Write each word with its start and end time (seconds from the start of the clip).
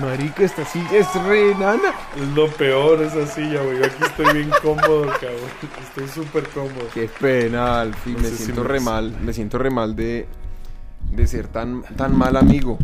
Marica, 0.00 0.42
esta 0.44 0.64
silla 0.64 0.98
es 0.98 1.14
re 1.24 1.52
enana. 1.52 1.92
Es 2.16 2.28
lo 2.34 2.48
peor 2.48 3.02
esa 3.02 3.26
silla, 3.26 3.62
güey. 3.62 3.78
Yo 3.78 3.84
aquí 3.86 4.02
estoy 4.04 4.34
bien 4.34 4.50
cómodo, 4.62 5.06
cabrón. 5.12 5.50
Estoy 5.82 6.08
súper 6.08 6.48
cómodo. 6.50 6.86
Qué 6.94 7.08
pena, 7.20 7.80
al 7.80 7.94
fin. 7.94 8.14
No 8.14 8.20
me 8.20 8.28
si 8.28 8.36
siento 8.44 8.62
me- 8.62 8.68
re 8.68 8.80
mal. 8.80 9.16
Me 9.22 9.32
siento 9.32 9.58
re 9.58 9.70
mal 9.70 9.96
de, 9.96 10.26
de 11.10 11.26
ser 11.26 11.48
tan, 11.48 11.82
tan 11.96 12.16
mal 12.16 12.36
amigo. 12.36 12.78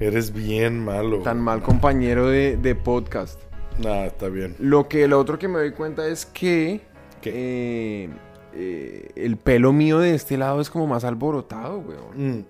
Eres 0.00 0.32
bien 0.32 0.84
malo. 0.84 1.18
Tan 1.20 1.40
mal 1.40 1.62
compañero 1.62 2.26
de, 2.28 2.56
de 2.56 2.74
podcast. 2.74 3.40
Nah, 3.78 4.04
está 4.06 4.28
bien. 4.28 4.54
Lo 4.58 4.88
que 4.88 5.06
lo 5.08 5.18
otro 5.18 5.38
que 5.38 5.48
me 5.48 5.58
doy 5.58 5.72
cuenta 5.72 6.06
es 6.06 6.26
que 6.26 6.80
eh, 7.22 8.08
eh, 8.54 9.08
el 9.14 9.36
pelo 9.36 9.72
mío 9.72 9.98
de 10.00 10.14
este 10.14 10.36
lado 10.36 10.60
es 10.60 10.68
como 10.70 10.86
más 10.86 11.04
alborotado, 11.04 11.78
weón. 11.78 12.38
Mm. 12.38 12.44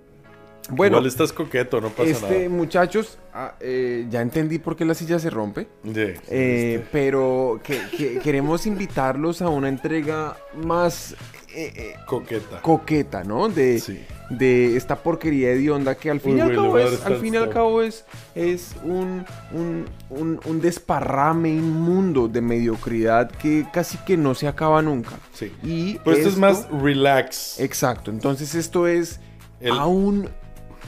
Bueno, 0.71 0.97
Igual 0.99 1.07
estás 1.09 1.33
coqueto, 1.33 1.81
no 1.81 1.91
pasa 1.91 2.11
este 2.11 2.49
muchachos, 2.49 3.19
ah, 3.35 3.55
eh, 3.61 4.07
ya 4.09 4.21
entendí 4.23 4.59
por 4.59 4.77
qué 4.77 4.85
la 4.85 4.95
silla 4.95 5.19
se 5.19 5.29
rompe. 5.29 5.67
nada. 5.83 6.01
Eh, 6.03 6.75
este. 6.77 6.87
pero 6.93 7.61
que, 7.65 7.81
que- 7.97 8.19
queremos 8.23 8.67
invitarlos 8.67 9.43
a 9.43 9.49
una 9.49 9.69
entrega 9.69 10.37
más 10.55 11.13
eh, 11.55 11.73
eh, 11.77 11.95
Coqueta. 12.07 12.63
coqueta, 12.63 13.25
¿no? 13.25 13.49
De, 13.49 13.81
Sí. 13.81 14.01
de 14.31 14.77
esta 14.77 14.97
porquería 15.03 15.51
hedionda 15.51 15.97
que 15.97 16.11
al 16.11 16.21
fin 16.21 16.35
Uy, 16.35 16.39
y 16.39 16.41
al 16.43 16.55
cabo 16.55 16.79
es, 16.79 17.05
al 17.05 17.17
fin 17.17 17.35
y 17.35 17.37
al 17.37 17.51
cabo 17.51 17.83
es, 17.83 18.05
es 18.35 18.75
un, 18.85 19.25
un, 19.53 19.85
un- 20.11 20.41
un 20.45 20.61
desparrame 20.61 21.51
inmundo 21.51 22.29
de 22.29 22.41
mediocridad 22.41 23.31
que 23.33 23.67
casi 23.73 23.99
que 23.99 24.17
no 24.17 24.35
se 24.35 24.47
acaba 24.47 24.81
nunca. 24.81 25.19
Sí. 25.35 25.53
Y 25.63 25.99
Pero 26.05 26.17
esto 26.17 26.29
es 26.31 26.39
más 26.39 26.69
relax. 26.71 27.59
Exacto, 27.61 28.11
entonces 28.13 28.55
esto 28.55 28.87
es 28.87 29.19
El- 29.61 29.73
aún 29.73 30.29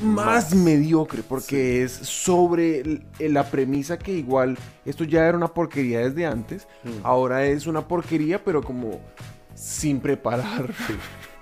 más, 0.02 0.54
mediocre 0.54 1.22
porque 1.22 1.82
es 1.82 1.92
sobre 1.92 2.80
el- 2.80 3.02
la 3.20 3.44
premisa 3.50 3.98
que 3.98 4.12
igual 4.12 4.58
esto 4.84 5.04
ya 5.04 5.26
era 5.26 5.36
una 5.36 5.48
porquería 5.48 6.00
desde 6.00 6.26
antes, 6.26 6.66
Mm. 6.84 6.88
ahora 7.04 7.44
es 7.46 7.66
una 7.66 7.86
porquería 7.86 8.42
pero 8.42 8.62
como 8.62 9.00
sin 9.54 10.00
preparar. 10.00 10.72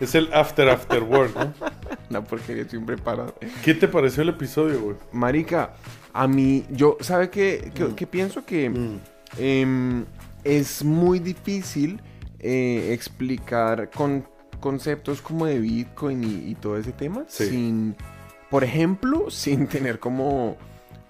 Es 0.00 0.14
el 0.14 0.32
after 0.34 0.68
after 0.68 1.02
work, 1.02 1.34
¿no? 1.34 1.52
una 2.10 2.22
porquería 2.24 2.68
sin 2.68 2.84
preparar. 2.84 3.34
¿Qué 3.64 3.72
te 3.74 3.88
pareció 3.88 4.22
el 4.22 4.28
episodio, 4.30 4.80
güey? 4.82 4.96
Marica, 5.12 5.74
a 6.12 6.26
mí, 6.28 6.64
yo, 6.70 6.98
¿sabe 7.00 7.30
qué, 7.30 7.70
qué- 7.74 7.94
qué 7.96 8.06
pienso? 8.06 8.44
Que 8.44 8.68
Mm. 8.68 8.98
em, 9.38 10.04
es 10.44 10.84
muy 10.84 11.18
difícil 11.20 12.00
eh, 12.44 12.90
explicar 12.92 13.88
con 13.90 14.26
conceptos 14.60 15.22
como 15.22 15.46
de 15.46 15.58
Bitcoin 15.60 16.22
y, 16.24 16.50
y 16.50 16.54
todo 16.56 16.76
ese 16.76 16.90
tema 16.92 17.24
Sí. 17.28 17.46
sin, 17.46 17.96
por 18.52 18.64
ejemplo, 18.64 19.26
sin 19.30 19.66
tener 19.66 19.98
como 19.98 20.56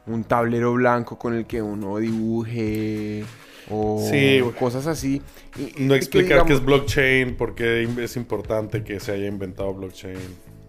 un 0.06 0.24
tablero 0.24 0.72
blanco 0.74 1.18
con 1.18 1.34
el 1.34 1.44
que 1.46 1.60
uno 1.60 1.98
dibuje 1.98 3.24
o 3.68 4.04
Sí, 4.10 4.40
cosas 4.58 4.86
así. 4.86 5.20
Y- 5.56 5.82
No 5.82 5.94
explicar 5.96 6.44
qué 6.46 6.52
es 6.54 6.64
blockchain, 6.64 7.36
por 7.36 7.54
qué 7.56 7.82
es 7.82 8.16
importante 8.16 8.84
que 8.84 9.00
se 9.00 9.10
haya 9.12 9.26
inventado 9.26 9.74
blockchain. 9.74 10.16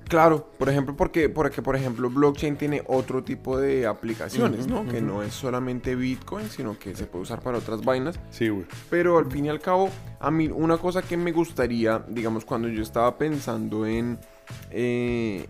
Claro, 0.10 0.52
por 0.58 0.70
ejemplo, 0.70 0.96
porque, 0.96 1.30
porque 1.30 1.62
por 1.62 1.76
ejemplo 1.76 2.10
blockchain 2.10 2.56
tiene 2.56 2.84
otro 2.88 3.24
tipo 3.24 3.58
de 3.58 3.86
aplicaciones, 3.88 4.68
¿no? 4.68 4.88
Que 4.88 5.02
no 5.02 5.24
es 5.24 5.34
solamente 5.34 5.96
Bitcoin, 5.96 6.50
sino 6.50 6.78
que 6.78 6.96
se 6.96 7.06
puede 7.06 7.24
usar 7.24 7.42
para 7.42 7.58
otras 7.60 7.84
vainas. 7.84 8.20
Sí, 8.30 8.50
güey. 8.50 8.66
Pero 8.90 9.18
al 9.18 9.32
fin 9.32 9.46
y 9.46 9.50
al 9.50 9.60
cabo, 9.60 9.90
a 10.20 10.30
mí 10.30 10.50
una 10.50 10.78
cosa 10.78 11.02
que 11.02 11.18
me 11.18 11.32
gustaría, 11.32 12.04
digamos, 12.10 12.46
cuando 12.46 12.68
yo 12.68 12.82
estaba 12.84 13.18
pensando 13.18 13.86
en 13.86 14.20
eh, 14.72 15.48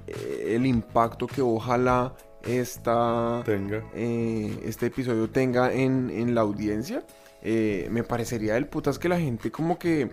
el 0.48 0.66
impacto 0.66 1.28
que 1.28 1.42
ojalá 1.42 2.14
esta, 2.44 3.42
Tenga. 3.46 3.84
eh, 3.94 4.60
este 4.66 4.88
episodio 4.88 5.30
tenga 5.30 5.72
en, 5.74 6.10
en 6.10 6.36
la 6.36 6.42
audiencia, 6.42 7.04
eh, 7.42 7.88
me 7.92 8.04
parecería 8.04 8.56
del 8.56 8.68
putas 8.68 9.00
que 9.00 9.10
la 9.10 9.20
gente 9.20 9.52
como 9.52 9.78
que 9.78 10.10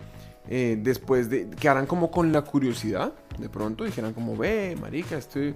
después 0.48 1.30
de 1.30 1.48
que 1.48 1.68
harán 1.68 1.86
como 1.86 2.10
con 2.10 2.32
la 2.32 2.42
curiosidad, 2.42 3.12
de 3.38 3.48
pronto 3.48 3.84
dijeran 3.84 4.14
como, 4.14 4.36
ve, 4.36 4.76
marica, 4.80 5.16
estoy... 5.16 5.54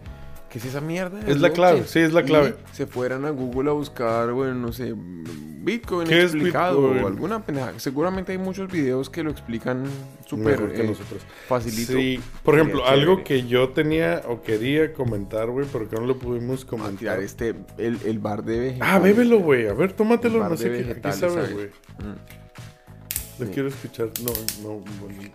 ¿Qué 0.54 0.58
es 0.60 0.66
esa 0.66 0.80
mierda? 0.80 1.18
Es 1.26 1.40
la 1.40 1.50
clave, 1.50 1.82
sí, 1.84 1.98
es 1.98 2.12
la 2.12 2.20
Y 2.20 2.24
clave. 2.26 2.54
se 2.70 2.86
fueran 2.86 3.24
a 3.24 3.30
Google 3.30 3.70
a 3.70 3.72
buscar, 3.72 4.30
bueno, 4.30 4.54
no 4.54 4.72
sé, 4.72 4.94
Bitcoin 4.96 6.06
¿Qué 6.06 6.18
es 6.22 6.32
explicado 6.32 6.80
Bitcoin? 6.80 7.02
o 7.02 7.06
alguna 7.08 7.44
pendejada. 7.44 7.80
Seguramente 7.80 8.30
hay 8.30 8.38
muchos 8.38 8.70
videos 8.70 9.10
que 9.10 9.24
lo 9.24 9.32
explican 9.32 9.82
súper 10.26 10.70
eh, 10.76 10.84
nosotros. 10.86 11.22
facilito. 11.48 11.94
Sí, 11.94 12.20
por 12.44 12.54
ejemplo, 12.54 12.86
algo 12.86 13.24
que 13.24 13.48
yo 13.48 13.70
tenía 13.70 14.22
o 14.28 14.42
quería 14.42 14.92
comentar, 14.92 15.50
güey, 15.50 15.66
pero 15.72 15.88
que 15.88 15.96
no 15.96 16.06
lo 16.06 16.20
pudimos 16.20 16.60
tirar 16.64 16.78
comentar. 16.84 17.18
este, 17.20 17.56
el, 17.78 17.98
el 18.04 18.20
bar 18.20 18.44
de 18.44 18.60
vegetales. 18.60 18.94
Ah, 18.94 19.00
bébelo, 19.00 19.40
güey. 19.40 19.66
A 19.66 19.72
ver, 19.74 19.92
tómatelo. 19.94 20.48
No 20.48 20.56
sé 20.56 20.70
qué, 20.70 21.12
sabe, 21.12 21.32
¿sabes? 21.34 21.52
güey. 21.52 21.66
Mm. 21.66 23.40
Lo 23.40 23.46
Sí. 23.46 23.50
quiero 23.52 23.68
escuchar. 23.70 24.10
No, 24.22 24.30
no, 24.62 24.84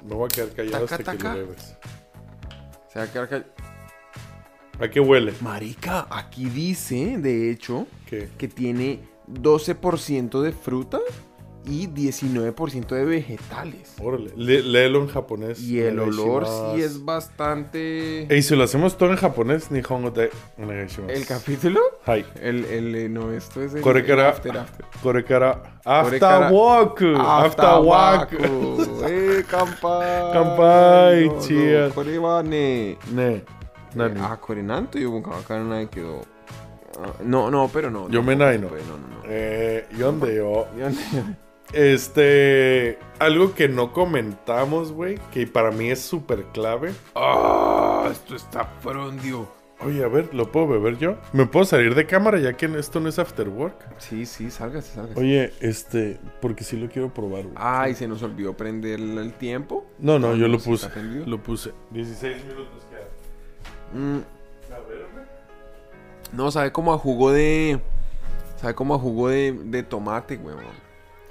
me 0.07 0.15
voy 0.15 0.27
a 0.27 0.29
quedar 0.29 0.49
callado 0.51 0.85
Taca, 0.85 0.95
hasta 1.11 1.17
que 1.17 1.23
lo 1.23 1.33
bebes. 1.33 1.75
Se 2.93 2.99
va 2.99 3.03
a 3.05 3.11
quedar 3.11 3.29
call- 3.29 3.45
¿A 4.79 4.89
qué 4.89 4.99
huele? 4.99 5.33
Marica, 5.41 6.07
aquí 6.09 6.45
dice, 6.45 7.17
de 7.17 7.51
hecho, 7.51 7.85
¿Qué? 8.09 8.29
que 8.37 8.47
tiene 8.47 8.99
12% 9.29 10.41
de 10.41 10.51
fruta 10.53 10.99
y 11.65 11.87
19% 11.87 12.87
de 12.95 13.03
vegetales. 13.05 13.93
Órale. 14.01 14.31
lé- 14.37 14.63
léelo 14.63 15.01
en 15.01 15.07
japonés. 15.09 15.61
Y 15.61 15.79
el 15.81 15.99
olor 15.99 16.47
sí 16.47 16.81
es 16.81 17.03
bastante... 17.03 18.33
Ey, 18.33 18.41
si 18.41 18.55
lo 18.55 18.63
hacemos 18.63 18.97
todo 18.97 19.11
en 19.11 19.17
japonés, 19.17 19.69
Nihongo 19.69 20.09
de. 20.11 20.31
¿El 21.09 21.25
capítulo? 21.27 21.81
Hai. 22.05 22.25
El, 22.41 22.63
el, 22.65 22.95
eh, 22.95 23.09
no, 23.09 23.31
esto 23.33 23.61
es 23.61 23.73
el, 23.73 23.81
Kore 23.81 23.99
el 23.99 24.05
kara- 24.07 24.29
after, 24.29 24.57
after. 24.57 24.85
Korekara. 25.03 25.79
After 25.83 26.51
walk. 26.51 27.01
After 27.17 27.79
walk. 27.83 28.29
Eh, 29.09 29.43
kampai. 29.49 30.31
Kampai, 30.33 31.25
No, 31.27 31.33
no, 33.11 33.41
cheers. 33.93 33.95
Kore 33.95 34.13
wa 34.13 34.13
ne. 34.13 34.13
Ne. 34.13 34.19
Nani. 34.19 34.19
Ah, 34.33 34.37
kore 34.37 34.63
nanto 34.63 34.99
yobu 34.99 35.21
ka 35.21 35.31
wakaran 35.31 35.69
nai 35.69 35.87
kedo. 35.87 36.21
Ah, 37.01 37.13
No, 37.23 37.49
no, 37.49 37.67
pero 37.71 37.89
no. 37.89 38.09
Yo 38.09 38.21
me 38.23 38.35
nai, 38.35 38.57
no. 38.57 38.67
Pues, 38.67 38.85
No, 38.87 38.97
no, 38.97 39.07
no. 39.07 39.21
Eh, 39.25 39.85
¿y 39.91 39.97
yo? 39.97 40.67
Ya- 40.77 40.91
Este. 41.73 42.97
Algo 43.19 43.53
que 43.53 43.67
no 43.69 43.93
comentamos, 43.93 44.91
güey, 44.91 45.19
que 45.31 45.45
para 45.47 45.71
mí 45.71 45.89
es 45.91 45.99
súper 46.01 46.45
clave. 46.53 46.91
Ah, 47.15 48.07
esto 48.11 48.35
está 48.35 48.65
frondio. 48.65 49.47
Oye, 49.81 50.03
a 50.03 50.09
ver, 50.09 50.33
¿lo 50.35 50.51
puedo 50.51 50.67
beber 50.67 50.97
yo? 50.97 51.15
¿Me 51.31 51.45
puedo 51.45 51.63
salir 51.65 51.95
de 51.95 52.05
cámara 52.05 52.37
ya 52.37 52.51
que 52.57 52.65
esto 52.77 52.99
no 52.99 53.07
es 53.07 53.17
after 53.17 53.47
work? 53.47 53.75
Sí, 53.97 54.25
sí, 54.25 54.51
sálgase, 54.51 54.93
sálgase. 54.93 55.17
Oye, 55.17 55.53
este, 55.61 56.19
porque 56.41 56.65
sí 56.65 56.75
lo 56.75 56.89
quiero 56.89 57.13
probar, 57.13 57.43
güey. 57.43 57.55
Ay, 57.55 57.95
se 57.95 58.05
nos 58.05 58.21
olvidó 58.21 58.57
prender 58.57 58.99
el 58.99 59.31
tiempo. 59.35 59.85
No, 59.99 60.19
no, 60.19 60.35
yo 60.35 60.49
lo 60.49 60.59
puse. 60.59 60.89
Lo 61.25 61.41
puse. 61.41 61.71
16 61.91 62.43
minutos. 62.45 62.67
Mm, 63.93 64.19
no, 66.33 66.51
sabe 66.51 66.71
como 66.71 66.93
a 66.93 66.97
jugo 66.97 67.31
de. 67.31 67.79
Sabe 68.61 68.75
como 68.75 68.93
a 68.95 68.99
jugo 68.99 69.29
de, 69.29 69.53
de 69.53 69.83
tomate, 69.83 70.37
weón. 70.37 70.59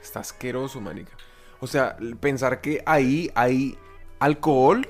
Está 0.03 0.21
asqueroso, 0.21 0.81
marica. 0.81 1.13
O 1.61 1.67
sea, 1.67 1.97
pensar 2.21 2.61
que 2.61 2.83
ahí 2.87 3.31
hay 3.35 3.77
alcohol. 4.19 4.87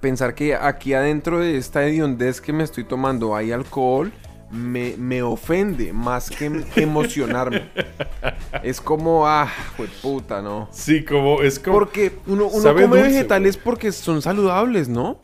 Pensar 0.00 0.34
que 0.34 0.54
aquí 0.54 0.92
adentro 0.92 1.38
de 1.40 1.56
esta 1.56 1.86
hediondez 1.86 2.40
que 2.40 2.52
me 2.52 2.64
estoy 2.64 2.84
tomando 2.84 3.34
hay 3.36 3.52
alcohol. 3.52 4.12
Me, 4.50 4.94
me 4.98 5.22
ofende 5.22 5.92
más 5.92 6.30
que 6.30 6.44
em- 6.44 6.64
que 6.64 6.82
emocionarme. 6.82 7.70
es 8.62 8.80
como, 8.80 9.26
ah, 9.26 9.50
fue 9.76 9.86
puta, 10.02 10.42
¿no? 10.42 10.68
Sí, 10.70 11.04
como, 11.04 11.42
es 11.42 11.58
como. 11.58 11.78
Porque 11.78 12.12
uno, 12.26 12.46
uno 12.46 12.72
come 12.72 12.86
dulce, 12.86 13.02
vegetales 13.02 13.56
porque 13.56 13.90
son 13.90 14.20
saludables, 14.20 14.88
¿no? 14.88 15.20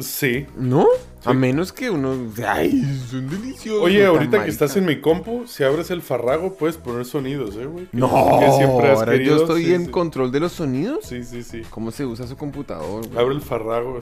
Sí. 0.00 0.46
¿No? 0.56 0.86
A 1.24 1.32
menos 1.32 1.72
que 1.72 1.88
uno. 1.88 2.16
¡Ay! 2.46 2.82
Son 3.08 3.30
deliciosos. 3.30 3.80
Oye, 3.82 4.04
ahorita 4.04 4.42
que 4.44 4.50
estás 4.50 4.76
en 4.76 4.86
mi 4.86 5.00
compu, 5.00 5.46
si 5.46 5.62
abres 5.62 5.90
el 5.92 6.02
farrago, 6.02 6.54
puedes 6.54 6.76
poner 6.76 7.04
sonidos, 7.04 7.54
¿eh, 7.56 7.66
güey? 7.66 7.86
No, 7.92 8.08
que 8.40 8.50
siempre 8.56 8.90
has 8.90 8.98
ahora 8.98 9.12
querido. 9.12 9.36
yo 9.36 9.42
estoy 9.42 9.64
Sí, 9.66 9.74
en 9.74 9.84
sí. 9.86 9.90
control 9.92 10.32
de 10.32 10.40
los 10.40 10.52
sonidos. 10.52 11.04
Sí, 11.06 11.22
sí, 11.22 11.44
sí. 11.44 11.62
¿Cómo 11.70 11.92
se 11.92 12.04
usa 12.04 12.26
su 12.26 12.36
computador? 12.36 13.06
güey? 13.06 13.18
Abre 13.18 13.34
el 13.36 13.40
farrago. 13.40 14.00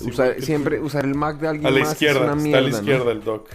Usar- 0.00 0.36
que 0.36 0.42
siempre 0.42 0.80
usar 0.80 1.04
el 1.04 1.14
Mac 1.14 1.38
de 1.38 1.48
alguien 1.48 1.66
A 1.66 1.70
la 1.70 1.80
más 1.80 1.92
izquierda, 1.92 2.20
es 2.20 2.32
una 2.32 2.42
está 2.46 2.58
a 2.58 2.60
la 2.62 2.68
¿no? 2.70 2.76
izquierda 2.78 3.12
el 3.12 3.22
dock. 3.24 3.48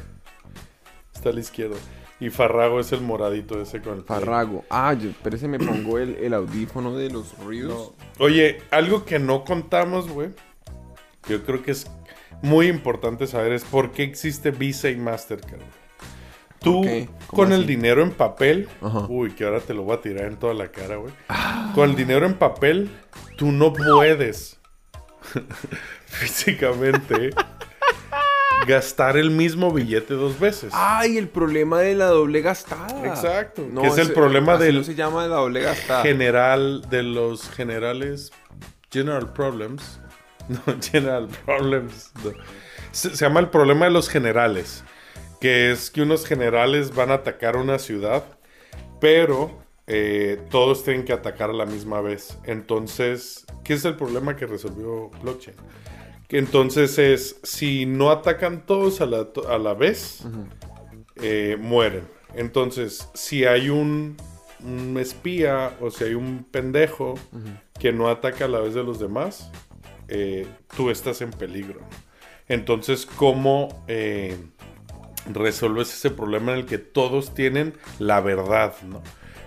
Está 1.15 1.29
a 1.29 1.33
la 1.33 1.39
izquierda. 1.39 1.75
Y 2.19 2.29
farrago 2.29 2.79
es 2.79 2.91
el 2.91 3.01
moradito 3.01 3.59
ese 3.59 3.81
con 3.81 3.97
el. 3.97 4.03
Farrago. 4.03 4.63
Ah, 4.69 4.93
yo, 4.93 5.09
espérese, 5.09 5.47
me 5.47 5.57
pongo 5.59 5.97
el, 5.97 6.15
el 6.17 6.33
audífono 6.35 6.95
de 6.95 7.09
los 7.09 7.35
ruidos. 7.39 7.93
Oye, 8.19 8.59
algo 8.71 9.03
que 9.05 9.17
no 9.19 9.43
contamos, 9.43 10.07
güey. 10.07 10.29
Yo 11.27 11.43
creo 11.43 11.63
que 11.63 11.71
es 11.71 11.87
muy 12.41 12.67
importante 12.67 13.27
saber 13.27 13.53
es 13.53 13.63
por 13.63 13.91
qué 13.91 14.03
existe 14.03 14.51
Visa 14.51 14.89
y 14.89 14.97
Mastercard. 14.97 15.61
Tú, 16.59 16.85
con 17.27 17.51
el 17.51 17.65
dinero 17.65 18.03
en 18.03 18.11
papel, 18.11 18.69
Ajá. 18.81 19.05
uy, 19.09 19.31
que 19.31 19.43
ahora 19.43 19.59
te 19.59 19.73
lo 19.73 19.83
voy 19.83 19.97
a 19.97 20.01
tirar 20.01 20.27
en 20.27 20.37
toda 20.37 20.53
la 20.53 20.69
cara, 20.69 20.95
güey. 20.95 21.13
Con 21.75 21.89
el 21.89 21.95
dinero 21.95 22.25
en 22.25 22.35
papel, 22.35 22.89
tú 23.35 23.51
no 23.51 23.73
puedes 23.73 24.59
físicamente 26.05 27.31
gastar 28.65 29.17
el 29.17 29.29
mismo 29.29 29.71
billete 29.71 30.13
dos 30.13 30.39
veces. 30.39 30.71
Ay, 30.73 31.17
el 31.17 31.27
problema 31.27 31.79
de 31.79 31.95
la 31.95 32.05
doble 32.05 32.41
gastada. 32.41 33.05
Exacto. 33.07 33.63
que 33.81 33.87
es 33.87 33.97
el 33.97 34.13
problema 34.13 34.57
del 34.57 34.77
no 34.77 34.83
se 34.83 34.95
llama 34.95 35.27
la 35.27 35.35
doble 35.35 35.61
gastada. 35.61 36.01
general, 36.01 36.81
de 36.89 37.03
los 37.03 37.49
generales, 37.49 38.31
general 38.89 39.33
problems. 39.33 39.99
No, 40.49 40.59
general 40.81 41.27
problems. 41.45 42.11
no. 42.23 42.31
Se, 42.91 43.15
se 43.15 43.25
llama 43.25 43.39
el 43.39 43.49
problema 43.49 43.85
de 43.85 43.91
los 43.91 44.09
generales. 44.09 44.83
Que 45.39 45.71
es 45.71 45.89
que 45.89 46.01
unos 46.01 46.25
generales 46.25 46.95
van 46.95 47.11
a 47.11 47.15
atacar 47.15 47.57
una 47.57 47.77
ciudad, 47.79 48.23
pero 49.01 49.63
eh, 49.87 50.41
todos 50.49 50.83
tienen 50.83 51.03
que 51.03 51.11
atacar 51.13 51.49
a 51.49 51.53
la 51.53 51.65
misma 51.65 52.01
vez. 52.01 52.37
Entonces, 52.45 53.45
¿qué 53.63 53.73
es 53.73 53.83
el 53.85 53.95
problema 53.95 54.35
que 54.35 54.45
resolvió 54.45 55.09
blockchain? 55.21 55.55
Que 56.27 56.37
entonces 56.37 56.97
es, 56.97 57.39
si 57.43 57.85
no 57.85 58.09
atacan 58.09 58.65
todos 58.65 59.01
a 59.01 59.05
la, 59.05 59.27
a 59.49 59.57
la 59.57 59.73
vez, 59.73 60.23
eh, 61.17 61.57
mueren. 61.59 62.07
Entonces, 62.33 63.09
si 63.13 63.43
hay 63.45 63.69
un, 63.69 64.15
un 64.63 64.97
espía 64.97 65.75
o 65.81 65.91
si 65.91 66.05
hay 66.05 66.13
un 66.13 66.45
pendejo 66.49 67.15
que 67.77 67.91
no 67.91 68.07
ataca 68.07 68.45
a 68.45 68.47
la 68.47 68.59
vez 68.59 68.73
de 68.73 68.83
los 68.83 68.99
demás, 68.99 69.51
eh, 70.13 70.47
tú 70.77 70.89
estás 70.89 71.21
en 71.21 71.31
peligro. 71.31 71.81
Entonces, 72.47 73.05
¿cómo 73.05 73.83
eh, 73.87 74.37
resuelves 75.31 75.93
ese 75.93 76.11
problema 76.11 76.51
en 76.53 76.59
el 76.59 76.65
que 76.65 76.77
todos 76.77 77.33
tienen 77.33 77.73
la 77.99 78.21
verdad, 78.21 78.73
¿no? 78.87 79.01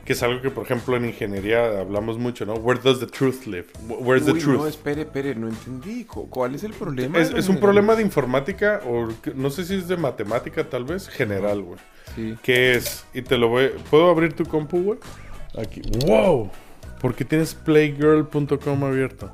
Que 0.05 0.13
es 0.13 0.23
algo 0.23 0.41
que, 0.41 0.51
por 0.51 0.65
ejemplo, 0.65 0.97
en 0.97 1.05
ingeniería 1.05 1.81
hablamos 1.81 2.17
mucho, 2.17 2.47
¿no? 2.47 2.55
Where 2.55 2.81
does 2.81 3.01
the 3.01 3.07
truth 3.07 3.45
live? 3.47 3.67
Where's 3.89 4.25
the 4.25 4.35
truth? 4.35 4.59
no, 4.59 4.67
espere, 4.69 5.03
espere, 5.03 5.35
no 5.35 5.49
entendí. 5.49 6.05
Cu- 6.05 6.31
¿Cuál 6.31 6.55
es 6.55 6.63
el 6.63 6.73
problema? 6.75 7.19
Es, 7.19 7.49
un 7.49 7.59
problema 7.59 7.97
de 7.97 8.03
informática 8.03 8.81
o 8.87 9.09
no 9.35 9.51
sé 9.51 9.65
si 9.65 9.75
es 9.75 9.89
de 9.89 9.97
matemática 9.97 10.69
tal 10.69 10.85
vez, 10.85 11.09
general, 11.09 11.63
güey. 11.63 11.79
Sí. 12.15 12.37
¿Qué 12.43 12.75
es? 12.77 13.05
Y 13.13 13.23
te 13.23 13.37
lo 13.37 13.49
voy... 13.49 13.73
¿Puedo 13.91 14.09
abrir 14.09 14.33
tu 14.33 14.45
compu, 14.45 14.81
güey? 14.81 14.99
Aquí. 15.59 15.83
¡Wow! 16.07 16.51
¿Por 17.01 17.15
qué 17.17 17.25
tienes 17.25 17.55
playgirl.com 17.55 18.85
abierto? 18.85 19.33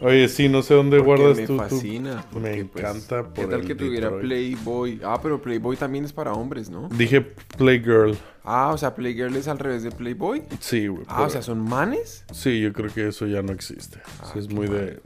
Oye, 0.00 0.28
sí, 0.28 0.48
no 0.48 0.62
sé 0.62 0.74
dónde 0.74 0.98
Porque 0.98 1.22
guardas 1.22 1.36
me 1.38 1.46
tú. 1.46 1.56
tu- 1.56 1.62
fascina. 1.62 2.24
Me 2.34 2.64
pues, 2.64 2.84
encanta 2.84 3.24
¿Qué 3.34 3.46
tal 3.46 3.64
que 3.64 3.74
tuviera. 3.74 4.10
Playboy? 4.18 5.00
Ah, 5.04 5.18
pero 5.22 5.40
Playboy 5.40 5.76
también 5.76 6.04
es 6.04 6.12
para 6.12 6.32
hombres, 6.32 6.68
¿no? 6.68 6.88
Dije 6.90 7.20
Playgirl. 7.22 8.14
Ah, 8.44 8.70
o 8.72 8.78
sea, 8.78 8.94
Playgirl 8.94 9.34
es 9.36 9.48
al 9.48 9.58
revés 9.58 9.82
de 9.82 9.90
Playboy. 9.90 10.42
Sí, 10.60 10.86
güey. 10.86 11.04
Ah, 11.08 11.14
pero- 11.16 11.26
o 11.26 11.30
sea, 11.30 11.42
¿son 11.42 11.60
manes? 11.60 12.24
Sí, 12.32 12.60
yo 12.60 12.72
creo 12.72 12.92
que 12.92 13.08
eso 13.08 13.26
ya 13.26 13.42
no 13.42 13.52
existe. 13.52 13.98
Ah, 14.20 14.26
Eso 14.30 14.38
es 14.38 14.50
muy 14.52 14.66
de... 14.68 15.00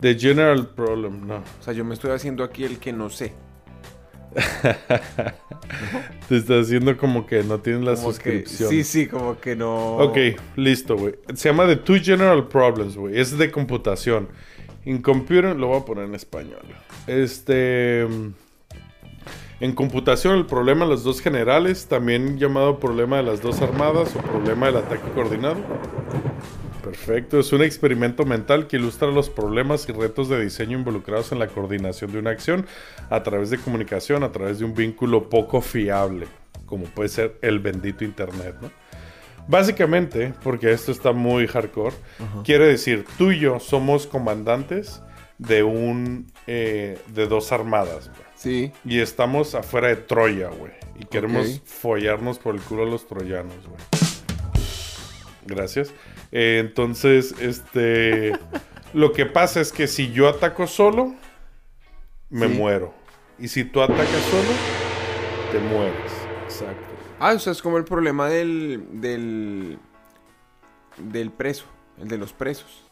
De 0.00 0.14
general 0.16 0.68
problem, 0.74 1.26
no. 1.26 1.36
O 1.38 1.62
sea, 1.62 1.72
yo 1.72 1.84
me 1.84 1.94
estoy 1.94 2.12
haciendo 2.12 2.44
aquí 2.44 2.64
el 2.64 2.78
que 2.78 2.92
no 2.92 3.10
sé. 3.10 3.32
Te 6.28 6.36
está 6.36 6.60
haciendo 6.60 6.96
como 6.96 7.26
que 7.26 7.42
no 7.42 7.58
tienes 7.60 7.82
la 7.82 7.94
Como 7.94 8.08
que, 8.08 8.12
suscripción. 8.14 8.70
sí, 8.70 8.84
sí, 8.84 9.06
como 9.06 9.38
que 9.40 9.56
no. 9.56 9.96
Ok, 9.96 10.18
listo, 10.56 10.96
güey. 10.96 11.14
Se 11.34 11.48
llama 11.48 11.66
The 11.66 11.76
Two 11.76 11.96
General 12.02 12.46
Problems, 12.48 12.96
güey. 12.96 13.18
Es 13.18 13.36
de 13.36 13.50
computación. 13.50 14.28
En 14.84 15.02
computer, 15.02 15.56
lo 15.56 15.68
voy 15.68 15.80
a 15.80 15.84
poner 15.84 16.04
en 16.04 16.14
español. 16.14 16.62
Este. 17.06 18.06
En 19.60 19.74
computación, 19.74 20.36
el 20.38 20.46
problema 20.46 20.84
de 20.84 20.92
los 20.92 21.02
dos 21.02 21.20
generales, 21.20 21.86
también 21.88 22.38
llamado 22.38 22.78
problema 22.78 23.16
de 23.16 23.24
las 23.24 23.42
dos 23.42 23.60
armadas 23.60 24.14
o 24.14 24.20
problema 24.20 24.66
del 24.66 24.76
ataque 24.76 25.10
coordinado. 25.14 25.56
Perfecto, 26.88 27.38
es 27.38 27.52
un 27.52 27.60
experimento 27.60 28.24
mental 28.24 28.66
que 28.66 28.78
ilustra 28.78 29.08
los 29.08 29.28
problemas 29.28 29.86
y 29.90 29.92
retos 29.92 30.30
de 30.30 30.42
diseño 30.42 30.78
involucrados 30.78 31.32
en 31.32 31.38
la 31.38 31.46
coordinación 31.46 32.10
de 32.10 32.18
una 32.18 32.30
acción 32.30 32.64
a 33.10 33.22
través 33.22 33.50
de 33.50 33.58
comunicación, 33.58 34.22
a 34.24 34.32
través 34.32 34.58
de 34.58 34.64
un 34.64 34.72
vínculo 34.72 35.28
poco 35.28 35.60
fiable, 35.60 36.26
como 36.64 36.84
puede 36.86 37.10
ser 37.10 37.36
el 37.42 37.58
bendito 37.58 38.04
Internet, 38.04 38.56
¿no? 38.62 38.70
Básicamente, 39.46 40.32
porque 40.42 40.72
esto 40.72 40.90
está 40.90 41.12
muy 41.12 41.46
hardcore, 41.46 41.94
quiere 42.42 42.66
decir, 42.66 43.04
tú 43.18 43.32
y 43.32 43.38
yo 43.38 43.60
somos 43.60 44.06
comandantes 44.06 45.02
de 45.36 45.64
un 45.64 46.32
eh, 46.46 46.98
de 47.08 47.26
dos 47.26 47.52
armadas, 47.52 48.08
güey. 48.08 48.28
Sí. 48.34 48.72
Y 48.86 49.00
estamos 49.00 49.54
afuera 49.54 49.88
de 49.88 49.96
Troya, 49.96 50.48
güey. 50.48 50.72
Y 50.98 51.04
queremos 51.04 51.60
follarnos 51.66 52.38
por 52.38 52.54
el 52.54 52.62
culo 52.62 52.84
a 52.84 52.86
los 52.86 53.06
troyanos, 53.06 53.66
güey. 53.66 53.97
Gracias. 55.48 55.92
Eh, 56.32 56.58
entonces, 56.60 57.34
este. 57.40 58.32
lo 58.94 59.12
que 59.12 59.26
pasa 59.26 59.60
es 59.60 59.72
que 59.72 59.86
si 59.86 60.12
yo 60.12 60.28
ataco 60.28 60.66
solo, 60.66 61.14
me 62.30 62.48
Sí. 62.48 62.54
muero. 62.54 62.94
Y 63.38 63.48
si 63.48 63.64
tú 63.64 63.80
atacas 63.82 64.08
solo, 64.30 64.48
te 65.52 65.58
mueres. 65.60 66.12
Exacto. 66.44 66.84
Ah, 67.20 67.32
o 67.34 67.38
sea, 67.38 67.52
es 67.52 67.62
como 67.62 67.78
el 67.78 67.84
problema 67.84 68.28
del. 68.28 68.84
del. 69.00 69.78
del 70.98 71.30
preso. 71.30 71.64
El 72.00 72.08
de 72.08 72.18
los 72.18 72.32
presos. 72.32 72.84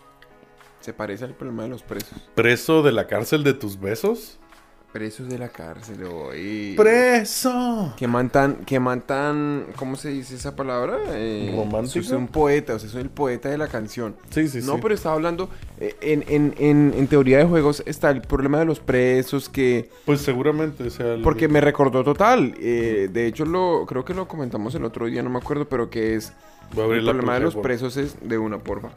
Se 0.81 0.93
parece 0.93 1.25
al 1.25 1.35
problema 1.35 1.65
de 1.65 1.69
los 1.71 1.83
presos. 1.83 2.13
¿Preso 2.35 2.83
de 2.83 2.93
la 2.93 3.07
cárcel 3.07 3.43
de 3.45 3.55
tus 3.55 3.79
besos? 3.81 4.39
Presos 4.93 5.29
de 5.29 5.39
la 5.39 5.51
cárcel, 5.51 6.05
hoy. 6.05 6.73
¡Preso! 6.75 7.93
Que 7.99 8.07
mantan, 8.07 8.65
que 8.65 8.81
mantan, 8.81 9.67
¿cómo 9.77 9.95
se 9.97 10.09
dice 10.09 10.37
esa 10.37 10.57
palabra? 10.57 10.97
Eh, 11.11 11.53
¿Romántico? 11.55 12.03
Soy 12.03 12.17
un 12.17 12.29
poeta, 12.29 12.75
o 12.77 12.79
sea, 12.79 12.89
soy 12.89 13.03
el 13.03 13.11
poeta 13.11 13.51
de 13.51 13.59
la 13.59 13.69
canción. 13.69 14.17
Sí, 14.31 14.49
sí, 14.49 14.61
no, 14.65 14.77
sí. 14.77 14.79
pero 14.81 14.95
estaba 14.95 15.15
hablando, 15.17 15.51
eh, 15.81 15.95
en, 16.01 16.25
en, 16.29 16.55
en, 16.57 16.95
en 16.97 17.09
teoría 17.09 17.37
de 17.37 17.45
juegos 17.45 17.83
está 17.85 18.09
el 18.11 18.23
problema 18.23 18.59
de 18.59 18.65
los 18.65 18.81
presos 18.81 19.51
que... 19.51 19.91
Pues 20.07 20.23
seguramente 20.23 20.89
sea. 20.89 21.13
el- 21.15 21.23
Porque 21.23 21.47
me 21.49 21.61
recordó 21.61 22.03
total, 22.03 22.55
eh, 22.59 23.11
de 23.13 23.27
hecho 23.27 23.45
lo 23.45 23.85
creo 23.87 24.03
que 24.03 24.15
lo 24.15 24.27
comentamos 24.27 24.75
el 24.77 24.85
otro 24.85 25.07
día, 25.07 25.23
no 25.23 25.29
me 25.29 25.39
acuerdo, 25.39 25.67
pero 25.69 25.91
que 25.91 26.15
es... 26.15 26.33
Voy 26.73 26.83
a 26.83 26.85
abrir 26.87 27.01
El 27.01 27.07
la 27.07 27.13
problema 27.13 27.35
de 27.35 27.41
los 27.41 27.57
presos 27.57 27.99
es... 27.99 28.17
De 28.27 28.39
una, 28.39 28.57
porfa. 28.59 28.89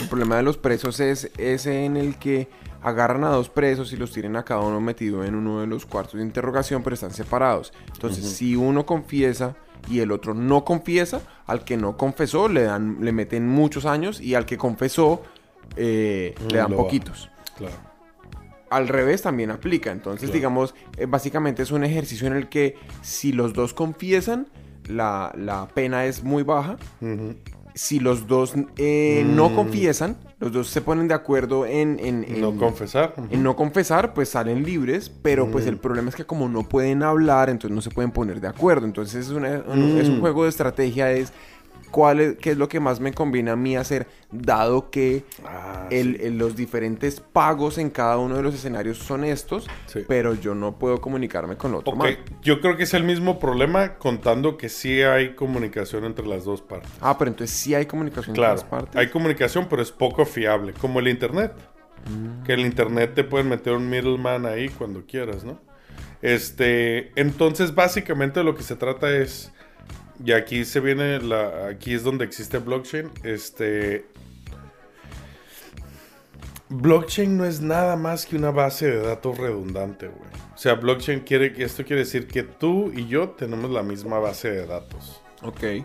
El 0.00 0.08
problema 0.08 0.36
de 0.36 0.42
los 0.42 0.56
presos 0.56 1.00
es 1.00 1.30
ese 1.38 1.84
en 1.84 1.96
el 1.96 2.16
que 2.16 2.48
agarran 2.82 3.22
a 3.24 3.28
dos 3.28 3.48
presos 3.48 3.92
y 3.92 3.96
los 3.96 4.10
tienen 4.12 4.36
a 4.36 4.44
cada 4.44 4.60
uno 4.62 4.80
metido 4.80 5.24
en 5.24 5.34
uno 5.34 5.60
de 5.60 5.66
los 5.66 5.86
cuartos 5.86 6.14
de 6.14 6.22
interrogación, 6.22 6.82
pero 6.82 6.94
están 6.94 7.12
separados. 7.12 7.72
Entonces, 7.92 8.24
si 8.28 8.56
uno 8.56 8.84
confiesa 8.86 9.54
y 9.88 10.00
el 10.00 10.10
otro 10.10 10.34
no 10.34 10.64
confiesa, 10.64 11.20
al 11.46 11.64
que 11.64 11.76
no 11.76 11.96
confesó 11.96 12.48
le 12.48 12.62
dan, 12.62 12.98
le 13.00 13.12
meten 13.12 13.46
muchos 13.48 13.84
años 13.84 14.20
y 14.20 14.34
al 14.34 14.46
que 14.46 14.56
confesó 14.58 15.22
eh, 15.76 16.34
le 16.50 16.58
dan 16.58 16.70
Lo 16.70 16.76
bajan. 16.76 16.84
poquitos. 16.86 17.30
Claro. 17.56 17.74
Al 18.70 18.88
revés 18.88 19.22
también 19.22 19.50
aplica. 19.50 19.92
Entonces, 19.92 20.22
Claro. 20.30 20.34
digamos, 20.34 20.74
eh, 20.96 21.06
básicamente 21.06 21.62
es 21.62 21.70
un 21.70 21.84
ejercicio 21.84 22.26
en 22.26 22.32
el 22.34 22.48
que 22.48 22.76
si 23.02 23.32
los 23.32 23.52
dos 23.52 23.74
confiesan, 23.74 24.48
la, 24.88 25.32
la 25.36 25.68
pena 25.68 26.06
es 26.06 26.24
muy 26.24 26.42
baja 26.42 26.76
Ujú. 27.00 27.36
Si 27.74 28.00
los 28.00 28.26
dos 28.26 28.54
eh, 28.76 29.24
no 29.26 29.48
Mm. 29.50 29.54
confiesan, 29.54 30.16
los 30.40 30.52
dos 30.52 30.68
se 30.68 30.80
ponen 30.82 31.08
de 31.08 31.14
acuerdo 31.14 31.64
en, 31.66 31.98
en- 32.00 32.24
en- 32.24 32.40
No 32.40 32.56
confesar. 32.56 33.14
En 33.30 33.42
no 33.42 33.54
confesar, 33.56 34.12
pues 34.14 34.28
salen 34.30 34.62
libres, 34.64 35.10
pero 35.22 35.50
pues 35.50 35.64
Mm. 35.64 35.68
el 35.68 35.76
problema 35.78 36.08
es 36.08 36.14
que 36.16 36.24
como 36.24 36.48
no 36.48 36.68
pueden 36.68 37.02
hablar, 37.02 37.48
entonces 37.48 37.74
no 37.74 37.80
se 37.80 37.90
pueden 37.90 38.10
poner 38.10 38.40
de 38.40 38.48
acuerdo. 38.48 38.86
Entonces 38.86 39.26
es, 39.26 39.30
una- 39.32 39.62
un, 39.68 39.98
es 39.98 40.08
un 40.08 40.18
Mm. 40.18 40.20
juego 40.20 40.42
de 40.44 40.48
estrategia, 40.50 41.12
es 41.12 41.32
cuál 41.90 42.20
es, 42.20 42.36
qué 42.38 42.52
es 42.52 42.56
lo 42.56 42.68
que 42.68 42.80
más 42.80 43.00
me 43.00 43.12
conviene 43.12 43.50
a 43.50 43.56
mí 43.56 43.76
hacer, 43.76 44.06
dado 44.30 44.90
que 44.90 45.24
Ah, 45.44 45.88
el- 45.90 46.18
el- 46.22 46.38
los 46.38 46.56
diferentes 46.56 47.20
pagos 47.20 47.76
en 47.76 47.90
cada 47.90 48.16
uno 48.16 48.34
de 48.36 48.42
los 48.42 48.54
escenarios 48.54 48.96
son 48.96 49.24
estos, 49.24 49.66
Sí. 49.86 50.00
pero 50.08 50.32
yo 50.34 50.54
no 50.54 50.78
puedo 50.78 51.00
comunicarme 51.02 51.56
con 51.56 51.74
otro. 51.74 51.92
Ok, 51.92 51.98
man. 51.98 52.16
yo 52.40 52.60
creo 52.62 52.76
que 52.78 52.84
es 52.84 52.94
el 52.94 53.04
mismo 53.04 53.38
problema 53.38 53.98
contando 53.98 54.56
que 54.56 54.70
sí 54.70 55.02
hay 55.02 55.34
comunicación 55.34 56.04
entre 56.04 56.26
las 56.26 56.44
dos 56.44 56.62
partes. 56.62 56.90
Ah, 57.00 57.18
pero 57.18 57.30
entonces 57.30 57.54
sí 57.54 57.74
hay 57.74 57.84
comunicación 57.84 58.34
Claro, 58.34 58.52
entre 58.54 58.64
las 58.64 58.70
partes. 58.70 58.96
hay 58.96 59.08
comunicación, 59.10 59.66
pero 59.68 59.82
es 59.82 59.92
poco 59.92 60.24
fiable, 60.24 60.72
como 60.72 60.98
el 61.00 61.08
internet. 61.08 61.52
Mm. 62.06 62.42
Que 62.44 62.54
el 62.54 62.60
internet 62.60 63.12
te 63.14 63.22
pueden 63.22 63.48
meter 63.48 63.74
un 63.74 63.88
middleman 63.90 64.46
ahí 64.46 64.68
cuando 64.70 65.04
quieras, 65.06 65.44
¿no? 65.44 65.60
Este, 66.20 67.12
entonces 67.20 67.74
básicamente 67.74 68.42
lo 68.44 68.54
que 68.54 68.62
se 68.62 68.76
trata 68.76 69.10
es, 69.10 69.52
y 70.24 70.32
aquí 70.32 70.64
se 70.64 70.80
viene 70.80 71.20
la, 71.20 71.68
aquí 71.68 71.94
es 71.94 72.04
donde 72.04 72.24
existe 72.24 72.58
blockchain, 72.58 73.10
este, 73.24 74.06
blockchain 76.68 77.36
no 77.36 77.44
es 77.44 77.60
nada 77.60 77.96
más 77.96 78.26
que 78.26 78.36
una 78.36 78.50
base 78.50 78.90
de 78.90 79.00
datos 79.00 79.38
redundante, 79.38 80.08
güey. 80.08 80.30
O 80.54 80.58
sea, 80.58 80.74
blockchain 80.74 81.20
quiere 81.20 81.52
esto 81.62 81.84
quiere 81.84 82.02
decir 82.02 82.26
que 82.26 82.42
tú 82.42 82.92
y 82.94 83.06
yo 83.08 83.30
tenemos 83.30 83.70
la 83.70 83.82
misma 83.82 84.18
base 84.18 84.50
de 84.50 84.66
datos. 84.66 85.20
Ok. 85.42 85.84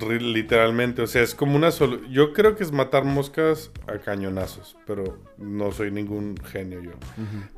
Literalmente, 0.00 1.02
o 1.02 1.06
sea, 1.06 1.22
es 1.22 1.34
como 1.34 1.56
una 1.56 1.68
solu- 1.68 2.08
Yo 2.10 2.32
creo 2.32 2.56
que 2.56 2.64
es 2.64 2.72
matar 2.72 3.04
moscas 3.04 3.70
a 3.86 3.98
cañonazos, 3.98 4.76
pero 4.86 5.18
no 5.36 5.72
soy 5.72 5.90
ningún 5.90 6.36
genio 6.42 6.80
yo. 6.82 6.92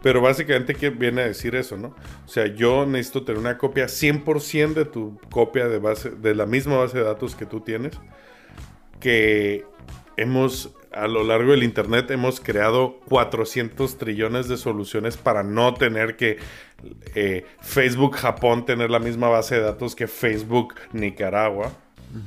Pero 0.03 0.21
básicamente 0.21 0.75
que 0.75 0.91
viene 0.91 1.23
a 1.23 1.27
decir 1.27 1.55
eso, 1.55 1.77
¿no? 1.77 1.95
O 2.25 2.29
sea, 2.29 2.47
yo 2.47 2.85
necesito 2.85 3.25
tener 3.25 3.41
una 3.41 3.59
copia 3.59 3.87
100% 3.87 4.75
de 4.75 4.85
tu 4.87 5.19
copia 5.31 5.69
de 5.69 5.79
base 5.79 6.11
de 6.11 6.35
la 6.35 6.47
misma 6.47 6.77
base 6.79 6.99
de 6.99 7.05
datos 7.05 7.35
que 7.37 7.47
tú 7.47 7.61
tienes 7.61 7.99
que 9.01 9.65
hemos 10.17 10.73
a 10.93 11.09
lo 11.09 11.25
largo 11.25 11.51
del 11.51 11.63
Internet 11.63 12.11
hemos 12.11 12.41
creado 12.41 13.01
400 13.09 13.99
trillones 13.99 14.49
de 14.49 14.57
soluciones 14.57 15.19
para 15.19 15.43
no 15.43 15.75
tener 15.75 16.17
que 16.17 16.39
eh, 17.15 17.45
Facebook 17.61 18.17
Japón 18.17 18.65
tener 18.65 18.91
la 18.91 18.99
misma 18.99 19.29
base 19.29 19.57
de 19.57 19.61
datos 19.61 19.95
que 19.95 20.07
Facebook 20.07 20.75
Nicaragua. 20.93 21.71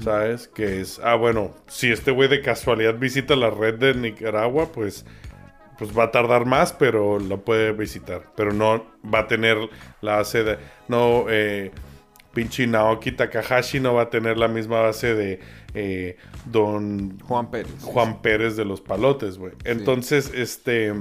¿Sabes? 0.03 0.47
Que 0.47 0.81
es, 0.81 0.99
ah, 1.03 1.15
bueno, 1.15 1.55
si 1.67 1.91
este 1.91 2.11
güey 2.11 2.29
de 2.29 2.41
casualidad 2.41 2.95
visita 2.95 3.35
la 3.35 3.49
red 3.49 3.75
de 3.75 3.93
Nicaragua, 3.95 4.71
pues, 4.71 5.05
pues 5.77 5.97
va 5.97 6.05
a 6.05 6.11
tardar 6.11 6.45
más, 6.45 6.73
pero 6.73 7.19
lo 7.19 7.43
puede 7.43 7.71
visitar. 7.71 8.23
Pero 8.35 8.53
no 8.53 8.85
va 9.03 9.19
a 9.19 9.27
tener 9.27 9.57
la 10.01 10.17
base 10.17 10.43
de... 10.43 10.57
No, 10.87 11.25
eh, 11.29 11.71
pinche 12.33 12.67
Naoki 12.67 13.11
Takahashi 13.11 13.79
no 13.79 13.95
va 13.95 14.03
a 14.03 14.09
tener 14.09 14.37
la 14.37 14.47
misma 14.47 14.81
base 14.81 15.15
de 15.15 15.39
eh, 15.73 16.17
Don 16.45 17.19
Juan 17.19 17.51
Pérez. 17.51 17.81
Juan 17.81 18.21
Pérez 18.21 18.55
de 18.55 18.65
los 18.65 18.81
palotes, 18.81 19.37
güey. 19.37 19.53
Entonces, 19.63 20.31
este. 20.33 20.93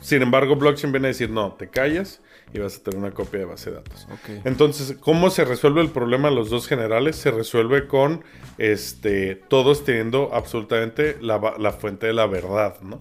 Sin 0.00 0.22
embargo, 0.22 0.56
blockchain 0.56 0.90
viene 0.92 1.08
a 1.08 1.08
decir, 1.08 1.30
no, 1.30 1.52
te 1.52 1.68
callas 1.68 2.20
y 2.52 2.58
vas 2.58 2.76
a 2.76 2.82
tener 2.82 2.98
una 2.98 3.12
copia 3.12 3.40
de 3.40 3.46
base 3.46 3.70
de 3.70 3.76
datos. 3.76 4.06
Entonces, 4.44 4.96
¿cómo 5.00 5.30
se 5.30 5.44
resuelve 5.44 5.80
el 5.80 5.90
problema 5.90 6.28
de 6.28 6.34
los 6.34 6.50
dos 6.50 6.66
generales? 6.66 7.16
Se 7.16 7.30
resuelve 7.30 7.86
con 7.86 8.24
este, 8.58 9.36
todos 9.36 9.84
teniendo 9.84 10.30
absolutamente 10.34 11.16
la, 11.20 11.72
fuente 11.72 12.06
de 12.06 12.12
la 12.12 12.26
verdad, 12.26 12.80
¿no? 12.82 12.98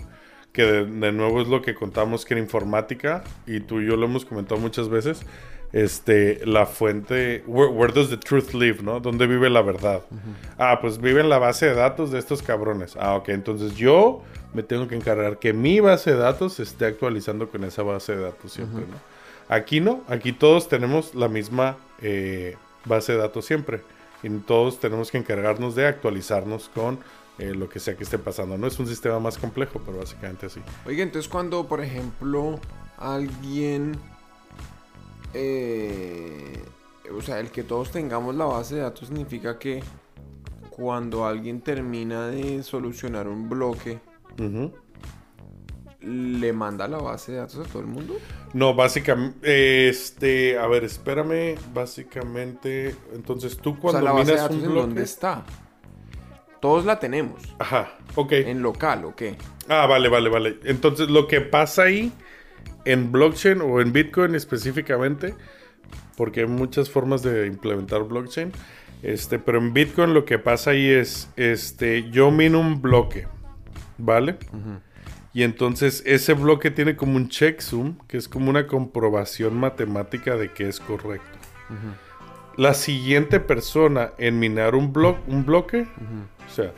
Que 0.54 0.64
de, 0.64 0.86
de 0.86 1.12
nuevo 1.12 1.42
es 1.42 1.48
lo 1.48 1.62
que 1.62 1.76
contamos 1.76 2.26
que 2.26 2.34
en 2.34 2.40
informática, 2.40 3.24
y 3.48 3.62
tú 3.62 3.82
y 3.82 3.88
yo 3.88 3.96
lo 3.96 4.06
hemos 4.06 4.26
comentado 4.26 4.60
muchas 4.60 4.90
veces, 4.90 5.26
este, 5.74 6.46
la 6.46 6.66
fuente, 6.66 7.44
where, 7.48 7.72
where 7.72 7.94
does 7.94 8.10
the 8.10 8.18
truth 8.18 8.54
live, 8.54 8.82
¿no? 8.82 9.00
¿Dónde 9.00 9.28
vive 9.28 9.50
la 9.50 9.62
verdad? 9.62 10.02
Ah, 10.58 10.80
pues 10.82 11.00
vive 11.00 11.22
en 11.22 11.30
la 11.30 11.40
base 11.40 11.68
de 11.68 11.76
datos 11.76 12.12
de 12.12 12.20
estos 12.20 12.42
cabrones. 12.42 12.98
Ah, 13.00 13.16
ok, 13.16 13.30
entonces 13.30 13.76
yo 13.76 14.22
me 14.54 14.64
tengo 14.64 14.88
que 14.88 14.96
encargar 14.96 15.40
que 15.40 15.54
mi 15.54 15.80
base 15.80 16.12
de 16.12 16.18
datos 16.18 16.54
se 16.54 16.64
esté 16.64 16.86
actualizando 16.86 17.48
con 17.48 17.64
esa 17.64 17.84
base 17.84 18.16
de 18.16 18.24
datos 18.24 18.52
siempre, 18.52 18.82
¿no? 18.82 19.21
Aquí 19.52 19.82
no, 19.82 20.02
aquí 20.08 20.32
todos 20.32 20.70
tenemos 20.70 21.14
la 21.14 21.28
misma 21.28 21.78
eh, 22.02 22.56
base 22.86 23.12
de 23.12 23.18
datos 23.18 23.44
siempre. 23.46 23.82
Y 24.24 24.30
todos 24.30 24.80
tenemos 24.80 25.12
que 25.12 25.18
encargarnos 25.18 25.76
de 25.76 25.88
actualizarnos 25.88 26.70
con 26.74 27.00
eh, 27.38 27.54
lo 27.54 27.68
que 27.68 27.82
sea 27.82 27.98
que 27.98 28.04
esté 28.04 28.18
pasando. 28.18 28.58
No 28.58 28.66
es 28.66 28.80
un 28.80 28.88
sistema 28.88 29.20
más 29.20 29.38
complejo, 29.38 29.82
pero 29.86 29.98
básicamente 29.98 30.46
así. 30.46 30.62
Oiga, 30.86 31.04
entonces 31.04 31.30
cuando, 31.30 31.68
por 31.68 31.82
ejemplo, 31.82 32.60
alguien... 32.98 33.98
eh, 35.34 36.64
o 37.14 37.22
sea, 37.22 37.42
el 37.42 37.52
que 37.52 37.64
todos 37.64 37.92
tengamos 37.92 38.36
la 38.36 38.46
base 38.46 38.76
de 38.76 38.82
datos 38.82 39.10
significa 39.10 39.60
que 39.60 39.84
cuando 40.70 41.26
alguien 41.26 41.60
termina 41.60 42.28
de 42.28 42.64
solucionar 42.64 43.28
un 43.28 43.50
bloque, 43.50 44.00
Ujú. 44.40 44.72
Le 46.02 46.52
manda 46.54 46.88
la 46.88 46.98
base 46.98 47.32
de 47.32 47.40
datos 47.40 47.58
a 47.60 47.64
todo 47.64 47.82
el 47.82 47.88
mundo. 47.88 48.18
No, 48.54 48.74
básicamente, 48.74 49.88
este, 49.90 50.58
a 50.58 50.68
ver, 50.68 50.84
espérame, 50.84 51.56
básicamente, 51.74 52.96
entonces 53.14 53.58
tú 53.58 53.72
O 53.72 53.74
sea, 53.74 53.82
cuando 53.82 54.02
la 54.02 54.12
base 54.12 54.32
de 54.32 54.38
datos 54.38 54.58
un 54.58 54.64
en 54.64 54.74
dónde 54.74 55.04
está. 55.04 55.46
Todos 56.60 56.86
la 56.86 57.00
tenemos. 57.00 57.42
Ajá, 57.58 57.98
ok. 58.16 58.34
En 58.34 58.62
local, 58.62 59.06
¿o 59.06 59.16
qué? 59.16 59.36
Ah, 59.68 59.88
vale, 59.88 60.10
vale, 60.10 60.30
vale. 60.30 60.60
Entonces, 60.64 61.10
lo 61.10 61.28
que 61.28 61.42
pasa 61.42 61.84
ahí 61.84 62.12
en 62.86 63.12
blockchain 63.12 63.62
o 63.62 63.82
en 63.82 63.94
Bitcoin 63.94 64.36
específicamente, 64.36 65.36
porque 66.18 66.42
hay 66.42 66.48
muchas 66.48 66.90
formas 66.90 67.24
de 67.24 67.48
implementar 67.48 68.04
blockchain, 68.04 68.52
este, 69.02 69.40
pero 69.40 69.58
en 69.58 69.74
Bitcoin 69.74 70.14
lo 70.14 70.26
que 70.26 70.38
pasa 70.38 70.72
ahí 70.72 70.88
es, 70.88 71.30
este, 71.36 72.10
yo 72.12 72.30
mino 72.30 72.60
un 72.60 72.82
bloque, 72.82 73.28
¿vale? 73.98 74.38
Y 75.34 75.44
entonces 75.44 76.04
ese 76.06 76.34
bloque 76.34 76.72
tiene 76.72 76.96
como 76.96 77.16
un 77.16 77.30
checksum, 77.30 77.98
que 78.08 78.18
es 78.18 78.28
como 78.28 78.50
una 78.50 78.68
comprobación 78.68 79.58
matemática 79.58 80.36
de 80.36 80.52
que 80.52 80.68
es 80.68 80.80
correcto. 80.80 81.38
La 82.58 82.74
siguiente 82.74 83.40
persona 83.40 84.12
en 84.18 84.40
minar 84.40 84.76
un, 84.76 84.92
blo- 84.94 85.18
un 85.28 85.46
bloque, 85.46 85.88
o 86.50 86.54
sea, 86.54 86.74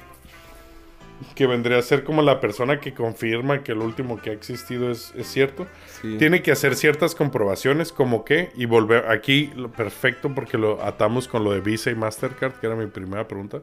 que 1.35 1.47
vendría 1.47 1.79
a 1.79 1.81
ser 1.81 2.03
como 2.03 2.21
la 2.21 2.39
persona 2.39 2.79
que 2.79 2.93
confirma 2.93 3.63
que 3.63 3.71
el 3.71 3.79
último 3.79 4.21
que 4.21 4.29
ha 4.29 4.33
existido 4.33 4.91
es, 4.91 5.13
es 5.15 5.27
cierto, 5.27 5.65
Sí. 6.01 6.17
tiene 6.19 6.43
que 6.43 6.51
hacer 6.51 6.75
ciertas 6.75 7.15
comprobaciones 7.15 7.91
como 7.91 8.23
que, 8.23 8.51
y 8.55 8.65
volver 8.65 9.07
aquí, 9.09 9.49
lo 9.55 9.71
perfecto 9.71 10.33
porque 10.35 10.57
lo 10.59 10.83
atamos 10.83 11.27
con 11.27 11.43
lo 11.43 11.51
de 11.53 11.61
Visa 11.61 11.89
y 11.89 11.95
Mastercard, 11.95 12.53
que 12.59 12.67
era 12.67 12.75
mi 12.75 12.87
primera 12.87 13.27
pregunta. 13.27 13.61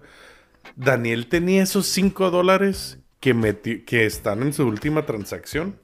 Daniel 0.75 1.29
tenía 1.29 1.63
esos 1.63 1.87
5 1.87 2.31
dólares 2.31 2.99
que, 3.21 3.35
meti- 3.35 3.85
que 3.85 4.07
están 4.07 4.43
en 4.43 4.53
su 4.53 4.67
última 4.67 5.07
transacción. 5.07 5.77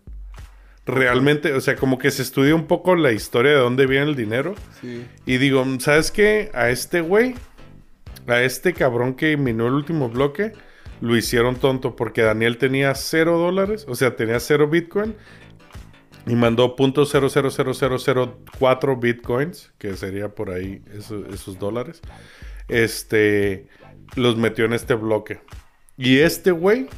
Realmente, 0.86 1.52
o 1.52 1.60
sea, 1.60 1.74
como 1.76 1.98
que 1.98 2.10
se 2.12 2.22
estudia 2.22 2.54
un 2.54 2.66
poco 2.66 2.94
la 2.94 3.10
historia 3.12 3.52
de 3.52 3.58
dónde 3.58 3.86
viene 3.86 4.06
el 4.06 4.14
dinero. 4.16 4.54
Sí. 4.80 5.04
Y 5.26 5.38
digo, 5.38 5.64
¿sabes 5.80 6.10
qué? 6.12 6.50
A 6.54 6.70
este 6.70 7.00
güey, 7.00 7.34
a 8.28 8.40
este 8.42 8.72
cabrón 8.72 9.14
que 9.14 9.36
minó 9.36 9.66
el 9.66 9.74
último 9.74 10.08
bloque, 10.08 10.52
lo 11.00 11.16
hicieron 11.16 11.56
tonto 11.56 11.96
porque 11.96 12.22
Daniel 12.22 12.56
tenía 12.56 12.94
cero 12.94 13.36
dólares, 13.36 13.84
o 13.88 13.94
sea, 13.96 14.14
tenía 14.16 14.38
cero 14.40 14.68
Bitcoin 14.68 15.14
y 16.26 16.34
mandó 16.36 16.74
.000004 16.76 19.00
Bitcoins, 19.00 19.72
que 19.78 19.96
sería 19.96 20.28
por 20.34 20.50
ahí 20.50 20.82
eso- 20.94 21.24
esos 21.32 21.58
dólares. 21.58 22.00
Este, 22.68 23.66
los 24.14 24.36
metió 24.36 24.64
en 24.64 24.72
este 24.72 24.94
bloque. 24.94 25.40
Y 25.96 26.18
este 26.18 26.50
güey, 26.50 26.88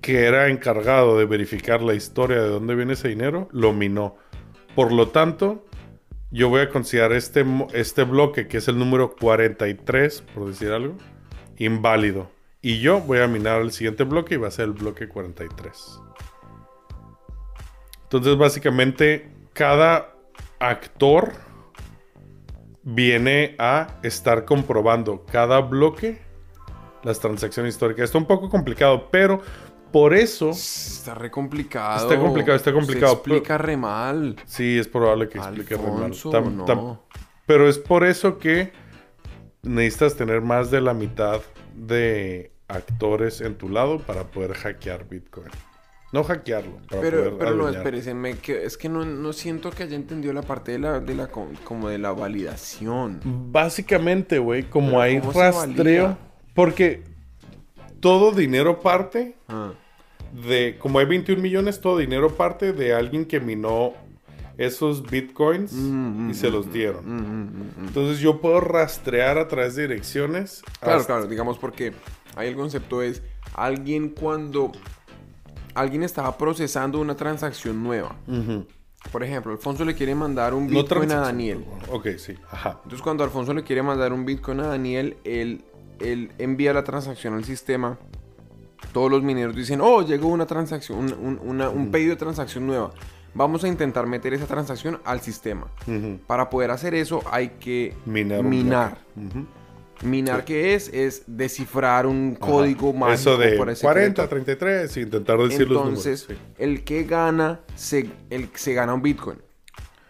que 0.00 0.24
era 0.26 0.48
encargado 0.48 1.18
de 1.18 1.24
verificar 1.26 1.82
la 1.82 1.94
historia 1.94 2.40
de 2.40 2.48
dónde 2.48 2.74
viene 2.74 2.92
ese 2.92 3.08
dinero, 3.08 3.48
lo 3.52 3.72
minó. 3.72 4.16
Por 4.74 4.92
lo 4.92 5.08
tanto, 5.08 5.66
yo 6.30 6.48
voy 6.48 6.60
a 6.60 6.68
considerar 6.68 7.12
este, 7.12 7.44
este 7.72 8.04
bloque, 8.04 8.48
que 8.48 8.58
es 8.58 8.68
el 8.68 8.78
número 8.78 9.16
43, 9.16 10.22
por 10.34 10.46
decir 10.46 10.70
algo, 10.70 10.96
inválido. 11.56 12.30
Y 12.60 12.80
yo 12.80 13.00
voy 13.00 13.18
a 13.20 13.28
minar 13.28 13.60
el 13.60 13.72
siguiente 13.72 14.04
bloque 14.04 14.34
y 14.34 14.38
va 14.38 14.48
a 14.48 14.52
ser 14.52 14.66
el 14.66 14.72
bloque 14.72 15.08
43. 15.08 16.00
Entonces, 18.04 18.36
básicamente, 18.36 19.30
cada 19.52 20.14
actor 20.58 21.32
viene 22.82 23.54
a 23.58 23.98
estar 24.02 24.44
comprobando 24.44 25.24
cada 25.30 25.60
bloque 25.60 26.20
las 27.02 27.20
transacciones 27.20 27.74
históricas. 27.74 28.04
Está 28.04 28.18
un 28.18 28.26
poco 28.26 28.48
complicado, 28.48 29.08
pero 29.10 29.42
por 29.90 30.14
eso 30.14 30.50
Está 30.50 31.14
re 31.14 31.30
complicado. 31.30 31.96
Está 32.08 32.18
complicado, 32.20 32.56
está 32.56 32.72
complicado, 32.72 33.12
Se 33.12 33.16
explica 33.18 33.58
re 33.58 33.76
mal. 33.76 34.36
sí 34.46 34.78
es 34.78 34.88
probable 34.88 35.28
que 35.28 35.38
explique 35.38 35.76
re 35.76 35.82
mal. 35.90 36.12
Tam- 36.12 36.52
no. 36.52 36.66
tam- 36.66 36.98
Pero 37.46 37.68
es 37.68 37.78
por 37.78 38.04
eso 38.04 38.38
que 38.38 38.72
necesitas 39.62 40.16
tener 40.16 40.40
más 40.40 40.70
de 40.70 40.80
la 40.80 40.94
mitad 40.94 41.40
de 41.74 42.52
actores 42.68 43.40
en 43.40 43.56
tu 43.56 43.68
lado 43.68 43.98
para 44.00 44.24
poder 44.24 44.54
hackear 44.54 45.08
Bitcoin. 45.08 45.48
No 46.10 46.24
hackearlo, 46.24 46.78
para 46.88 47.02
Pero, 47.02 47.18
poder 47.18 47.34
pero 47.38 47.54
no, 47.54 47.68
espérenme, 47.68 48.38
que 48.38 48.64
es 48.64 48.78
que 48.78 48.88
no, 48.88 49.04
no 49.04 49.32
siento 49.34 49.70
que 49.70 49.82
haya 49.82 49.94
entendido 49.96 50.32
la 50.32 50.40
parte 50.40 50.72
de 50.72 50.78
la, 50.78 51.00
de 51.00 51.14
la 51.14 51.26
co- 51.26 51.50
como 51.64 51.90
de 51.90 51.98
la 51.98 52.12
validación. 52.12 53.20
Básicamente, 53.52 54.38
güey, 54.38 54.62
como 54.64 55.00
hay 55.02 55.20
¿cómo 55.20 55.32
se 55.34 55.38
rastreo, 55.38 56.02
valida? 56.04 56.18
porque 56.54 57.04
todo 58.00 58.32
dinero 58.32 58.80
parte 58.80 59.36
Ah, 59.48 59.72
de, 60.46 60.76
como 60.78 60.98
hay 60.98 61.06
21 61.06 61.40
millones, 61.42 61.80
todo 61.80 61.98
dinero 61.98 62.34
parte 62.36 62.72
de 62.72 62.92
alguien 62.94 63.24
que 63.24 63.40
minó 63.40 63.92
esos 64.58 65.08
bitcoins 65.08 65.72
Mm, 65.72 66.30
y 66.30 66.32
mm, 66.32 66.34
se 66.34 66.48
mm, 66.50 66.52
los 66.52 66.72
dieron. 66.72 67.72
Entonces 67.86 68.18
yo 68.20 68.40
puedo 68.40 68.60
rastrear 68.60 69.38
a 69.38 69.46
través 69.48 69.76
de 69.76 69.82
direcciones. 69.82 70.62
Claro, 70.80 71.00
hasta- 71.00 71.14
claro, 71.14 71.26
digamos 71.28 71.58
porque 71.58 71.92
ahí 72.36 72.48
el 72.48 72.56
concepto 72.56 73.00
es 73.02 73.22
alguien 73.54 74.10
cuando 74.10 74.72
alguien 75.74 76.02
estaba 76.02 76.36
procesando 76.36 77.00
una 77.00 77.14
transacción 77.16 77.82
nueva. 77.82 78.16
Por 79.12 79.22
ejemplo, 79.22 79.52
Alfonso 79.52 79.84
le 79.84 79.94
quiere 79.94 80.14
mandar 80.16 80.52
un 80.52 80.64
No 80.66 80.82
Bitcoin 80.82 81.12
a 81.12 81.20
Daniel. 81.20 81.64
Ok, 81.92 82.08
sí. 82.18 82.34
Ajá. 82.50 82.72
Entonces 82.82 83.00
cuando 83.00 83.22
Alfonso 83.22 83.54
le 83.54 83.62
quiere 83.62 83.82
mandar 83.82 84.12
un 84.12 84.24
Bitcoin 84.26 84.58
a 84.60 84.66
Daniel, 84.66 85.16
él, 85.24 85.62
él 86.00 86.32
envía 86.38 86.72
la 86.72 86.84
transacción 86.84 87.34
al 87.34 87.44
sistema. 87.44 87.98
Todos 88.92 89.10
los 89.10 89.22
mineros 89.22 89.54
dicen, 89.56 89.80
oh, 89.80 90.02
llegó 90.02 90.28
una 90.28 90.46
transacción, 90.46 90.98
un, 90.98 91.12
un- 91.12 91.40
una- 91.42 91.68
un 91.68 91.90
pedido 91.90 92.10
de 92.10 92.16
transacción 92.16 92.66
nueva. 92.66 92.92
Vamos 93.34 93.62
a 93.64 93.68
intentar 93.68 94.06
meter 94.06 94.32
esa 94.34 94.46
transacción 94.46 95.00
al 95.04 95.20
sistema. 95.20 95.66
Para 96.26 96.48
poder 96.48 96.70
hacer 96.70 96.94
eso 96.94 97.22
hay 97.30 97.50
que 97.60 97.94
Minar. 98.06 98.42
minar. 98.42 98.98
Ujú. 99.16 99.46
Minar, 100.02 100.38
Sí. 100.40 100.44
¿qué 100.46 100.74
es? 100.74 100.88
Es 100.94 101.24
descifrar 101.26 102.06
un 102.06 102.36
código 102.36 102.92
mágico 102.92 103.14
Eso 103.32 103.36
de 103.36 103.56
por 103.56 103.68
ese 103.68 103.82
40, 103.84 104.22
secreto. 104.22 104.28
33, 104.28 104.96
y 104.96 105.00
intentar 105.00 105.38
decir 105.38 105.68
los 105.68 105.84
números. 105.84 106.06
Entonces, 106.06 106.26
sí. 106.28 106.34
el 106.56 106.84
que 106.84 107.02
gana, 107.02 107.60
se, 107.74 108.08
el, 108.30 108.48
se 108.54 108.74
gana 108.74 108.94
un 108.94 109.02
Bitcoin. 109.02 109.38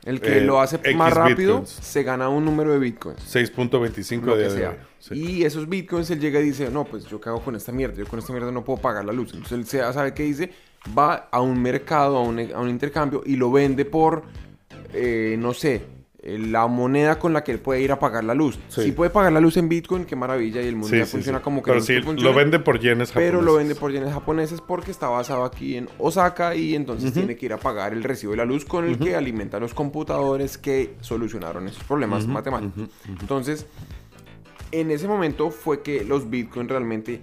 El 0.08 0.20
que 0.20 0.38
eh, 0.38 0.40
lo 0.40 0.60
hace 0.60 0.76
X 0.76 0.96
más 0.96 1.12
rápido 1.12 1.58
bitcoins. 1.60 1.68
se 1.70 2.02
gana 2.02 2.28
un 2.28 2.44
número 2.44 2.72
de 2.72 2.78
bitcoins. 2.78 3.20
6.25 3.34 4.22
Lo 4.22 4.32
a 4.32 4.36
que 4.36 4.40
día 4.42 4.52
de 4.52 4.58
sea. 4.58 4.86
Sí. 4.98 5.14
Y 5.14 5.44
esos 5.44 5.68
bitcoins 5.68 6.10
él 6.10 6.18
llega 6.20 6.40
y 6.40 6.44
dice, 6.44 6.70
no, 6.70 6.84
pues 6.84 7.04
yo 7.04 7.20
qué 7.20 7.28
hago 7.28 7.40
con 7.42 7.54
esta 7.54 7.72
mierda, 7.72 7.96
yo 7.96 8.06
con 8.06 8.18
esta 8.18 8.32
mierda 8.32 8.50
no 8.50 8.64
puedo 8.64 8.80
pagar 8.80 9.04
la 9.04 9.12
luz. 9.12 9.32
Entonces 9.34 9.52
él 9.58 9.66
se- 9.66 9.92
sabe 9.92 10.14
qué 10.14 10.22
dice, 10.24 10.50
va 10.96 11.28
a 11.30 11.40
un 11.40 11.60
mercado, 11.60 12.16
a 12.16 12.22
un, 12.22 12.38
a 12.52 12.58
un 12.60 12.68
intercambio 12.68 13.22
y 13.24 13.36
lo 13.36 13.52
vende 13.52 13.84
por, 13.84 14.22
eh, 14.92 15.36
no 15.38 15.52
sé, 15.54 15.82
la 16.36 16.66
moneda 16.66 17.18
con 17.18 17.32
la 17.32 17.44
que 17.44 17.52
él 17.52 17.60
puede 17.60 17.80
ir 17.80 17.92
a 17.92 17.98
pagar 17.98 18.24
la 18.24 18.34
luz. 18.34 18.58
Sí. 18.68 18.82
Si 18.82 18.92
puede 18.92 19.10
pagar 19.10 19.32
la 19.32 19.40
luz 19.40 19.56
en 19.56 19.68
bitcoin, 19.68 20.04
qué 20.04 20.16
maravilla, 20.16 20.60
y 20.60 20.66
el 20.66 20.74
mundo 20.74 20.88
Sí, 20.88 20.98
ya 20.98 21.06
sí, 21.06 21.12
funciona 21.12 21.40
como 21.40 21.62
que 21.62 21.70
Pero 21.70 21.82
sí, 21.82 22.00
lo 22.00 22.34
vende 22.34 22.58
por 22.58 22.80
yenes 22.80 23.10
japoneses. 23.10 23.30
pero 23.32 23.42
lo 23.42 23.54
vende 23.54 23.74
por 23.74 23.92
yenes 23.92 24.12
japoneses 24.12 24.60
porque 24.60 24.90
está 24.90 25.08
basado 25.08 25.44
aquí 25.44 25.76
en 25.76 25.88
Osaka 25.98 26.54
y 26.54 26.74
entonces 26.74 27.12
tiene 27.12 27.36
que 27.36 27.46
ir 27.46 27.52
a 27.52 27.58
pagar 27.58 27.92
el 27.92 28.02
recibo 28.02 28.32
de 28.32 28.38
la 28.38 28.44
luz 28.44 28.64
con 28.64 28.84
el 28.84 28.98
que 28.98 29.14
alimenta 29.16 29.58
los 29.60 29.72
computadores 29.74 30.58
que 30.58 30.94
solucionaron 31.00 31.68
esos 31.68 31.84
problemas 31.84 32.26
matemáticos. 32.26 32.88
Entonces, 33.20 33.66
en 34.72 34.90
ese 34.90 35.08
momento 35.08 35.50
fue 35.50 35.82
que 35.82 36.04
los 36.04 36.28
bitcoins 36.28 36.68
realmente 36.68 37.20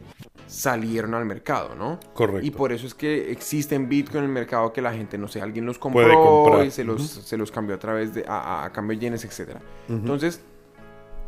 salieron 0.48 1.14
al 1.16 1.25
mercado, 1.25 1.75
¿no? 1.75 2.00
Correcto. 2.14 2.46
Y 2.46 2.52
por 2.52 2.72
eso 2.72 2.86
es 2.88 2.94
que 2.94 3.32
existen 3.32 3.90
bitcoin 3.90 4.20
en 4.20 4.30
el 4.30 4.32
mercado 4.32 4.72
que 4.72 4.82
la 4.82 4.94
gente, 4.94 5.18
no 5.18 5.28
sé, 5.28 5.42
alguien 5.42 5.66
los 5.66 5.78
compró 5.80 6.64
y 6.64 6.72
se 6.72 6.84
los, 6.84 7.02
se 7.04 7.36
los 7.38 7.52
cambió 7.52 7.75
a 7.75 7.80
través 7.80 8.14
de, 8.14 8.25
a, 8.28 8.64
a- 8.66 8.72
cambio 8.72 8.96
de 8.98 9.02
yenes, 9.02 9.25
etcétera. 9.25 9.60
Entonces, 9.90 10.42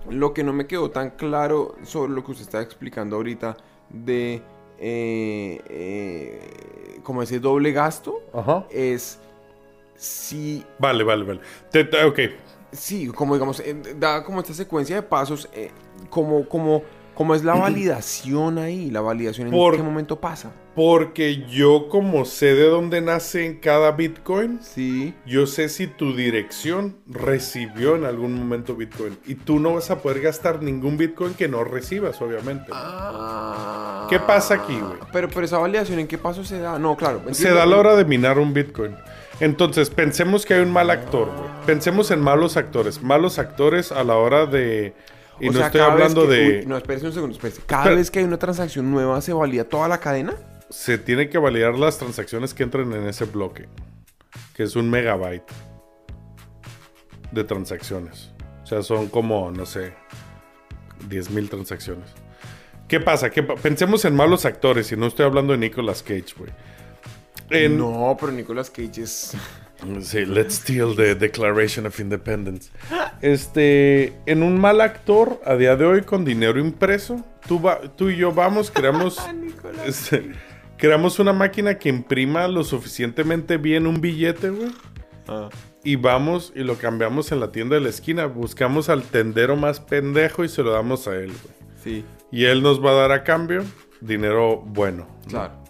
lo 0.10 0.34
que 0.34 0.44
no 0.44 0.54
me 0.54 0.68
quedó 0.68 0.92
tan 0.92 1.12
claro 1.12 1.76
sobre 1.84 2.14
lo 2.14 2.24
que 2.24 2.32
usted 2.32 2.44
está 2.46 2.62
explicando 2.62 3.16
ahorita 3.18 3.58
de 3.90 4.42
eh, 4.80 5.62
eh, 5.70 7.00
como 7.04 7.22
ese 7.24 7.40
doble 7.40 7.72
gasto 7.72 8.22
es 8.70 9.20
si 9.96 10.64
Vale, 10.80 11.04
vale, 11.04 11.24
vale. 11.26 11.40
Te- 11.72 11.84
te- 11.86 12.04
ok. 12.04 12.20
sí 12.72 13.08
como 13.08 13.34
digamos 13.34 13.60
eh, 13.62 13.76
da 13.98 14.24
como 14.24 14.40
esta 14.42 14.54
secuencia 14.54 14.96
de 14.98 15.02
pasos 15.02 15.50
como 16.10 16.48
como 16.48 16.84
como 17.18 17.34
es 17.34 17.44
la 17.44 17.56
validación 17.56 18.60
ahí 18.60 18.92
la 18.92 19.02
validación 19.02 19.48
en 19.48 19.54
Por- 19.54 19.76
qué 19.76 19.82
momento 19.82 20.20
pasa 20.22 20.52
Porque 20.76 21.44
yo 21.50 21.90
como 21.90 22.26
sé 22.26 22.54
de 22.54 22.70
dónde 22.70 23.02
nace 23.02 23.48
en 23.48 23.60
cada 23.60 23.92
Bitcoin, 23.94 24.60
sí 24.62 25.16
yo 25.26 25.48
sé 25.48 25.70
si 25.70 25.88
tu 25.88 26.16
dirección 26.16 26.98
recibió 27.08 27.96
en 27.96 28.06
algún 28.06 28.36
momento 28.36 28.76
Bitcoin. 28.76 29.18
Y 29.26 29.34
tú 29.34 29.60
no 29.60 29.74
vas 29.74 29.90
a 29.90 30.04
poder 30.04 30.22
gastar 30.22 30.62
ningún 30.62 30.96
Bitcoin 30.98 31.34
que 31.34 31.48
no 31.48 31.64
recibas, 31.64 32.22
obviamente. 32.22 32.68
Ah. 32.72 34.06
¿Qué 34.08 34.20
pasa 34.20 34.54
aquí, 34.54 34.80
güey? 34.80 35.00
pero 35.12 35.28
pero 35.30 35.46
esa 35.46 35.58
validación 35.58 35.98
en 35.98 36.08
qué 36.08 36.20
paso 36.20 36.44
se 36.44 36.60
da 36.60 36.78
no 36.78 36.96
claro 36.96 37.24
Se 37.32 37.50
da 37.50 37.64
a 37.64 37.66
la 37.66 37.78
hora 37.78 37.96
de 37.96 38.06
minar 38.06 38.38
un 38.38 38.54
Bitcoin. 38.54 38.96
Entonces, 39.40 39.90
pensemos 39.90 40.46
que 40.46 40.54
hay 40.54 40.62
un 40.62 40.72
mal 40.72 40.92
actor, 40.92 41.28
güey. 41.28 41.50
Pensemos 41.66 42.12
en 42.12 42.22
malos 42.22 42.58
actores. 42.58 43.02
Malos 43.02 43.40
actores 43.40 43.92
a 43.92 44.04
la 44.04 44.16
hora 44.16 44.46
de... 44.46 44.94
Y 45.40 45.50
O 45.50 45.52
no 45.52 45.58
sea, 45.60 45.68
estoy 45.68 45.82
hablando 45.82 46.28
que- 46.28 46.34
de... 46.36 46.60
uy, 46.62 46.66
no, 46.66 46.78
espérese 46.78 47.06
un 47.08 47.14
segundo, 47.14 47.36
espérese. 47.36 47.62
Cada 47.66 47.84
Pero- 47.86 47.96
vez 47.98 48.10
que 48.12 48.20
hay 48.20 48.26
una 48.26 48.38
transacción 48.40 48.90
nueva, 48.92 49.22
¿se 49.22 49.34
valida 49.34 49.64
toda 49.64 49.88
la 49.88 50.00
cadena? 50.00 50.34
Se 50.70 50.98
tiene 50.98 51.30
que 51.30 51.38
validar 51.38 51.76
las 51.78 51.98
transacciones 51.98 52.54
que 52.54 52.64
entren 52.64 52.92
en 52.94 53.08
ese 53.08 53.26
bloque. 53.26 53.68
Que 54.56 54.64
es 54.64 54.76
un 54.76 54.90
megabyte 54.90 55.44
de 57.32 57.44
transacciones. 57.44 58.32
O 58.64 58.66
sea, 58.66 58.82
son 58.82 59.08
como, 59.08 59.52
no 59.52 59.66
sé, 59.66 59.94
10.000 61.10 61.50
transacciones. 61.50 62.10
¿Qué 62.88 63.00
pasa? 63.00 63.30
¿Qué 63.30 63.44
pa- 63.44 63.56
Pensemos 63.56 64.04
en 64.06 64.16
malos 64.16 64.46
actores 64.46 64.92
y 64.92 64.98
no 64.98 65.08
estoy 65.08 65.26
hablando 65.26 65.54
de 65.54 65.60
Nicolas 65.60 66.02
Cage, 66.04 66.34
güey. 66.38 66.52
En- 67.50 67.78
No, 67.78 68.18
pero 68.20 68.32
Nicolas 68.32 68.70
Cage 68.70 69.02
es... 69.04 69.34
Sí, 70.02 70.26
let's 70.26 70.56
steal 70.56 70.96
the 70.96 71.14
Declaration 71.16 71.86
of 71.86 72.00
Independence. 72.00 72.72
Este, 73.22 74.14
en 74.26 74.42
un 74.44 74.60
mal 74.60 74.82
actor, 74.82 75.40
a 75.46 75.56
día 75.56 75.76
de 75.76 75.86
hoy, 75.86 76.02
con 76.02 76.26
dinero 76.26 76.60
impreso, 76.60 77.24
tú, 77.48 77.62
va- 77.62 77.82
tú 77.96 78.10
y 78.10 78.18
yo 78.18 78.32
vamos, 78.32 78.72
creamos, 78.72 79.20
este, 79.86 80.32
creamos 80.78 81.20
una 81.20 81.34
máquina 81.34 81.78
que 81.78 81.90
imprima 81.90 82.48
lo 82.48 82.64
suficientemente 82.64 83.58
bien 83.58 83.86
un 83.88 84.02
billete, 84.02 84.50
güey. 84.50 84.72
Ah. 85.28 85.50
Y 85.84 85.96
vamos 85.96 86.52
y 86.56 86.64
lo 86.64 86.76
cambiamos 86.78 87.32
en 87.32 87.40
la 87.40 87.52
tienda 87.52 87.76
de 87.76 87.82
la 87.82 87.90
esquina. 87.90 88.26
Buscamos 88.26 88.90
al 88.90 89.04
tendero 89.04 89.56
más 89.56 89.80
pendejo 89.80 90.44
y 90.44 90.50
se 90.50 90.64
lo 90.64 90.72
damos 90.72 91.08
a 91.08 91.16
él, 91.16 91.28
güey. 91.28 91.56
Sí, 91.84 92.06
Y 92.32 92.46
él 92.46 92.64
nos 92.64 92.84
va 92.84 92.92
a 92.92 92.96
dar 92.96 93.12
a 93.12 93.24
cambio 93.24 93.64
dinero 94.02 94.58
bueno. 94.58 95.08
¿no? 95.32 95.67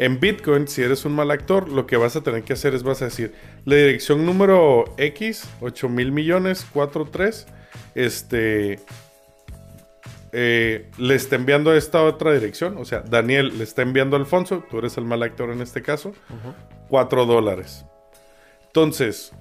En 0.00 0.18
Bitcoin, 0.18 0.66
si 0.66 0.80
eres 0.80 1.04
un 1.04 1.12
mal 1.12 1.30
actor, 1.30 1.68
lo 1.68 1.86
que 1.86 1.98
vas 1.98 2.16
a 2.16 2.22
tener 2.22 2.42
que 2.42 2.54
hacer 2.54 2.74
es 2.74 2.82
vas 2.82 3.02
a 3.02 3.04
decir 3.04 3.34
la 3.66 3.76
dirección 3.76 4.24
número 4.24 4.94
X, 4.96 5.46
8 5.60 5.90
mil 5.90 6.10
millones, 6.10 6.66
43, 6.72 7.46
este, 7.94 8.80
eh, 10.32 10.88
le 10.96 11.14
está 11.14 11.36
enviando 11.36 11.70
a 11.70 11.76
esta 11.76 12.02
otra 12.02 12.32
dirección. 12.32 12.78
O 12.78 12.86
sea, 12.86 13.00
Daniel 13.00 13.58
le 13.58 13.64
está 13.64 13.82
enviando 13.82 14.16
a 14.16 14.20
Alfonso, 14.20 14.64
tú 14.70 14.78
eres 14.78 14.96
el 14.96 15.04
mal 15.04 15.22
actor 15.22 15.50
en 15.50 15.60
este 15.60 15.82
caso, 15.82 16.14
4 16.88 17.26
dólares. 17.26 17.84
Entonces, 18.68 19.32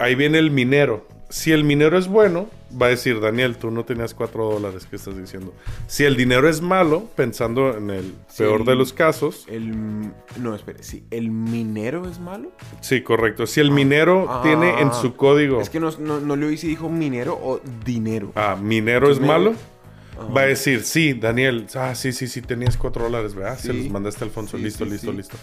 ahí 0.00 0.16
viene 0.16 0.40
el 0.40 0.50
minero. 0.50 1.06
Si 1.28 1.50
el 1.50 1.64
minero 1.64 1.98
es 1.98 2.06
bueno, 2.06 2.48
va 2.80 2.86
a 2.86 2.88
decir, 2.90 3.20
Daniel, 3.20 3.56
tú 3.56 3.72
no 3.72 3.84
tenías 3.84 4.14
4 4.14 4.44
dólares, 4.52 4.86
¿qué 4.88 4.94
estás 4.94 5.16
diciendo? 5.16 5.52
Si 5.88 6.04
el 6.04 6.16
dinero 6.16 6.48
es 6.48 6.60
malo, 6.60 7.10
pensando 7.16 7.76
en 7.76 7.90
el 7.90 8.14
peor 8.38 8.64
de 8.64 8.76
los 8.76 8.92
casos, 8.92 9.44
El... 9.48 10.12
No, 10.38 10.54
espere, 10.54 10.84
sí. 10.84 11.04
¿El 11.10 11.30
minero 11.32 12.08
es 12.08 12.20
malo? 12.20 12.52
sí, 12.80 13.00
correcto. 13.02 13.46
Si 13.48 13.58
el 13.60 13.72
minero 13.72 14.26
Ah. 14.28 14.40
tiene 14.42 14.80
en 14.80 14.92
su 14.94 15.16
código, 15.16 15.60
Es 15.60 15.68
que 15.68 15.80
no, 15.80 15.90
no, 15.98 16.20
no 16.20 16.36
le 16.36 16.46
oí 16.46 16.56
si 16.56 16.68
dijo 16.68 16.88
minero 16.88 17.34
o 17.42 17.60
dinero. 17.84 18.30
ah, 18.36 18.56
minero 18.60 19.10
es 19.10 19.18
malo, 19.20 19.54
Ajá. 20.16 20.32
va 20.32 20.42
a 20.42 20.46
decir, 20.46 20.84
sí, 20.84 21.12
Daniel, 21.12 21.66
ah, 21.74 21.94
sí, 21.96 22.12
sí, 22.12 22.28
sí, 22.28 22.40
tenías 22.40 22.76
4 22.76 23.02
dólares, 23.02 23.34
¿verdad? 23.34 23.58
Se 23.58 23.72
los 23.72 23.90
mandaste 23.90 24.22
a 24.22 24.26
Alfonso, 24.28 24.58
Sí, 24.58 24.62
listo, 24.62 24.84
sí, 24.84 24.90
listo, 24.92 25.12
listo. 25.12 25.36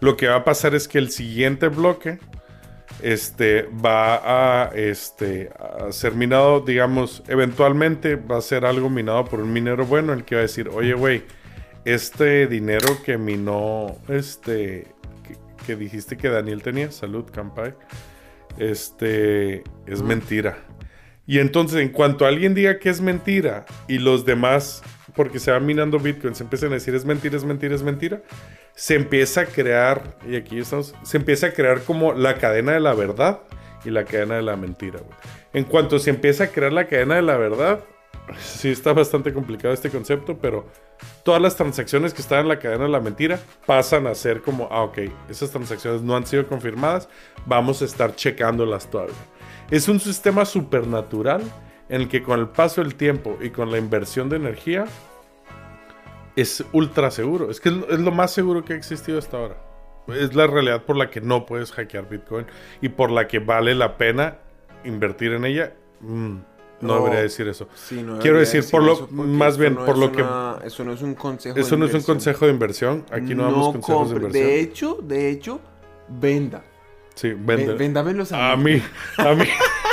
Lo 0.00 0.16
que 0.16 0.26
va 0.26 0.34
a 0.36 0.44
pasar 0.44 0.74
es 0.74 0.88
que 0.88 0.98
el 0.98 1.10
siguiente 1.10 1.68
bloque 1.68 2.18
este, 3.02 3.68
va 3.84 4.64
a, 4.64 4.74
este, 4.74 5.50
a 5.58 5.92
ser 5.92 6.14
minado, 6.14 6.60
digamos, 6.60 7.22
eventualmente 7.28 8.16
va 8.16 8.38
a 8.38 8.40
ser 8.40 8.64
algo 8.64 8.90
minado 8.90 9.24
por 9.24 9.40
un 9.40 9.52
minero 9.52 9.86
bueno, 9.86 10.12
el 10.12 10.24
que 10.24 10.34
va 10.34 10.40
a 10.40 10.42
decir, 10.42 10.68
oye, 10.68 10.94
güey, 10.94 11.22
este 11.84 12.46
dinero 12.46 12.98
que 13.04 13.18
minó, 13.18 13.96
este, 14.08 14.86
que, 15.22 15.36
que 15.66 15.76
dijiste 15.76 16.16
que 16.16 16.28
Daniel 16.28 16.62
tenía, 16.62 16.90
salud, 16.90 17.24
Campai, 17.30 17.74
este, 18.58 19.62
es 19.86 20.02
mentira. 20.02 20.58
Y 21.26 21.38
entonces, 21.40 21.80
en 21.80 21.90
cuanto 21.90 22.24
alguien 22.24 22.54
diga 22.54 22.78
que 22.78 22.88
es 22.88 23.00
mentira 23.00 23.66
y 23.86 23.98
los 23.98 24.24
demás, 24.24 24.82
porque 25.14 25.38
se 25.38 25.50
va 25.50 25.60
minando 25.60 25.98
Bitcoin, 25.98 26.34
se 26.34 26.42
empiezan 26.42 26.70
a 26.70 26.74
decir 26.74 26.94
es 26.94 27.04
mentira, 27.04 27.36
es 27.36 27.44
mentira, 27.44 27.74
es 27.74 27.82
mentira, 27.82 28.22
se 28.78 28.94
empieza 28.94 29.40
a 29.40 29.46
crear, 29.46 30.16
y 30.24 30.36
aquí 30.36 30.60
estamos, 30.60 30.94
se 31.02 31.16
empieza 31.16 31.48
a 31.48 31.52
crear 31.52 31.82
como 31.82 32.12
la 32.12 32.36
cadena 32.36 32.70
de 32.70 32.78
la 32.78 32.94
verdad 32.94 33.40
y 33.84 33.90
la 33.90 34.04
cadena 34.04 34.36
de 34.36 34.42
la 34.42 34.54
mentira. 34.54 35.00
En 35.52 35.64
cuanto 35.64 35.98
se 35.98 36.10
empieza 36.10 36.44
a 36.44 36.46
crear 36.46 36.72
la 36.72 36.86
cadena 36.86 37.16
de 37.16 37.22
la 37.22 37.36
verdad, 37.36 37.80
sí 38.38 38.70
está 38.70 38.92
bastante 38.92 39.32
complicado 39.32 39.74
este 39.74 39.90
concepto, 39.90 40.38
pero 40.38 40.64
todas 41.24 41.42
las 41.42 41.56
transacciones 41.56 42.14
que 42.14 42.22
están 42.22 42.42
en 42.42 42.48
la 42.48 42.60
cadena 42.60 42.84
de 42.84 42.90
la 42.90 43.00
mentira 43.00 43.40
pasan 43.66 44.06
a 44.06 44.14
ser 44.14 44.42
como, 44.42 44.68
ah, 44.70 44.84
ok, 44.84 44.98
esas 45.28 45.50
transacciones 45.50 46.02
no 46.02 46.14
han 46.14 46.24
sido 46.24 46.46
confirmadas, 46.46 47.08
vamos 47.46 47.82
a 47.82 47.84
estar 47.84 48.14
checándolas 48.14 48.88
todavía. 48.88 49.16
Es 49.72 49.88
un 49.88 49.98
sistema 49.98 50.44
supernatural 50.44 51.42
en 51.88 52.02
el 52.02 52.08
que 52.08 52.22
con 52.22 52.38
el 52.38 52.46
paso 52.46 52.80
del 52.80 52.94
tiempo 52.94 53.38
y 53.40 53.50
con 53.50 53.72
la 53.72 53.78
inversión 53.78 54.28
de 54.28 54.36
energía 54.36 54.84
es 56.40 56.64
ultra 56.72 57.10
seguro. 57.10 57.50
Es 57.50 57.60
que 57.60 57.68
es 57.68 57.98
lo, 57.98 58.10
más 58.12 58.32
seguro 58.32 58.64
que 58.64 58.72
ha 58.72 58.76
existido 58.76 59.18
hasta 59.18 59.36
ahora. 59.36 59.56
Es 60.08 60.34
la 60.34 60.46
realidad 60.46 60.84
por 60.84 60.96
la 60.96 61.10
que 61.10 61.20
no 61.20 61.44
puedes 61.46 61.70
hackear 61.72 62.08
Bitcoin 62.08 62.46
y 62.80 62.88
por 62.90 63.10
la 63.10 63.26
que 63.28 63.40
vale 63.40 63.74
la 63.74 63.96
pena 63.98 64.38
invertir 64.84 65.32
en 65.32 65.44
ella. 65.44 65.74
Mm, 66.00 66.36
no, 66.80 66.88
No. 66.94 66.96
debería 67.00 67.20
decir 67.22 67.46
eso. 67.48 67.68
Sí, 67.74 68.02
no 68.02 68.18
Quiero 68.18 68.38
decir, 68.38 68.64
por 68.70 68.82
lo- 68.82 69.08
más 69.08 69.58
bien, 69.58 69.74
no 69.74 69.84
por 69.84 69.98
lo 69.98 70.12
que- 70.12 70.24
Eso 70.64 70.84
no 70.84 70.92
es 70.92 71.02
un 71.02 71.14
consejo 71.14 71.58
Eso 71.58 71.70
de 71.74 71.80
no 71.80 71.84
es 71.86 71.90
un 71.92 71.96
inversión. 71.96 72.14
consejo 72.16 72.46
de 72.46 72.52
inversión. 72.52 73.04
Aquí 73.10 73.34
no, 73.34 73.42
damos 73.44 73.72
consejos 73.72 74.10
de 74.10 74.16
inversión. 74.16 74.44
De 74.46 74.60
hecho, 74.60 74.98
de 75.02 75.30
hecho, 75.30 75.60
venda. 76.08 76.62
sí, 77.14 77.30
Ve- 77.30 77.56
vende. 77.56 77.74
Véndamelos 77.74 78.32
A 78.32 78.52
a 78.52 78.56
mí, 78.56 78.80
a 79.18 79.34
mí. 79.34 79.44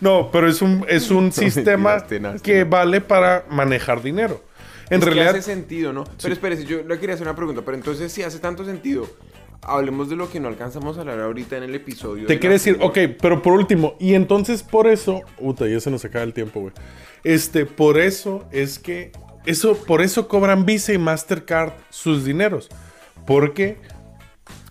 No, 0.00 0.30
pero 0.30 0.48
es 0.48 0.62
un, 0.62 0.84
es 0.88 1.10
un 1.10 1.32
sistema 1.32 2.04
que 2.42 2.64
vale 2.64 3.00
para 3.00 3.44
manejar 3.50 4.02
dinero. 4.02 4.42
En 4.90 5.00
Es 5.00 5.04
que 5.04 5.10
realidad, 5.10 5.36
hace 5.36 5.42
sentido, 5.42 5.92
¿no? 5.92 6.04
Pero 6.20 6.32
espérese, 6.32 6.64
yo 6.64 6.82
le 6.82 6.98
quería 6.98 7.14
hacer 7.14 7.26
una 7.26 7.36
pregunta. 7.36 7.62
Pero 7.62 7.76
entonces, 7.76 8.10
si 8.10 8.22
hace 8.22 8.38
tanto 8.38 8.64
sentido, 8.64 9.06
hablemos 9.62 10.08
de 10.08 10.16
lo 10.16 10.30
que 10.30 10.40
no 10.40 10.48
alcanzamos 10.48 10.96
a 10.96 11.00
hablar 11.00 11.20
ahorita 11.20 11.56
en 11.56 11.64
el 11.64 11.74
episodio. 11.74 12.26
te 12.26 12.38
de 12.38 12.48
decir, 12.48 12.78
ok, 12.80 12.98
pero 13.20 13.42
por 13.42 13.52
último, 13.52 13.96
y 13.98 14.14
entonces 14.14 14.62
por 14.62 14.86
eso, 14.86 15.22
puta, 15.38 15.66
ya 15.66 15.80
se 15.80 15.90
nos 15.90 16.04
acaba 16.04 16.24
el 16.24 16.32
tiempo, 16.32 16.60
güey. 16.60 16.72
Este, 17.24 17.66
por 17.66 17.98
eso 17.98 18.46
es 18.50 18.78
que, 18.78 19.12
eso, 19.44 19.76
por 19.76 20.00
eso 20.00 20.28
cobran 20.28 20.64
Visa 20.64 20.92
y 20.92 20.98
Mastercard 20.98 21.72
sus 21.90 22.24
dineros. 22.24 22.68
Porque 23.26 23.76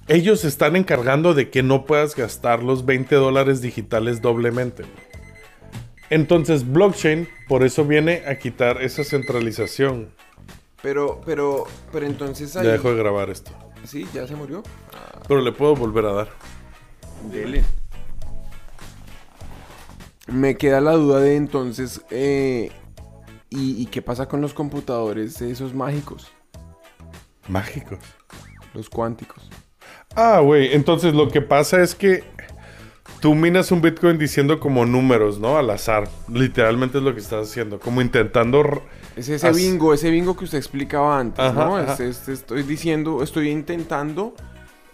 ellos 0.07 0.39
se 0.39 0.47
están 0.47 0.75
encargando 0.75 1.35
de 1.35 1.49
que 1.49 1.61
no 1.61 1.85
puedas 1.85 2.15
gastar 2.15 2.63
los 2.63 2.85
20 2.85 3.15
dólares 3.15 3.61
digitales 3.61 4.21
doblemente. 4.21 4.83
güey. 4.83 5.07
Entonces, 6.10 6.72
blockchain, 6.72 7.28
por 7.48 7.63
eso 7.63 7.86
viene 7.86 8.24
a 8.28 8.38
quitar 8.38 8.82
esa 8.82 9.04
centralización. 9.04 10.10
Pero, 10.82 11.22
pero, 11.26 11.65
pero 11.91 12.06
entonces 12.06 12.56
ahí... 12.56 12.65
Ya 12.65 12.74
dejo 12.74 12.91
de 12.91 12.98
grabar 12.98 13.30
esto. 13.30 13.52
Sí, 13.84 14.08
ya 14.13 14.28
se 14.28 14.36
murió. 14.36 14.63
Pero 15.28 15.41
le 15.41 15.52
puedo 15.52 15.76
volver 15.76 16.06
a 16.06 16.13
dar. 16.13 16.30
Dele. 17.32 17.63
Me 20.28 20.56
queda 20.56 20.82
la 20.82 20.91
duda 20.91 21.20
de 21.20 21.36
entonces, 21.36 22.02
eh, 22.10 22.72
¿y, 23.50 23.82
y 23.82 23.86
qué 23.88 24.02
pasa 24.02 24.28
con 24.28 24.41
los 24.41 24.54
computadores 24.54 25.41
esos 25.41 25.74
mágicos? 25.74 26.32
Mágicos. 27.48 28.00
Los 28.74 28.89
cuánticos. 28.89 29.50
Ah, 30.15 30.39
güey. 30.39 30.74
Entonces 30.74 31.13
lo 31.13 31.30
que 31.30 31.41
pasa 31.41 31.82
es 31.82 31.96
que 31.96 32.24
tú 33.20 33.34
minas 33.36 33.72
un 33.72 33.82
Bitcoin 33.82 34.17
diciendo 34.17 34.60
como 34.60 34.86
números, 34.86 35.39
¿no? 35.39 35.58
Al 35.58 35.70
azar. 35.70 36.08
Literalmente 36.32 36.98
es 37.00 37.04
lo 37.04 37.13
que 37.13 37.20
estás 37.22 37.50
haciendo. 37.50 37.80
Como 37.80 38.02
intentando... 38.02 38.63
Es 39.15 39.30
ese 39.30 39.52
bingo, 39.52 39.93
ese 39.93 40.12
bingo 40.12 40.38
que 40.38 40.46
usted 40.46 40.58
explicaba 40.60 41.20
antes, 41.20 41.39
Ajá, 41.43 41.65
¿no? 41.65 41.78
ajá. 41.78 41.93
Es- 41.93 42.00
es- 42.00 42.28
estoy 42.30 42.63
diciendo, 42.63 43.24
estoy 43.24 43.50
intentando 43.50 44.36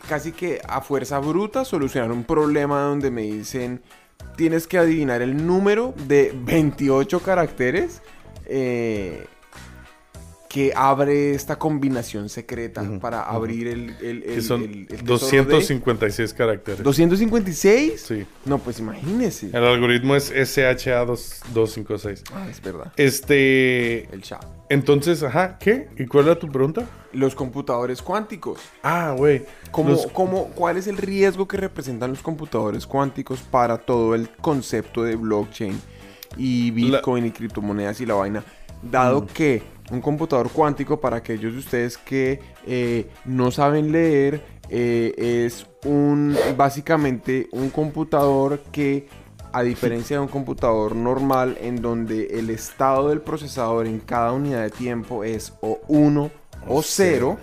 casi 0.08 0.32
que 0.32 0.62
a 0.68 0.82
fuerza 0.82 1.20
bruta 1.20 1.66
solucionar 1.66 2.12
un 2.12 2.24
problema 2.24 2.82
donde 2.82 3.10
me 3.12 3.22
dicen 3.24 3.82
tienes 4.38 4.68
que 4.68 4.78
adivinar 4.78 5.22
el 5.22 5.46
número 5.46 5.94
de 6.08 6.34
28 6.44 7.20
caracteres 7.22 8.02
eh, 8.46 9.26
que 10.54 10.72
abre 10.76 11.34
esta 11.34 11.58
combinación 11.58 12.30
secreta 12.30 12.84
para 13.02 13.24
abrir 13.24 13.68
el, 13.68 13.90
el, 14.04 14.22
Que 14.24 14.42
son 14.44 14.62
el- 14.62 14.70
el 14.88 15.04
tesoro 15.04 15.32
de- 15.32 15.44
256 15.46 16.32
caracteres. 16.36 16.84
256. 16.84 18.00
Sí. 18.00 18.24
No, 18.46 18.60
pues 18.60 18.78
imagínese. 18.78 19.48
El 19.48 19.64
algoritmo 19.64 20.16
es 20.16 20.32
SHA-256. 20.32 22.22
Ah, 22.34 22.48
es 22.50 22.62
verdad. 22.62 22.94
Este... 22.98 24.04
El 24.14 24.22
chat. 24.22 24.46
Entonces, 24.70 25.24
ajá, 25.24 25.58
¿qué? 25.60 25.88
¿Y 25.98 26.06
cuál 26.06 26.26
era 26.26 26.38
tu 26.38 26.48
pregunta? 26.48 26.88
Los 27.14 27.34
computadores 27.36 28.02
cuánticos. 28.04 28.60
Ah, 28.84 29.16
güey. 29.18 29.46
¿Cómo, 29.72 29.90
Los- 29.90 30.08
cómo- 30.08 30.50
¿Cuál 30.56 30.78
es 30.78 30.86
el 30.88 30.98
riesgo 30.98 31.48
que 31.48 31.58
representan 31.58 32.12
los 32.12 32.22
computadores 32.22 32.86
cuánticos 32.86 33.40
para 33.42 33.78
todo 33.80 34.14
el 34.16 34.30
concepto 34.30 35.04
de 35.04 35.16
blockchain 35.16 35.80
y 36.38 36.70
Bitcoin 36.72 37.26
y 37.26 37.32
criptomonedas 37.32 38.00
y 38.02 38.06
la 38.06 38.14
vaina? 38.16 38.44
Dado 38.84 39.22
Mm. 39.22 39.28
que 39.28 39.64
un 39.94 40.02
computador 40.02 40.50
cuántico, 40.52 41.00
para 41.00 41.18
aquellos 41.18 41.54
de 41.54 41.60
ustedes 41.60 41.98
que 41.98 42.40
eh, 42.66 43.08
no 43.26 43.52
saben 43.52 43.92
leer, 43.92 44.42
eh, 44.70 45.46
es 45.46 45.68
un 45.86 46.36
básicamente 46.58 47.48
un 47.52 47.70
computador 47.70 48.60
que, 48.72 49.08
a 49.52 49.62
diferencia 49.62 50.18
de 50.18 50.24
un 50.24 50.30
computador 50.30 50.96
normal, 50.96 51.58
en 51.62 51.82
donde 51.82 52.26
el 52.40 52.50
estado 52.50 53.10
del 53.10 53.22
procesador 53.22 53.86
en 53.86 54.00
cada 54.00 54.32
unidad 54.32 54.64
de 54.64 54.72
tiempo 54.72 55.24
es 55.24 55.54
o 55.62 55.80
1 55.88 56.32
o 56.68 56.78
O 56.78 56.82
0, 56.82 57.38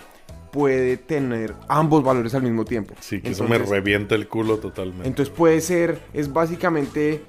puede 0.50 0.96
tener 0.96 1.54
ambos 1.68 2.02
valores 2.02 2.34
al 2.34 2.42
mismo 2.42 2.64
tiempo. 2.64 2.94
Sí, 3.00 3.20
que 3.20 3.30
eso 3.30 3.46
me 3.46 3.58
revienta 3.58 4.14
el 4.14 4.26
culo 4.26 4.58
totalmente. 4.58 5.06
entonces 5.06 5.32
puede 5.32 5.60
ser, 5.60 6.00
es 6.12 6.32
básicamente 6.32 7.22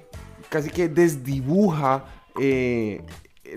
casi 0.50 0.70
que 0.70 0.90
desdibuja 0.90 2.06
eh, 2.40 3.02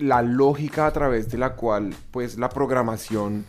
la 0.00 0.22
lógica 0.22 0.86
a 0.86 0.92
través 0.92 1.30
de 1.30 1.38
la 1.38 1.54
cual 1.54 1.94
pues 2.10 2.38
la 2.38 2.48
programación 2.48 3.44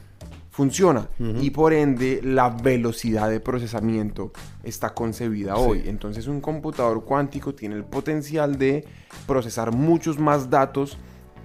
funciona 0.49 1.09
y 1.19 1.49
por 1.49 1.73
ende 1.73 2.21
la 2.23 2.49
velocidad 2.49 3.29
de 3.29 3.41
procesamiento 3.41 4.31
está 4.63 4.93
concebida 4.93 5.55
Sí. 5.55 5.61
hoy. 5.61 5.83
Entonces 5.85 6.27
un 6.27 6.39
computador 6.39 7.03
cuántico 7.03 7.53
tiene 7.53 7.75
el 7.75 7.83
potencial 7.83 8.57
de 8.57 8.85
procesar 9.27 9.73
muchos 9.73 10.17
más 10.17 10.49
datos 10.49 10.97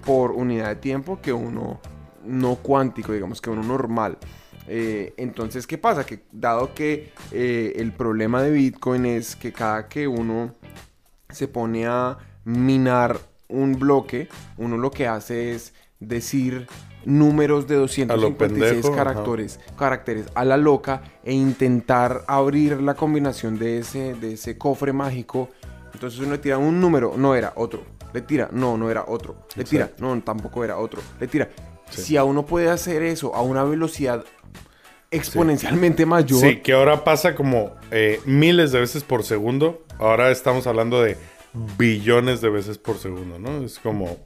por 0.05 0.31
unidad 0.31 0.69
de 0.69 0.77
tiempo 0.77 1.21
que 1.21 1.33
uno 1.33 1.81
no 2.25 2.55
cuántico, 2.57 3.13
digamos 3.13 3.41
que 3.41 3.51
uno 3.51 3.63
normal. 3.65 4.17
Eh, 4.69 5.15
entonces, 5.17 5.67
¿qué 5.67 5.79
pasa? 5.79 6.05
Que 6.07 6.23
dado 6.31 6.73
que 6.75 7.13
eh, 7.33 7.73
el 7.77 7.93
problema 7.93 8.41
de 8.43 8.53
Bitcoin 8.53 9.07
es 9.07 9.35
que 9.35 9.53
cada 9.53 9.89
que 9.89 10.07
uno 10.07 10.55
se 11.31 11.49
pone 11.49 11.87
a 11.89 12.17
minar 12.45 13.19
un 13.51 13.79
bloque, 13.79 14.29
uno 14.57 14.77
lo 14.77 14.91
que 14.91 15.07
hace 15.07 15.55
es 15.55 15.75
decir 15.99 16.67
números 17.05 17.67
de 17.67 17.77
256 17.77 18.37
pendejo, 18.37 18.89
ajá. 18.89 19.05
caracteres, 19.05 19.61
caracteres 19.79 20.27
a 20.35 20.45
la 20.45 20.57
loca 20.57 21.03
e 21.25 21.33
intentar 21.33 22.25
abrir 22.27 22.81
la 22.81 22.95
combinación 22.95 23.59
de 23.59 23.79
ese, 23.79 24.15
de 24.15 24.35
ese 24.35 24.59
cofre 24.59 24.93
mágico. 24.93 25.49
Entonces 25.93 26.21
uno 26.21 26.33
le 26.33 26.39
tira 26.39 26.59
un 26.59 26.81
número, 26.81 27.15
no 27.17 27.35
era 27.35 27.53
otro. 27.57 27.83
Le 28.13 28.23
tira, 28.23 28.49
no, 28.53 28.77
no 28.77 28.91
era 28.91 29.05
otro. 29.07 29.47
Le 29.57 29.65
tira, 29.65 29.91
no, 29.99 30.21
tampoco 30.23 30.65
era 30.65 30.79
otro. 30.79 31.01
Le 31.21 31.29
tira. 31.29 31.49
Sí. 31.91 32.03
Si 32.03 32.17
a 32.17 32.25
uno 32.25 32.45
puede 32.45 32.69
hacer 32.71 33.03
eso 33.03 33.35
a 33.35 33.43
una 33.43 33.65
velocidad 33.65 34.25
exponencialmente 35.11 36.07
mayor, 36.07 36.41
Sí, 36.41 36.57
que 36.59 36.73
ahora 36.73 37.03
pasa 37.05 37.35
como 37.35 37.73
eh, 37.91 38.21
miles 38.27 38.73
de 38.73 38.81
veces 38.81 39.03
por 39.03 39.25
segundo. 39.25 39.83
Ahora 39.99 40.31
estamos 40.31 40.67
hablando 40.67 41.03
de 41.03 41.17
billones 41.79 42.41
de 42.41 42.49
veces 42.51 42.79
por 42.79 42.97
segundo, 42.99 43.39
¿no? 43.39 43.63
Es 43.65 43.79
como... 43.79 44.19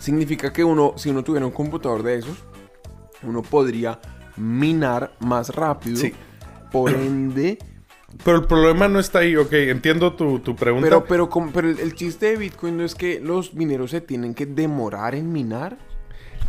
significa 0.00 0.52
que 0.52 0.64
uno, 0.64 0.94
si 0.96 1.10
uno 1.10 1.22
tuviera 1.24 1.46
un 1.46 1.52
computador 1.52 2.02
de 2.02 2.18
esos, 2.18 2.36
uno 3.22 3.42
podría 3.42 4.00
minar 4.36 5.14
más 5.20 5.50
rápido. 5.54 5.96
Sí. 5.96 6.12
Por 6.70 6.90
ende, 6.90 7.58
Pero 8.24 8.38
el 8.38 8.44
problema 8.46 8.88
no 8.88 8.98
está 8.98 9.18
ahí, 9.20 9.36
ok, 9.36 9.52
entiendo 9.52 10.14
tu, 10.14 10.38
tu 10.40 10.56
pregunta. 10.56 10.86
pero, 10.86 11.04
pero, 11.04 11.28
como- 11.30 11.52
pero 11.52 11.68
el, 11.68 11.78
el 11.80 11.94
chiste 11.94 12.26
de 12.26 12.36
Bitcoin 12.36 12.78
no 12.78 12.84
es 12.84 12.94
que 12.94 13.20
los 13.20 13.52
mineros 13.54 13.90
se 13.90 14.00
tienen 14.00 14.34
que 14.34 14.46
demorar 14.46 15.14
en 15.14 15.30
minar. 15.32 15.76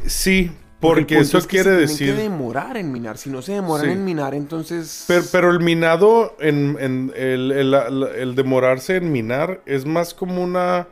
sí, 0.05 0.51
porque 0.83 1.17
eso 1.19 1.37
es 1.37 1.45
que 1.47 1.57
quiere 1.57 1.71
se 1.71 1.75
decir... 1.77 1.97
Tienen 2.09 2.15
que 2.17 2.23
demorar 2.23 2.77
en 2.77 2.91
minar. 2.91 3.17
Si 3.17 3.29
no 3.29 3.41
se 3.41 3.53
demoran 3.53 3.85
Sí. 3.87 3.91
en 3.91 4.05
minar, 4.05 4.33
entonces. 4.35 5.05
Pero, 5.07 5.23
pero 5.31 5.49
el 5.51 5.59
minado, 5.59 6.35
en, 6.39 6.77
en- 6.79 7.11
el, 7.15 7.51
el- 7.51 7.73
el- 7.73 8.03
el 8.03 8.35
demorarse 8.35 8.97
en 8.97 9.11
minar 9.11 9.61
es 9.65 9.85
más 9.85 10.13
como 10.13 10.43
una 10.43 10.87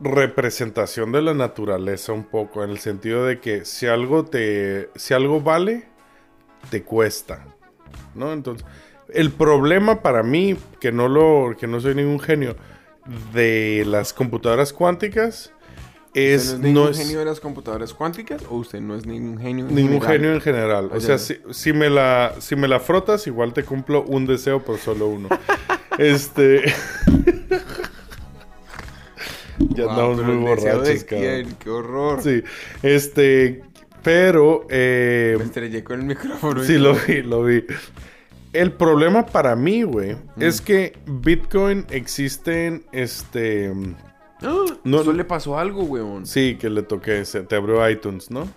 representación 0.00 1.12
de 1.12 1.22
la 1.22 1.34
naturaleza 1.34 2.12
un 2.12 2.24
poco, 2.24 2.62
en 2.62 2.70
el 2.70 2.78
sentido 2.78 3.24
de 3.24 3.40
que 3.40 3.64
si 3.64 3.86
algo 3.86 4.24
te, 4.24 4.90
si 4.94 5.14
algo 5.14 5.40
vale, 5.40 5.84
te 6.70 6.82
cuesta, 6.82 7.44
¿no? 8.14 8.32
Entonces, 8.32 8.66
el 9.08 9.30
problema 9.30 10.02
para 10.02 10.22
mí, 10.22 10.56
que 10.80 10.92
no 10.92 11.08
lo, 11.08 11.56
que 11.58 11.66
no 11.66 11.80
soy 11.80 11.94
ningún 11.94 12.20
genio, 12.20 12.56
de 13.32 13.84
las 13.86 14.12
computadoras 14.12 14.72
cuánticas, 14.72 15.52
¿Usted 16.16 16.28
no 16.28 16.34
es 16.34 16.58
no 16.58 16.58
ningún 16.66 16.88
es 16.90 16.98
genio 16.98 17.18
de 17.18 17.24
las 17.26 17.40
computadoras 17.40 17.92
cuánticas 17.92 18.42
o 18.48 18.56
usted 18.56 18.80
no 18.80 18.94
es 18.96 19.04
ningún 19.06 19.38
genio 19.38 19.66
en 19.68 19.74
ningún 19.74 20.00
general? 20.00 20.12
genio 20.20 20.34
en 20.34 20.40
general. 20.40 20.90
O 20.92 21.00
sea, 21.00 21.18
si, 21.18 21.36
si 21.50 21.72
me 21.72 21.90
la, 21.90 22.34
si 22.38 22.56
me 22.56 22.68
la 22.68 22.80
frotas, 22.80 23.26
igual 23.26 23.52
te 23.52 23.62
cumplo 23.64 24.02
un 24.04 24.26
deseo, 24.26 24.62
pero 24.64 24.78
solo 24.78 25.08
uno. 25.08 25.28
este. 25.98 26.64
ya 29.58 29.84
Guau, 29.84 29.90
andamos 29.90 30.22
muy 30.24 30.36
borrachos, 30.36 31.04
cabrón. 31.04 31.24
quién, 31.24 31.56
qué 31.58 31.70
horror. 31.70 32.22
Sí. 32.22 32.42
Este. 32.82 33.62
Pero. 34.02 34.66
eh, 34.70 35.34
Me 35.38 35.44
estrellé 35.44 35.82
con 35.82 36.00
el 36.00 36.06
micrófono. 36.06 36.62
sí, 36.62 36.78
lo 36.78 36.94
vi, 36.94 37.22
lo 37.22 37.42
vi. 37.44 37.64
El 38.52 38.72
problema 38.72 39.26
para 39.26 39.54
mí, 39.56 39.82
güey, 39.82 40.16
es 40.38 40.62
que 40.62 40.96
Bitcoin 41.04 41.84
existen, 41.90 42.84
este... 42.92 43.70
No- 44.84 45.12
le 45.12 45.24
pasó 45.24 45.58
algo, 45.58 45.82
weón. 45.84 46.26
Sí, 46.26 46.56
que 46.60 46.70
le 46.70 46.82
toqué, 46.82 47.24
se 47.24 47.42
te 47.42 47.56
abrió 47.56 47.88
iTunes, 47.88 48.30
¿no? 48.30 48.48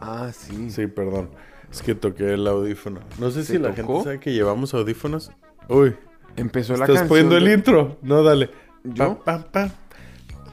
Ah, 0.00 0.30
sí. 0.36 0.70
Sí, 0.70 0.86
perdón. 0.86 1.30
Es 1.70 1.82
que 1.82 1.94
toqué 1.94 2.34
el 2.34 2.46
audífono. 2.46 3.00
No 3.18 3.30
sé 3.30 3.40
¿Te 3.40 3.44
si 3.46 3.58
la 3.58 3.74
tocó? 3.74 3.94
gente 3.94 4.04
sabe 4.04 4.20
que 4.20 4.32
llevamos 4.32 4.74
audífonos. 4.74 5.30
Uy, 5.68 5.94
Empezó 6.36 6.72
la 6.76 6.84
¿estás 6.84 7.00
canción. 7.00 7.08
poniendo 7.08 7.36
el 7.36 7.44
de- 7.44 7.52
intro? 7.54 7.98
No, 8.02 8.22
dale. 8.22 8.50
¿Yo? 8.84 9.18
Pam, 9.20 9.42
pam, 9.44 9.44
pam. 9.50 9.70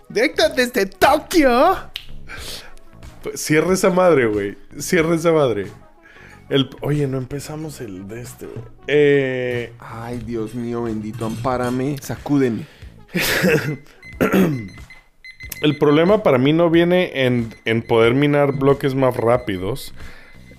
Directo 0.09 0.43
desde 0.55 0.85
Tokio. 0.85 1.75
Pues, 3.23 3.39
Cierra 3.41 3.73
esa 3.73 3.89
madre, 3.89 4.27
güey. 4.27 4.57
Cierra 4.79 5.15
esa 5.15 5.31
madre. 5.31 5.67
El... 6.49 6.69
Oye, 6.81 7.07
no 7.07 7.17
empezamos 7.17 7.81
el 7.81 8.07
de 8.07 8.21
este, 8.21 8.45
güey. 8.45 8.63
Eh... 8.87 9.73
Ay, 9.79 10.19
Dios 10.25 10.53
mío, 10.55 10.83
bendito, 10.83 11.25
ampárame, 11.25 11.97
sacúdeme. 12.01 12.65
El 15.61 15.77
problema 15.77 16.23
para 16.23 16.37
mí 16.39 16.53
no 16.53 16.69
viene 16.71 17.25
en, 17.25 17.53
en 17.65 17.83
poder 17.83 18.15
minar 18.15 18.51
bloques 18.53 18.95
más 18.95 19.15
rápidos, 19.15 19.93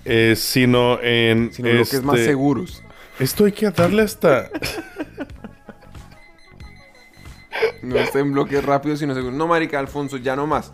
eh, 0.05 0.35
sino 0.37 1.01
en... 1.01 1.51
Sino 1.51 1.69
bloques 1.69 2.03
más 2.03 2.15
este, 2.19 2.29
seguros. 2.31 2.83
Esto 3.19 3.45
hay 3.45 3.51
que 3.51 3.69
darle 3.69 4.03
hasta... 4.03 4.49
No 7.81 7.97
está 7.97 8.19
en 8.19 8.31
bloques 8.31 8.63
rápidos, 8.63 8.99
sino 8.99 9.13
seguros. 9.13 9.37
No, 9.37 9.45
marica, 9.47 9.77
Alfonso, 9.77 10.17
ya 10.17 10.35
no 10.35 10.47
más. 10.47 10.71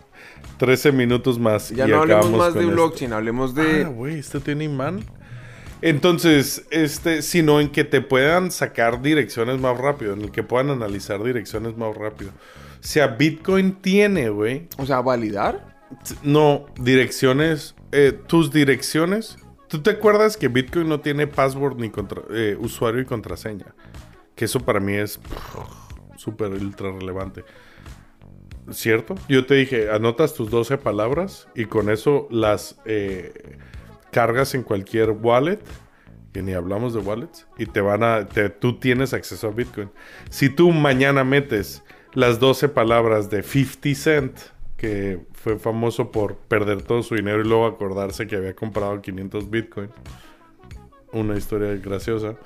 13 0.58 0.92
minutos 0.92 1.38
más. 1.38 1.70
Ya 1.70 1.86
y 1.86 1.90
no 1.90 2.02
hablemos 2.02 2.30
más 2.30 2.54
de 2.54 2.60
esto. 2.60 2.72
blockchain, 2.72 3.12
hablemos 3.12 3.52
Ah, 3.56 3.62
de... 3.62 3.84
güey, 3.84 4.18
¿esto 4.18 4.40
tiene 4.40 4.64
imán? 4.64 5.04
Entonces, 5.82 6.64
este, 6.70 7.22
sino 7.22 7.60
en 7.60 7.70
que 7.70 7.84
te 7.84 8.00
puedan 8.00 8.50
sacar 8.50 9.02
direcciones 9.02 9.58
más 9.60 9.76
rápido, 9.78 10.12
en 10.12 10.22
el 10.22 10.30
que 10.30 10.42
puedan 10.42 10.70
analizar 10.70 11.22
direcciones 11.22 11.76
más 11.76 11.96
rápido. 11.96 12.30
O 12.80 12.82
sea, 12.82 13.08
Bitcoin 13.08 13.74
tiene, 13.82 14.30
güey. 14.30 14.68
O 14.78 14.86
sea, 14.86 15.00
validar. 15.00 15.78
No, 16.22 16.66
direcciones. 16.80 17.74
eh, 17.92 18.12
tus 18.26 18.52
direcciones. 18.52 19.36
¿Tú 19.68 19.82
te 19.82 19.90
acuerdas 19.90 20.36
que 20.36 20.48
Bitcoin 20.48 20.88
no 20.88 21.00
tiene 21.00 21.26
password 21.26 21.76
ni 21.78 21.90
contra- 21.90 22.22
eh, 22.30 22.56
usuario 22.58 23.00
y 23.00 23.04
contraseña? 23.04 23.74
Que 24.34 24.44
eso 24.46 24.60
para 24.60 24.80
mí 24.80 24.94
es 24.94 25.20
súper 26.16 26.50
ultra 26.52 26.90
relevante. 26.92 27.44
¿Cierto? 28.70 29.16
Yo 29.28 29.46
te 29.46 29.54
dije, 29.54 29.90
anotas 29.90 30.34
tus 30.34 30.50
12 30.50 30.78
palabras 30.78 31.48
y 31.56 31.64
con 31.64 31.90
eso 31.90 32.28
las 32.30 32.76
eh, 32.84 33.58
cargas 34.12 34.54
en 34.54 34.62
cualquier 34.62 35.10
wallet, 35.10 35.58
que 36.32 36.42
ni 36.42 36.52
hablamos 36.52 36.94
de 36.94 37.00
wallets, 37.00 37.46
y 37.58 37.66
te 37.66 37.80
van 37.80 38.04
a, 38.04 38.26
te- 38.28 38.50
tú 38.50 38.78
tienes 38.78 39.12
acceso 39.12 39.48
a 39.48 39.50
Bitcoin. 39.50 39.90
Si 40.30 40.48
tú 40.48 40.70
mañana 40.70 41.24
metes 41.24 41.82
las 42.14 42.40
12 42.40 42.68
palabras 42.68 43.30
de 43.30 43.42
50 43.42 43.94
Cent, 43.94 44.38
que 44.76 45.20
fue 45.34 45.58
famoso 45.58 46.10
por 46.10 46.36
perder 46.36 46.82
todo 46.82 47.02
su 47.02 47.14
dinero 47.14 47.40
y 47.40 47.44
luego 47.44 47.66
acordarse 47.66 48.26
que 48.26 48.36
había 48.36 48.54
comprado 48.54 49.00
500 49.00 49.50
Bitcoin, 49.50 49.90
una 51.12 51.36
historia 51.36 51.74
graciosa. 51.76 52.36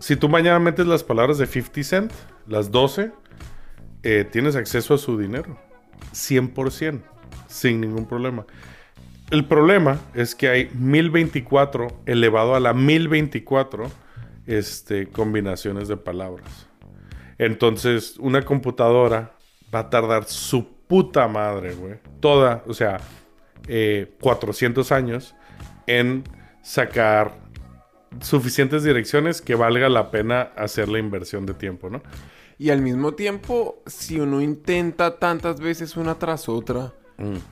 Si 0.00 0.16
tú 0.16 0.28
mañana 0.28 0.58
metes 0.58 0.86
las 0.86 1.04
palabras 1.04 1.38
de 1.38 1.46
50 1.46 1.82
Cent, 1.82 2.12
las 2.46 2.70
12, 2.70 3.12
eh, 4.02 4.26
tienes 4.30 4.56
acceso 4.56 4.94
a 4.94 4.98
su 4.98 5.18
dinero. 5.18 5.58
100%, 6.12 7.00
sin 7.46 7.80
ningún 7.80 8.06
problema. 8.06 8.46
El 9.30 9.46
problema 9.46 9.98
es 10.14 10.34
que 10.34 10.48
hay 10.48 10.70
1024 10.74 12.02
elevado 12.06 12.54
a 12.54 12.60
la 12.60 12.74
1024 12.74 13.90
este, 14.46 15.06
combinaciones 15.08 15.88
de 15.88 15.96
palabras. 15.96 16.68
Entonces, 17.38 18.16
una 18.18 18.42
computadora 18.42 19.36
va 19.74 19.80
a 19.80 19.90
tardar 19.90 20.24
su 20.24 20.66
puta 20.86 21.28
madre, 21.28 21.74
güey. 21.74 21.94
Toda, 22.20 22.62
o 22.66 22.74
sea, 22.74 23.00
eh, 23.68 24.14
400 24.20 24.92
años 24.92 25.34
en 25.86 26.24
sacar 26.62 27.40
suficientes 28.20 28.84
direcciones 28.84 29.40
que 29.40 29.54
valga 29.54 29.88
la 29.88 30.10
pena 30.10 30.52
hacer 30.56 30.88
la 30.88 30.98
inversión 30.98 31.46
de 31.46 31.54
tiempo, 31.54 31.88
¿no? 31.90 32.02
Y 32.58 32.70
al 32.70 32.82
mismo 32.82 33.14
tiempo, 33.14 33.82
si 33.86 34.20
uno 34.20 34.40
intenta 34.40 35.18
tantas 35.18 35.60
veces 35.60 35.96
una 35.96 36.18
tras 36.18 36.48
otra, 36.48 36.92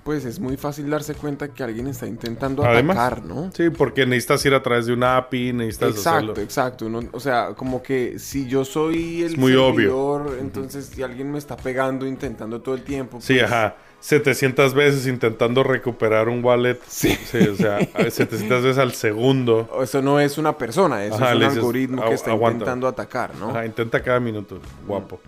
pues 0.04 0.24
es 0.24 0.38
muy 0.40 0.56
fácil 0.56 0.88
darse 0.90 1.14
cuenta 1.14 1.48
que 1.48 1.62
alguien 1.62 1.86
está 1.86 2.06
intentando 2.06 2.64
Además, 2.64 2.96
atacar, 2.96 3.24
¿no? 3.24 3.50
Sí, 3.54 3.70
porque 3.70 4.06
necesitas 4.06 4.44
ir 4.46 4.54
a 4.54 4.62
través 4.62 4.86
de 4.86 4.92
una 4.92 5.16
API, 5.16 5.52
necesitas 5.52 5.90
Exacto, 5.90 6.10
hacerlo. 6.32 6.34
exacto. 6.42 6.86
Uno- 6.86 7.02
o 7.12 7.20
sea, 7.20 7.54
como 7.56 7.82
que 7.82 8.18
si 8.18 8.46
yo 8.46 8.64
soy 8.64 9.22
el 9.22 9.32
Es 9.32 9.38
muy 9.38 9.54
obvio. 9.54 9.72
servidor, 9.74 10.36
entonces 10.40 10.86
si 10.86 11.02
alguien 11.02 11.30
me 11.32 11.38
está 11.38 11.56
pegando, 11.56 12.06
intentando 12.06 12.60
todo 12.60 12.74
el 12.74 12.82
tiempo. 12.82 13.18
Sí, 13.20 13.34
pues, 13.38 13.44
ajá. 13.44 13.76
700 14.02 14.72
veces 14.72 15.06
intentando 15.06 15.62
recuperar 15.62 16.28
un 16.30 16.42
wallet. 16.42 16.78
Sí. 16.88 17.18
o 17.52 17.54
sea, 17.54 17.78
700 18.10 18.62
veces 18.64 18.78
al 18.78 18.92
segundo. 18.92 19.68
Eso 19.82 20.00
no 20.00 20.18
es 20.18 20.38
una 20.38 20.56
persona, 20.56 21.04
eso 21.04 21.16
Ajá, 21.16 21.30
es 21.30 21.34
un 21.34 21.40
dices, 21.40 21.56
algoritmo 21.58 22.02
"Agu- 22.02 22.08
que 22.08 22.14
está 22.14 22.30
aguanta". 22.30 22.54
intentando 22.60 22.88
atacar, 22.88 23.34
¿no? 23.36 23.50
Ajá, 23.50 23.66
intenta 23.66 24.02
cada 24.02 24.18
minuto. 24.18 24.58
Guapo. 24.86 25.20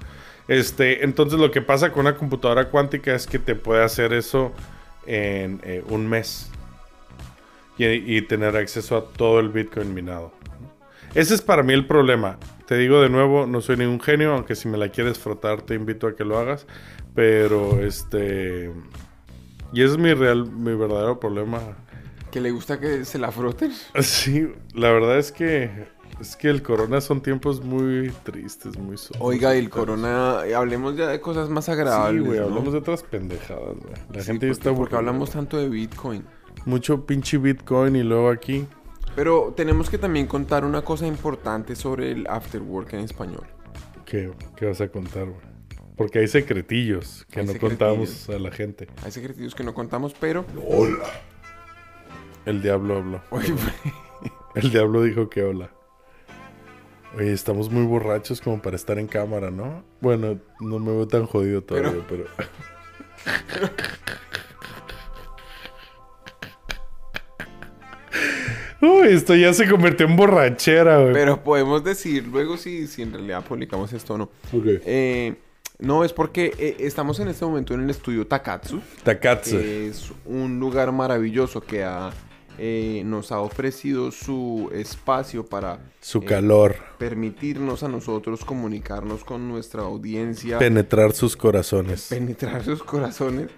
Este, 0.49 1.05
entonces 1.05 1.39
lo 1.39 1.51
que 1.51 1.63
pasa 1.63 1.93
con 1.93 2.07
una 2.07 2.17
computadora 2.17 2.69
cuántica 2.69 3.15
es 3.15 3.27
que 3.27 3.39
te 3.39 3.55
puede 3.55 3.83
hacer 3.83 4.13
eso 4.13 4.53
en 5.07 5.61
eh, 5.65 5.83
un 5.89 6.09
mes. 6.09 6.51
Y, 7.79 7.87
y 7.87 8.23
tener 8.23 8.57
acceso 8.57 8.97
a 8.97 9.05
todo 9.05 9.41
el 9.41 9.49
Bitcoin 9.49 9.95
minado. 9.95 10.33
Ese 11.15 11.35
es 11.35 11.43
para 11.43 11.63
mí 11.63 11.73
el 11.73 11.87
problema. 11.87 12.39
Te 12.67 12.77
digo 12.77 13.03
de 13.03 13.11
nuevo, 13.11 13.47
no 13.47 13.61
soy 13.61 13.77
ningún 13.77 14.01
genio, 14.01 14.33
aunque 14.33 14.55
si 14.55 14.69
me 14.69 14.79
la 14.79 14.89
quieres 14.89 15.19
frotar 15.19 15.63
te 15.63 15.75
invito 15.75 16.07
a 16.07 16.17
que 16.17 16.25
lo 16.25 16.39
hagas. 16.39 16.67
Pero 17.15 17.81
este... 17.83 18.73
Y 19.73 19.83
ese 19.83 19.93
es 19.93 19.99
mi 19.99 20.13
real, 20.15 20.51
mi 20.51 20.75
verdadero 20.75 21.19
problema. 21.21 21.61
Que 22.31 22.41
le 22.41 22.51
gusta 22.51 22.81
que 22.81 23.05
se 23.05 23.19
la 23.19 23.31
froten. 23.31 23.73
Sí, 24.01 24.53
la 24.75 24.91
verdad 24.91 25.19
es 25.19 25.33
que... 25.33 25.87
Es 26.23 26.37
que 26.37 26.49
el 26.49 26.63
corona 26.63 27.01
son 27.01 27.21
tiempos 27.21 27.65
muy 27.65 28.13
tristes, 28.23 28.79
muy 28.79 28.97
sombríos. 28.97 29.21
Oiga, 29.27 29.57
y 29.57 29.59
el 29.59 29.69
corona, 29.71 30.43
hablemos 30.57 30.97
ya 30.97 31.09
de 31.09 31.21
cosas 31.21 31.49
más 31.49 31.65
Sí, 31.65 31.73
agradables. 31.73 32.25
güey, 32.25 32.39
¿no? 32.39 32.45
hablamos 32.47 32.73
de 32.73 32.79
otras 32.79 33.03
pendejadas, 33.03 33.77
güey. 33.77 33.95
La 34.13 34.21
Sí, 34.21 34.27
gente 34.27 34.47
porque, 34.47 34.51
está 34.53 34.73
porque 34.75 34.95
hablamos 34.97 35.31
tanto 35.31 35.57
de 35.59 35.69
Bitcoin. 35.69 36.25
Mucho 36.65 37.05
pinche 37.07 37.39
Bitcoin 37.39 37.97
y 37.97 38.05
luego 38.05 38.31
aquí. 38.31 38.67
Pero 39.17 39.53
tenemos 39.57 39.91
que 39.91 39.99
también 39.99 40.27
contar 40.29 40.65
una 40.65 40.83
cosa 40.83 41.09
importante 41.09 41.75
sobre 41.75 42.13
el 42.13 42.25
afterwork 42.29 42.93
en 42.93 43.01
español. 43.01 43.45
¿Qué, 44.07 44.31
qué 44.57 44.67
vas 44.67 44.81
a 44.81 44.89
contar, 44.89 45.25
güey? 45.25 45.41
Porque 45.97 46.21
hay 46.21 46.29
secretillos 46.29 47.27
que 47.33 47.41
Hay 47.41 47.47
no 47.47 47.53
secretillos. 47.53 47.89
contamos 47.89 48.29
a 48.31 48.39
la 48.39 48.51
gente. 48.53 48.87
Hay 49.05 49.11
secretillos 49.11 49.57
que 49.57 49.65
no 49.65 49.75
contamos, 49.75 50.15
pero... 50.19 50.45
El 52.47 52.63
diablo 52.63 52.99
habló. 52.99 53.21
Oye, 53.31 53.53
El 54.55 54.71
diablo 54.71 55.03
dijo 55.03 55.29
que 55.29 55.43
hola. 55.43 55.71
Oye, 57.15 57.33
estamos 57.33 57.71
muy 57.71 57.85
borrachos 57.85 58.41
como 58.41 58.63
para 58.63 58.75
estar 58.77 58.99
en 58.99 59.07
cámara, 59.07 59.51
¿no? 59.51 59.85
Bueno, 60.01 60.39
no 60.61 60.79
me 60.79 60.93
veo 60.93 61.07
tan 61.07 61.27
jodido 61.27 61.63
todavía, 61.63 62.03
pero... 62.09 62.25
Uy, 68.81 69.09
esto 69.09 69.35
ya 69.37 69.53
se 69.53 69.69
convirtió 69.69 70.07
en 70.07 70.17
borrachera, 70.17 70.99
güey. 70.99 71.13
pero 71.13 71.45
podemos 71.45 71.85
decir 71.85 72.27
luego 72.27 72.57
si, 72.57 72.87
si 72.89 73.03
en 73.03 73.13
realidad 73.13 73.45
publicamos 73.45 73.93
esto 73.93 74.15
o 74.15 74.19
no. 74.19 74.25
Ok. 74.53 74.65
Eh, 74.85 75.35
no, 75.79 76.05
es 76.05 76.13
porque 76.13 76.53
eh, 76.59 76.77
estamos 76.81 77.21
en 77.21 77.29
este 77.29 77.45
momento 77.45 77.75
en 77.75 77.83
el 77.83 77.91
estudio 77.91 78.27
Takatsu, 78.27 78.81
Takatsu. 79.05 79.59
que 79.59 79.89
es 79.89 80.13
un 80.25 80.59
lugar 80.59 80.91
maravilloso 80.93 81.61
que 81.61 81.85
ha, 81.85 82.11
eh, 82.59 83.03
nos 83.05 83.33
ha 83.33 83.41
ofrecido 83.41 84.11
su 84.11 84.71
espacio 84.75 85.47
para 85.47 85.79
Su 86.01 86.19
eh, 86.19 86.25
calor. 86.25 86.77
permitirnos 86.99 87.83
a 87.83 87.89
nosotros 87.89 88.45
comunicarnos 88.45 89.25
con 89.25 89.49
nuestra 89.49 89.83
audiencia, 89.83 90.59
Penetrar 90.59 91.13
sus 91.13 91.37
corazones. 91.37 92.07
penetrar 92.09 92.63
sus 92.65 92.83
corazones 92.83 93.49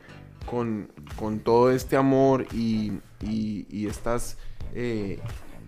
con, 0.47 0.89
con 1.17 1.41
todo 1.41 1.71
este 1.71 1.97
amor 1.97 2.47
y, 2.53 2.93
y- 3.23 3.67
y 3.71 3.87
estas 3.87 4.37
eh, 4.75 5.19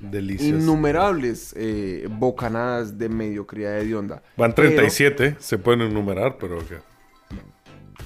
Delicias. 0.01 0.49
innumerables 0.63 1.55
eh, 1.57 2.07
bocanadas 2.11 2.99
de 2.99 3.09
mediocridad 3.09 3.81
de 3.81 3.97
onda. 3.97 4.23
Van 4.37 4.53
Pero 4.53 4.69
37, 4.69 5.37
se 5.39 5.59
pueden 5.59 5.81
enumerar, 5.83 6.37
pero 6.39 6.59
ok. 6.59 6.73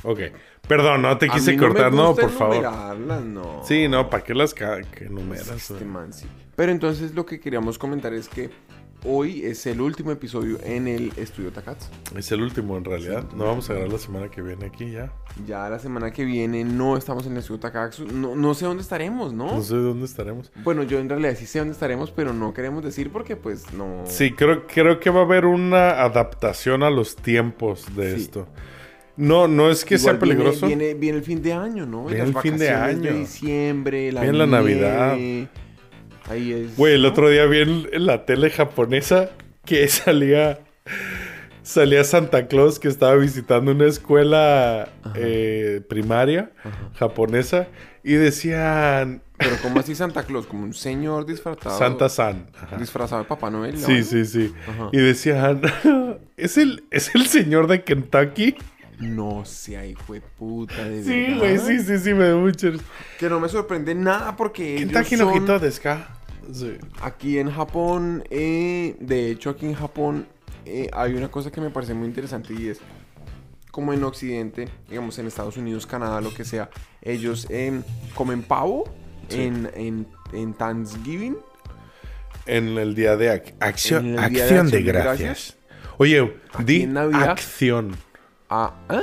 Ok. 0.02 0.20
Perdón, 0.66 1.02
no 1.02 1.16
te 1.18 1.28
quise 1.28 1.52
mí 1.52 1.56
no 1.56 1.62
me 1.62 1.68
cortar, 1.68 1.92
no, 1.92 2.06
gusta 2.08 2.22
por 2.22 2.30
favor. 2.32 2.98
no. 3.22 3.62
Sí, 3.64 3.88
no, 3.88 4.08
¿para 4.08 4.22
qué 4.24 4.34
las 4.34 4.54
ca- 4.54 4.80
que 4.82 5.04
enumeras? 5.06 5.50
Este 5.50 5.84
man, 5.84 6.12
sí. 6.12 6.26
Pero 6.56 6.72
entonces 6.72 7.14
lo 7.14 7.26
que 7.26 7.40
queríamos 7.40 7.78
comentar 7.78 8.12
es 8.14 8.28
que 8.28 8.50
hoy 9.04 9.44
es 9.46 9.66
el 9.66 9.80
último 9.80 10.10
episodio 10.10 10.58
en 10.62 10.86
el 10.86 11.10
estudio 11.16 11.50
Takatsu. 11.50 11.88
Es 12.16 12.30
el 12.32 12.42
último 12.42 12.76
en 12.76 12.84
realidad. 12.84 13.24
No 13.34 13.46
vamos 13.46 13.68
a 13.70 13.72
grabar 13.72 13.92
la 13.92 13.98
semana 13.98 14.28
que 14.30 14.42
viene 14.42 14.66
aquí 14.66 14.90
ya. 14.90 15.10
Ya 15.46 15.68
la 15.70 15.78
semana 15.78 16.10
que 16.12 16.24
viene 16.26 16.64
no 16.64 16.98
estamos 16.98 17.24
en 17.26 17.32
el 17.32 17.38
estudio 17.38 17.60
Takatsu. 17.60 18.04
No, 18.06 18.36
no 18.36 18.52
sé 18.54 18.66
dónde 18.66 18.82
estaremos, 18.82 19.32
¿no? 19.32 19.54
No 19.54 19.62
sé 19.62 19.74
dónde 19.76 20.04
estaremos. 20.04 20.52
Bueno, 20.62 20.82
yo 20.82 20.98
en 20.98 21.08
realidad 21.08 21.34
sí 21.38 21.46
sé 21.46 21.60
dónde 21.60 21.72
estaremos, 21.72 22.10
pero 22.10 22.34
no 22.34 22.52
queremos 22.52 22.84
decir 22.84 23.10
porque 23.10 23.36
pues 23.36 23.72
no... 23.72 24.02
Sí, 24.06 24.32
creo, 24.32 24.66
creo 24.66 25.00
que 25.00 25.08
va 25.08 25.20
a 25.20 25.24
haber 25.24 25.46
una 25.46 26.02
adaptación 26.02 26.82
a 26.82 26.90
los 26.90 27.16
tiempos 27.16 27.86
de 27.96 28.14
Sí. 28.16 28.20
esto. 28.22 28.48
No, 29.20 29.46
no 29.48 29.70
es 29.70 29.84
que 29.84 29.96
Igual 29.96 30.14
sea 30.14 30.18
peligroso. 30.18 30.66
Viene, 30.66 30.84
viene, 30.84 30.98
viene 31.00 31.18
el 31.18 31.24
fin 31.24 31.42
de 31.42 31.52
año, 31.52 31.84
¿no? 31.84 32.06
Viene 32.06 32.26
Las 32.26 32.36
el 32.36 32.42
fin 32.42 32.58
de 32.58 32.70
año. 32.70 33.12
diciembre, 33.12 34.10
la 34.12 34.22
Viene 34.22 34.38
la 34.38 34.46
Navidad. 34.46 35.12
Ahí 35.14 36.52
es... 36.52 36.76
Güey, 36.76 36.94
el 36.94 37.02
¿no? 37.02 37.08
otro 37.08 37.28
día 37.28 37.44
vi 37.44 37.60
en, 37.60 37.88
en 37.92 38.06
la 38.06 38.24
tele 38.24 38.50
japonesa 38.50 39.30
que 39.64 39.86
salía 39.88 40.60
salía 41.62 42.02
Santa 42.04 42.48
Claus 42.48 42.78
que 42.78 42.88
estaba 42.88 43.14
visitando 43.16 43.72
una 43.72 43.86
escuela 43.86 44.88
eh, 45.14 45.82
primaria 45.88 46.50
japonesa 46.98 47.68
y 48.02 48.14
decían 48.14 49.22
Pero 49.36 49.56
como 49.62 49.80
así 49.80 49.94
Santa 49.94 50.24
Claus, 50.24 50.46
como 50.46 50.64
un 50.64 50.74
señor 50.74 51.26
disfrazado. 51.26 51.78
Santa 51.78 52.08
San. 52.08 52.48
Ajá. 52.60 52.76
Disfrazado 52.78 53.22
de 53.22 53.28
Papá 53.28 53.50
Noel. 53.50 53.78
¿no? 53.80 53.86
Sí, 53.86 54.02
sí, 54.02 54.24
sí. 54.24 54.52
Ajá. 54.66 54.88
Y 54.92 54.98
decían, 54.98 55.60
¿es 56.36 56.56
el, 56.56 56.84
¿es 56.90 57.14
el 57.14 57.26
señor 57.26 57.66
de 57.66 57.84
Kentucky? 57.84 58.56
No 59.00 59.44
sea 59.46 59.86
hijo 59.86 60.12
de 60.12 60.20
puta, 60.20 60.84
de 60.84 61.02
Sí, 61.02 61.38
güey, 61.38 61.58
sí, 61.58 61.80
sí, 61.80 61.98
sí, 61.98 62.12
me 62.14 62.28
da 62.28 62.36
mucho. 62.36 62.70
Que 63.18 63.28
no 63.28 63.40
me 63.40 63.48
sorprende 63.48 63.94
nada 63.94 64.36
porque 64.36 64.76
ellos 64.82 65.08
son- 65.08 65.32
quitó 65.32 65.58
de 65.58 65.70
ska. 65.72 66.08
Sí. 66.52 66.76
Aquí 67.02 67.38
en 67.38 67.50
Japón, 67.50 68.24
eh, 68.30 68.96
de 69.00 69.30
hecho 69.30 69.50
aquí 69.50 69.66
en 69.66 69.74
Japón 69.74 70.26
eh, 70.66 70.88
hay 70.92 71.14
una 71.14 71.28
cosa 71.30 71.50
que 71.50 71.60
me 71.60 71.70
parece 71.70 71.94
muy 71.94 72.06
interesante 72.08 72.52
y 72.52 72.68
es 72.68 72.80
como 73.70 73.92
en 73.92 74.02
Occidente, 74.04 74.68
digamos 74.88 75.18
en 75.18 75.26
Estados 75.26 75.56
Unidos, 75.56 75.86
Canadá, 75.86 76.20
lo 76.20 76.34
que 76.34 76.44
sea, 76.44 76.68
ellos 77.02 77.46
em, 77.50 77.82
comen 78.14 78.42
pavo 78.42 78.84
Sí. 79.28 79.42
en, 79.42 79.70
en, 79.74 80.06
en 80.32 80.52
Thanksgiving. 80.54 81.36
en 82.46 82.76
el 82.78 82.94
día 82.96 83.16
de 83.16 83.30
ac- 83.32 83.54
acción, 83.60 84.06
el 84.06 84.12
día 84.16 84.22
acción 84.24 84.48
de 84.48 84.58
acción 84.58 84.70
de 84.70 84.82
gracias. 84.82 85.18
gracias. 85.20 85.56
Oye, 85.98 86.34
di 86.64 86.82
en 86.82 86.94
Navidad. 86.94 87.30
acción. 87.30 87.96
Ah, 88.50 88.74
¿eh? 88.90 89.00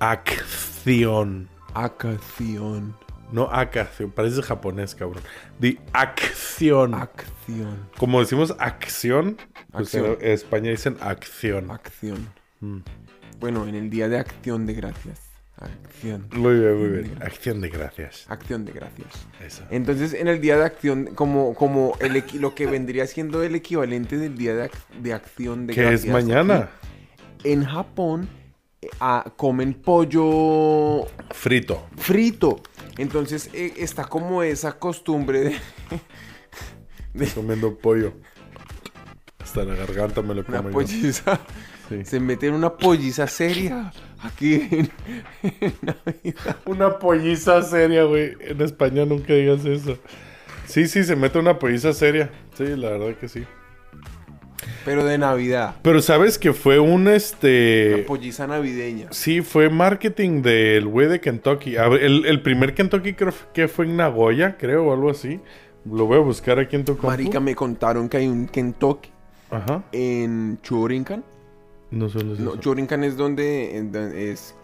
Acción. 0.00 1.48
Acción. 1.74 2.96
No 3.32 3.48
acción, 3.50 4.12
parece 4.12 4.40
japonés, 4.42 4.94
cabrón. 4.94 5.22
Di 5.58 5.78
acción. 5.92 6.94
Acción. 6.94 7.88
Como 7.98 8.20
decimos 8.20 8.54
acción, 8.58 9.36
pues 9.72 9.94
Acción. 9.94 10.18
en 10.20 10.30
España 10.30 10.70
dicen 10.70 10.96
acción. 11.00 11.70
Acción. 11.70 12.28
Mm. 12.60 12.78
Bueno, 13.40 13.66
en 13.66 13.74
el 13.74 13.90
día 13.90 14.08
de 14.08 14.18
acción 14.18 14.64
de 14.66 14.74
gracias. 14.74 15.22
Acción. 15.56 16.28
Muy 16.34 16.60
bien, 16.60 16.78
muy 16.78 16.88
bien. 17.02 17.22
Acción 17.22 17.60
de 17.62 17.68
gracias. 17.70 18.26
Acción 18.28 18.64
de 18.64 18.72
gracias. 18.72 19.08
Eso. 19.44 19.64
Entonces, 19.70 20.12
en 20.14 20.28
el 20.28 20.40
día 20.40 20.56
de 20.58 20.64
acción, 20.64 21.06
como, 21.14 21.54
como 21.54 21.96
el 22.00 22.22
lo 22.34 22.54
que 22.54 22.66
vendría 22.66 23.06
siendo 23.06 23.42
el 23.42 23.54
equivalente 23.54 24.18
del 24.18 24.36
día 24.36 24.54
de, 24.54 24.70
ac- 24.70 25.00
de 25.00 25.14
acción 25.14 25.66
de 25.66 25.74
Que 25.74 25.80
gracias. 25.82 26.04
es 26.04 26.12
mañana. 26.12 26.68
aquí, 27.38 27.50
en 27.50 27.64
Japón 27.64 28.28
ah, 29.00 29.24
comen 29.36 29.74
pollo 29.74 31.06
Frito. 31.30 31.86
frito. 31.96 32.60
Entonces, 32.98 33.50
eh, 33.52 33.74
está 33.76 34.04
como 34.04 34.42
esa 34.42 34.78
costumbre 34.78 35.54
de 37.14 37.26
Comiendo 37.28 37.76
pollo. 37.76 38.14
Hasta 39.38 39.64
la 39.64 39.74
garganta 39.74 40.22
me 40.22 40.34
lo 40.34 40.44
una 40.48 40.62
como 40.62 40.70
yo. 40.70 40.72
polliza. 40.72 41.40
Sí. 41.88 42.04
Se 42.04 42.18
meten 42.20 42.54
una 42.54 42.76
polliza 42.76 43.26
seria 43.28 43.92
aquí 44.20 44.54
en, 44.54 44.90
en 45.42 45.74
Navidad. 45.82 46.56
Una 46.64 46.98
polliza 46.98 47.62
seria, 47.62 48.04
güey. 48.04 48.32
En 48.40 48.60
España 48.60 49.04
nunca 49.04 49.34
digas 49.34 49.64
eso. 49.64 49.96
Sí, 50.66 50.88
sí, 50.88 51.04
se 51.04 51.14
mete 51.14 51.38
una 51.38 51.58
polliza 51.60 51.92
seria. 51.92 52.30
Sí, 52.56 52.64
la 52.76 52.90
verdad 52.90 53.16
que 53.18 53.28
sí. 53.28 53.44
Pero 54.86 55.04
de 55.04 55.18
Navidad. 55.18 55.74
Pero 55.82 56.00
sabes 56.00 56.38
que 56.38 56.52
fue 56.52 56.78
un 56.78 57.02
Una 57.02 57.16
este. 57.16 58.04
polliza 58.06 58.46
navideña. 58.46 59.08
Sí, 59.10 59.42
fue 59.42 59.68
marketing 59.68 60.40
del 60.40 60.86
güey 60.86 61.08
de 61.08 61.20
Kentucky. 61.20 61.76
A 61.76 61.88
ver, 61.88 62.04
el, 62.04 62.24
el 62.24 62.40
primer 62.40 62.72
Kentucky 62.72 63.12
creo 63.14 63.34
que 63.52 63.66
fue 63.68 63.84
en 63.84 63.96
Nagoya, 63.96 64.56
creo, 64.56 64.86
o 64.86 64.92
algo 64.94 65.10
así. 65.10 65.40
Lo 65.84 66.06
voy 66.06 66.18
a 66.18 66.20
buscar 66.20 66.58
aquí 66.60 66.76
en 66.76 66.84
tu 66.84 66.92
compu. 66.92 67.08
Marica, 67.08 67.40
me 67.40 67.54
contaron 67.54 68.08
que 68.08 68.16
hay 68.18 68.28
un 68.28 68.46
Kentucky 68.46 69.10
Ajá. 69.50 69.84
en 69.92 70.58
Chorincan. 70.62 71.24
No 71.90 72.08
sé 72.08 72.18
dónde 72.18 72.34
es 72.34 72.40
No, 72.40 72.54
es 73.04 73.16
donde 73.16 74.30
es... 74.30 74.54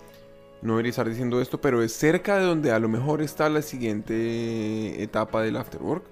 No 0.62 0.74
debería 0.74 0.90
estar 0.90 1.08
diciendo 1.08 1.40
esto, 1.40 1.60
pero 1.60 1.82
es 1.82 1.92
cerca 1.92 2.38
de 2.38 2.44
donde 2.44 2.70
a 2.70 2.78
lo 2.78 2.88
mejor 2.88 3.20
está 3.22 3.48
la 3.48 3.62
siguiente 3.62 5.02
etapa 5.02 5.42
del 5.42 5.56
afterwork. 5.56 6.04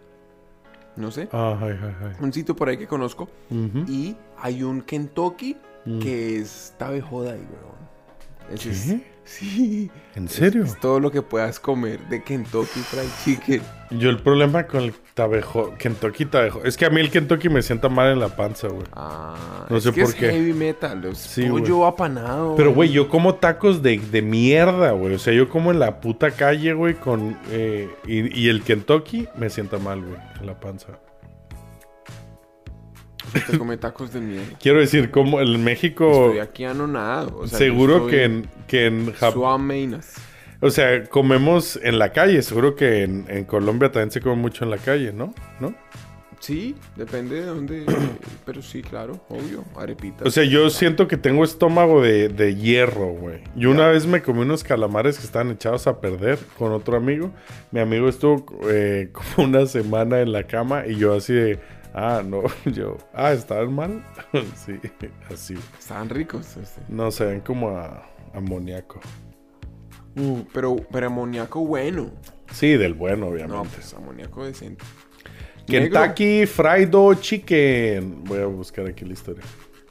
No 0.97 1.11
sé. 1.11 1.29
Ah, 1.33 1.59
ay, 1.61 1.79
ay. 1.83 2.13
Un 2.21 2.33
sitio 2.33 2.55
por 2.57 2.69
ahí 2.69 2.77
que 2.77 2.87
conozco. 2.87 3.29
Y 3.51 4.17
hay 4.39 4.63
un 4.63 4.83
Kentucky 4.83 5.57
Mm. 5.87 5.99
que 6.01 6.39
está 6.39 6.91
de 6.91 7.01
joda 7.01 7.33
ahí, 7.33 7.41
weón. 7.51 8.55
Ese 8.55 8.71
es- 8.71 8.85
¿Qué? 8.87 9.07
Sí. 9.31 9.91
¿En 10.15 10.29
serio? 10.29 10.65
Es 10.65 10.79
todo 10.81 10.99
lo 11.01 11.11
que 11.11 11.23
puedas 11.23 11.61
comer 11.61 12.01
de 12.09 12.23
Kentucky 12.23 12.81
Fried 12.81 13.09
Chicken. 13.25 13.63
Yo 13.91 14.11
el 14.11 14.19
problema 14.19 14.67
con 14.67 14.83
el 14.85 14.95
tabejo, 15.15 15.75
Kentucky 15.79 16.25
tabejo, 16.25 16.63
es 16.65 16.77
que 16.77 16.87
a 16.87 16.91
mí 16.91 17.01
el 17.01 17.11
Kentucky 17.11 17.49
me 17.49 17.63
sienta 17.63 17.89
mal 17.89 18.13
en 18.13 18.21
la 18.21 18.37
panza, 18.37 18.69
güey. 18.69 18.87
Ah, 18.93 19.67
No 19.69 19.77
es 19.79 19.85
sé 19.85 19.93
que 19.93 20.03
por 20.03 20.11
es 20.11 20.17
qué. 20.17 20.31
heavy 20.31 20.53
metal. 20.53 21.05
Es 21.07 21.19
Sí, 21.19 21.47
pollo 21.49 21.87
apanado. 21.87 22.55
Pero, 22.57 22.73
güey, 22.73 22.91
yo 22.91 23.09
como 23.09 23.35
tacos 23.37 23.83
de, 23.83 23.99
de 23.99 24.23
mierda, 24.23 24.93
güey. 24.93 25.15
O 25.15 25.19
sea, 25.19 25.33
yo 25.33 25.49
como 25.49 25.71
en 25.73 25.79
la 25.81 26.01
puta 26.01 26.31
calle, 26.33 26.73
güey, 26.73 26.95
con... 26.95 27.37
eh, 27.51 27.89
y, 28.07 28.41
y 28.41 28.49
el 28.49 28.63
Kentucky 28.63 29.29
me 29.37 29.51
sienta 29.51 29.79
mal, 29.79 30.01
güey, 30.03 30.19
en 30.41 30.47
la 30.47 30.59
panza. 30.61 30.99
Come 33.59 33.77
tacos 33.77 34.13
de 34.13 34.21
mierda. 34.21 34.59
Quiero 34.61 34.81
decir, 34.81 35.11
como 35.11 35.41
en 35.41 35.63
México... 35.63 36.27
Estoy 36.27 36.39
aquí 36.41 36.65
anonado. 36.65 37.39
O 37.39 37.47
sea, 37.47 37.59
yo 37.59 37.65
seguro 37.65 38.07
que 38.07 38.25
en, 38.25 38.49
que 38.67 38.87
en 38.87 39.13
Japón... 39.13 40.01
O 40.63 40.71
sea, 40.71 41.05
comemos 41.05 41.81
en 41.83 41.99
la 41.99 42.13
calle. 42.13 42.43
Seguro 42.43 42.77
que 42.77 43.03
en, 43.03 43.25
en 43.29 43.45
Colombia 43.45 43.91
también 43.91 44.11
se 44.11 44.21
come 44.21 44.37
mucho 44.37 44.65
en 44.65 44.71
la 44.71 44.79
calle, 44.79 45.13
¿no? 45.13 45.35
¿No? 45.59 45.75
Sí, 46.41 46.75
depende 46.97 47.37
de 47.37 47.47
dónde. 47.47 47.85
pero 48.47 48.63
sí, 48.63 48.83
claro, 48.83 49.21
obvio. 49.29 49.65
Arepitas. 49.77 50.27
O 50.27 50.31
sea, 50.31 50.45
yo 50.45 50.69
siento 50.71 51.07
que 51.07 51.19
tengo 51.19 51.45
estómago 51.45 52.03
de, 52.03 52.29
de 52.29 52.57
hierro, 52.57 53.13
güey. 53.13 53.41
Y 53.55 53.67
una 53.67 53.89
vez 53.89 54.07
me 54.07 54.23
comí 54.23 54.41
unos 54.41 54.65
calamares 54.65 55.19
que 55.19 55.25
estaban 55.25 55.51
echados 55.51 55.87
a 55.87 56.01
perder 56.01 56.39
con 56.59 56.73
otro 56.73 56.97
amigo. 56.97 57.31
Mi 57.71 57.81
amigo 57.81 58.09
estuvo 58.09 58.47
eh, 58.69 59.11
como 59.37 59.49
una 59.49 59.67
semana 59.67 60.21
en 60.21 60.33
la 60.33 60.45
cama 60.45 60.87
y 60.87 60.97
yo 60.97 61.15
así 61.15 61.35
de... 61.35 61.80
Ah, 61.95 62.23
no, 62.25 62.43
yo... 62.67 62.97
Ah, 63.13 63.33
¿estaban 63.33 63.73
mal? 63.75 64.05
sí, 64.55 64.79
así. 65.33 65.55
Estaban 65.79 66.09
ricos. 66.09 66.57
este. 66.57 66.81
No, 66.89 67.11
se 67.11 67.25
ven 67.27 67.41
como 67.41 67.71
a 67.71 68.09
amoníaco. 68.35 69.01
Uh, 70.17 70.41
pero, 70.53 70.77
pero 70.91 71.07
amoníaco 71.07 71.65
bueno. 71.65 72.11
Sí, 72.53 72.77
del 72.77 72.95
bueno, 72.95 73.27
No, 73.27 73.33
obviamente. 73.33 73.69
pues 73.75 73.95
amoníaco 73.95 74.45
decente. 74.45 74.85
Kentucky 75.67 76.47
Fried 76.47 76.93
Chicken. 77.21 78.25
Voy 78.25 78.41
a 78.41 78.47
buscar 78.47 78.87
aquí 78.87 79.05
la 79.05 79.13
historia. 79.13 79.45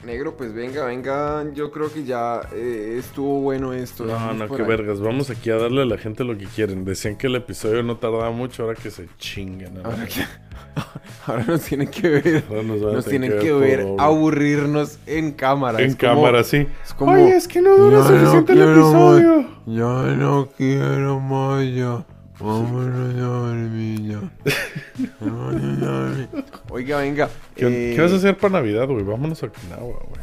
Negro, 0.04 0.34
pues 0.34 0.54
venga, 0.54 0.86
venga. 0.86 1.44
Yo 1.52 1.70
creo 1.70 1.92
que 1.92 2.04
ya 2.04 2.40
eh, 2.54 2.96
estuvo 2.98 3.40
bueno 3.42 3.74
esto. 3.74 4.06
No, 4.06 4.32
no, 4.32 4.48
qué 4.48 4.62
ahí. 4.62 4.68
vergas. 4.68 4.98
Vamos 5.00 5.28
aquí 5.28 5.50
a 5.50 5.56
darle 5.56 5.82
a 5.82 5.84
la 5.84 5.98
gente 5.98 6.24
lo 6.24 6.38
que 6.38 6.46
quieren. 6.46 6.86
Decían 6.86 7.16
que 7.16 7.26
el 7.26 7.36
episodio 7.36 7.82
no 7.82 7.98
tardaba 7.98 8.30
mucho, 8.30 8.62
ahora 8.62 8.76
que 8.80 8.90
se 8.90 9.08
chinguen. 9.18 9.76
a 9.76 9.80
la 9.80 9.88
Ahora, 9.90 10.06
que- 10.06 10.24
ahora 11.26 11.44
nos 11.46 11.60
tienen 11.62 11.88
que 11.88 12.08
ver. 12.08 12.44
Ahora 12.48 12.62
nos 12.62 12.80
Nos 12.80 13.04
tienen 13.04 13.38
que 13.38 13.52
ver 13.52 13.82
obra. 13.82 14.04
aburrirnos 14.04 14.98
en 15.06 15.32
cámara. 15.32 15.80
En 15.80 15.90
Es 15.90 15.96
como- 15.96 16.14
cámara, 16.14 16.44
sí. 16.44 16.66
es 16.82 16.94
como, 16.94 17.12
Oye, 17.12 17.36
es 17.36 17.46
que 17.46 17.60
no 17.60 17.76
dura 17.76 17.98
"Ya 18.00 18.06
suficiente 18.06 18.52
el 18.52 18.58
quiero 18.58 18.72
episodio. 18.72 19.36
más, 19.42 19.46
Ya 19.66 20.16
no 20.16 20.48
quiero 20.56 21.20
más 21.20 21.64
ya. 21.74 22.06
Vámonos 22.40 23.14
a 23.14 23.20
dormir 23.22 24.00
ya. 24.12 24.20
Vámonos 25.20 25.82
a 25.82 25.86
dormir. 25.86 26.28
Oiga, 26.70 26.98
venga. 26.98 27.28
¿Qué, 27.54 27.66
eh, 27.92 27.94
qué 27.94 28.00
vas 28.02 28.12
a 28.12 28.16
hacer 28.16 28.36
para 28.38 28.54
Navidad, 28.54 28.86
güey? 28.88 29.02
Vámonos 29.04 29.42
a 29.42 29.46
Okinawa, 29.46 29.82
güey. 30.08 30.20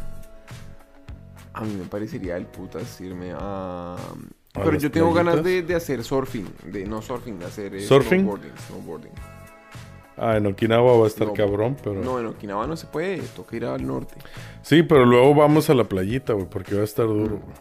A 1.54 1.60
mí 1.62 1.74
me 1.74 1.84
parecería 1.84 2.36
el 2.36 2.46
putas 2.46 3.00
irme 3.00 3.32
a... 3.32 3.94
¿A 4.54 4.62
Pero 4.64 4.78
yo 4.78 4.90
tengo 4.90 5.12
ganas 5.12 5.34
playitas? 5.40 5.52
de, 5.52 5.62
de 5.62 5.74
hacer 5.74 6.02
surfing. 6.04 6.46
De, 6.66 6.84
no 6.86 7.02
surfing, 7.02 7.38
de 7.38 7.46
hacer 7.46 7.74
eh, 7.74 7.80
¿Surfing? 7.80 8.20
snowboarding. 8.20 8.52
snowboarding. 8.66 9.12
Ah, 10.16 10.36
en 10.36 10.46
Okinawa 10.46 10.98
va 10.98 11.04
a 11.04 11.06
estar 11.06 11.28
No. 11.28 11.32
cabrón, 11.34 11.76
pero... 11.82 12.02
No, 12.02 12.18
en 12.18 12.26
Okinawa 12.26 12.66
no 12.66 12.76
se 12.76 12.86
puede. 12.88 13.18
Toca 13.18 13.56
ir 13.56 13.64
al 13.66 13.86
norte. 13.86 14.16
Sí, 14.62 14.82
pero 14.82 15.04
luego 15.04 15.34
vamos 15.34 15.70
a 15.70 15.74
la 15.74 15.84
playita, 15.84 16.32
güey, 16.32 16.46
porque 16.48 16.74
va 16.74 16.80
a 16.80 16.84
estar 16.84 17.06
duro, 17.06 17.36
Mm. 17.36 17.40
güey. 17.40 17.56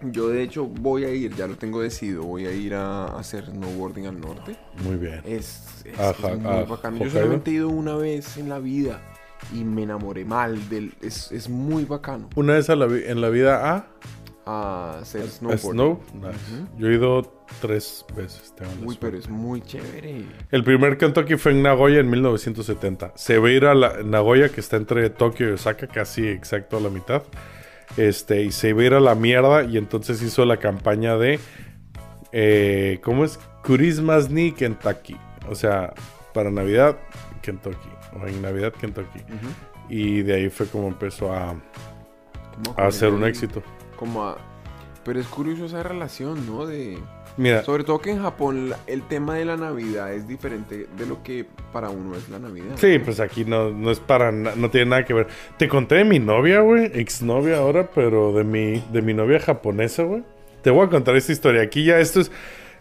Yo 0.00 0.28
de 0.28 0.42
hecho 0.42 0.64
voy 0.66 1.04
a 1.04 1.10
ir, 1.10 1.34
ya 1.34 1.46
lo 1.48 1.56
tengo 1.56 1.80
decidido. 1.82 2.22
Voy 2.22 2.46
a 2.46 2.52
ir 2.52 2.74
a 2.74 3.06
hacer 3.18 3.46
snowboarding 3.46 4.06
al 4.06 4.20
norte. 4.20 4.56
Muy 4.84 4.96
bien. 4.96 5.20
Es, 5.24 5.82
es- 5.84 5.98
Ajá, 5.98 6.32
es 6.32 6.38
muy 6.38 6.46
ah, 6.52 6.64
bacano. 6.68 6.98
Yo 6.98 7.04
Hokkaido. 7.06 7.10
solamente 7.10 7.50
he 7.50 7.54
ido 7.54 7.68
una 7.68 7.96
vez 7.96 8.36
en 8.36 8.48
la 8.48 8.58
vida 8.60 9.00
y 9.52 9.64
me 9.64 9.82
enamoré 9.82 10.24
mal 10.24 10.68
del. 10.68 10.94
Es, 11.00 11.32
es 11.32 11.48
muy 11.48 11.84
bacano 11.84 12.28
Una 12.36 12.54
vez 12.54 12.70
a 12.70 12.76
la 12.76 12.86
en 12.86 13.20
la 13.20 13.28
vida 13.28 13.74
a... 13.74 13.86
a 14.46 14.98
hacer 15.00 15.28
snowboarding. 15.28 15.70
Snow. 15.72 16.00
Nice. 16.14 16.68
Yo 16.78 16.88
he 16.88 16.94
ido 16.94 17.34
tres 17.60 18.04
veces. 18.16 18.54
tengo 18.56 18.70
Uy, 18.70 18.78
suerte. 18.94 18.98
pero 19.00 19.18
es 19.18 19.28
muy 19.28 19.60
chévere. 19.62 20.24
El 20.50 20.62
primer 20.64 20.96
Kentucky 20.96 21.36
fue 21.36 21.52
en 21.52 21.62
Nagoya 21.62 21.98
en 21.98 22.08
1970. 22.08 23.12
Se 23.16 23.38
ve 23.40 23.52
ir 23.54 23.64
a 23.64 23.74
la, 23.74 24.02
Nagoya, 24.04 24.48
que 24.50 24.60
está 24.60 24.76
entre 24.76 25.10
Tokio 25.10 25.48
y 25.50 25.52
Osaka, 25.54 25.86
casi 25.88 26.26
exacto 26.28 26.76
a 26.76 26.80
la 26.80 26.88
mitad. 26.88 27.22
Este, 27.96 28.42
y 28.42 28.52
se 28.52 28.68
iba 28.70 28.82
a 28.82 28.84
ir 28.84 28.94
a 28.94 29.00
la 29.00 29.14
mierda. 29.14 29.64
Y 29.64 29.76
entonces 29.78 30.22
hizo 30.22 30.44
la 30.44 30.58
campaña 30.58 31.16
de. 31.16 31.40
eh, 32.32 33.00
¿Cómo 33.02 33.24
es? 33.24 33.38
Christmas 33.62 34.30
ni 34.30 34.52
Kentucky. 34.52 35.16
O 35.48 35.54
sea, 35.54 35.92
para 36.34 36.50
Navidad, 36.50 36.96
Kentucky. 37.42 37.88
O 38.20 38.26
en 38.26 38.40
Navidad, 38.42 38.72
Kentucky. 38.72 39.20
Y 39.88 40.22
de 40.22 40.34
ahí 40.34 40.48
fue 40.50 40.66
como 40.66 40.88
empezó 40.88 41.32
a, 41.32 41.50
a 42.76 42.86
hacer 42.86 43.10
un 43.12 43.24
éxito. 43.24 43.62
Como 43.96 44.24
a- 44.24 44.38
Pero 45.04 45.20
es 45.20 45.26
curioso 45.26 45.64
esa 45.66 45.82
relación, 45.82 46.46
¿no? 46.46 46.66
De... 46.66 46.98
Mira, 47.38 47.62
Sobre 47.62 47.84
todo 47.84 48.00
que 48.00 48.10
en 48.10 48.20
Japón 48.20 48.72
el 48.86 49.02
tema 49.08 49.36
de 49.36 49.44
la 49.46 49.56
Navidad 49.56 50.12
es 50.12 50.26
diferente 50.28 50.86
de 50.98 51.06
lo 51.06 51.22
que 51.22 51.46
para 51.72 51.88
uno 51.88 52.14
es 52.16 52.28
la 52.28 52.38
Navidad. 52.38 52.74
Sí, 52.76 52.98
pues 52.98 53.20
aquí 53.20 53.44
no, 53.44 53.70
no 53.70 53.90
es 53.90 54.00
para 54.00 54.30
no 54.32 54.68
tiene 54.70 54.90
nada 54.90 55.04
que 55.04 55.14
ver. 55.14 55.28
Te 55.56 55.68
conté 55.68 55.94
de 55.94 56.04
mi 56.04 56.18
novia, 56.18 56.60
güey, 56.60 56.90
exnovia 56.94 57.58
ahora, 57.58 57.90
pero 57.94 58.32
de 58.32 58.44
mi, 58.44 58.82
de 58.92 59.02
mi 59.02 59.14
novia 59.14 59.38
japonesa, 59.40 60.02
güey. 60.02 60.22
Te 60.62 60.70
voy 60.70 60.86
a 60.86 60.90
contar 60.90 61.14
esta 61.16 61.30
historia. 61.32 61.62
Aquí 61.62 61.84
ya 61.84 61.98
esto 62.00 62.20
es. 62.20 62.30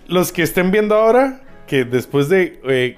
Los 0.07 0.31
que 0.31 0.41
estén 0.41 0.71
viendo 0.71 0.95
ahora, 0.95 1.41
que 1.67 1.85
después 1.85 2.27
de 2.27 2.59
eh, 2.63 2.97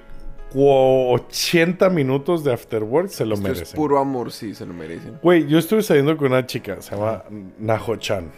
cu- 0.53 1.12
80 1.14 1.89
minutos 1.89 2.43
de 2.43 2.53
Afterwork 2.53 3.10
se 3.10 3.26
lo 3.26 3.34
Esto 3.36 3.47
es 3.47 3.53
merecen. 3.55 3.76
puro 3.76 3.99
amor, 3.99 4.32
sí, 4.32 4.55
se 4.55 4.66
lo 4.66 4.74
merecen. 4.74 5.20
Güey, 5.22 5.45
yo 5.47 5.57
estuve 5.60 5.84
saliendo 5.84 6.16
con 6.16 6.28
una 6.28 6.45
chica, 6.45 6.82
se 6.82 6.95
llama 6.95 7.24
Naho-chan. 7.60 8.32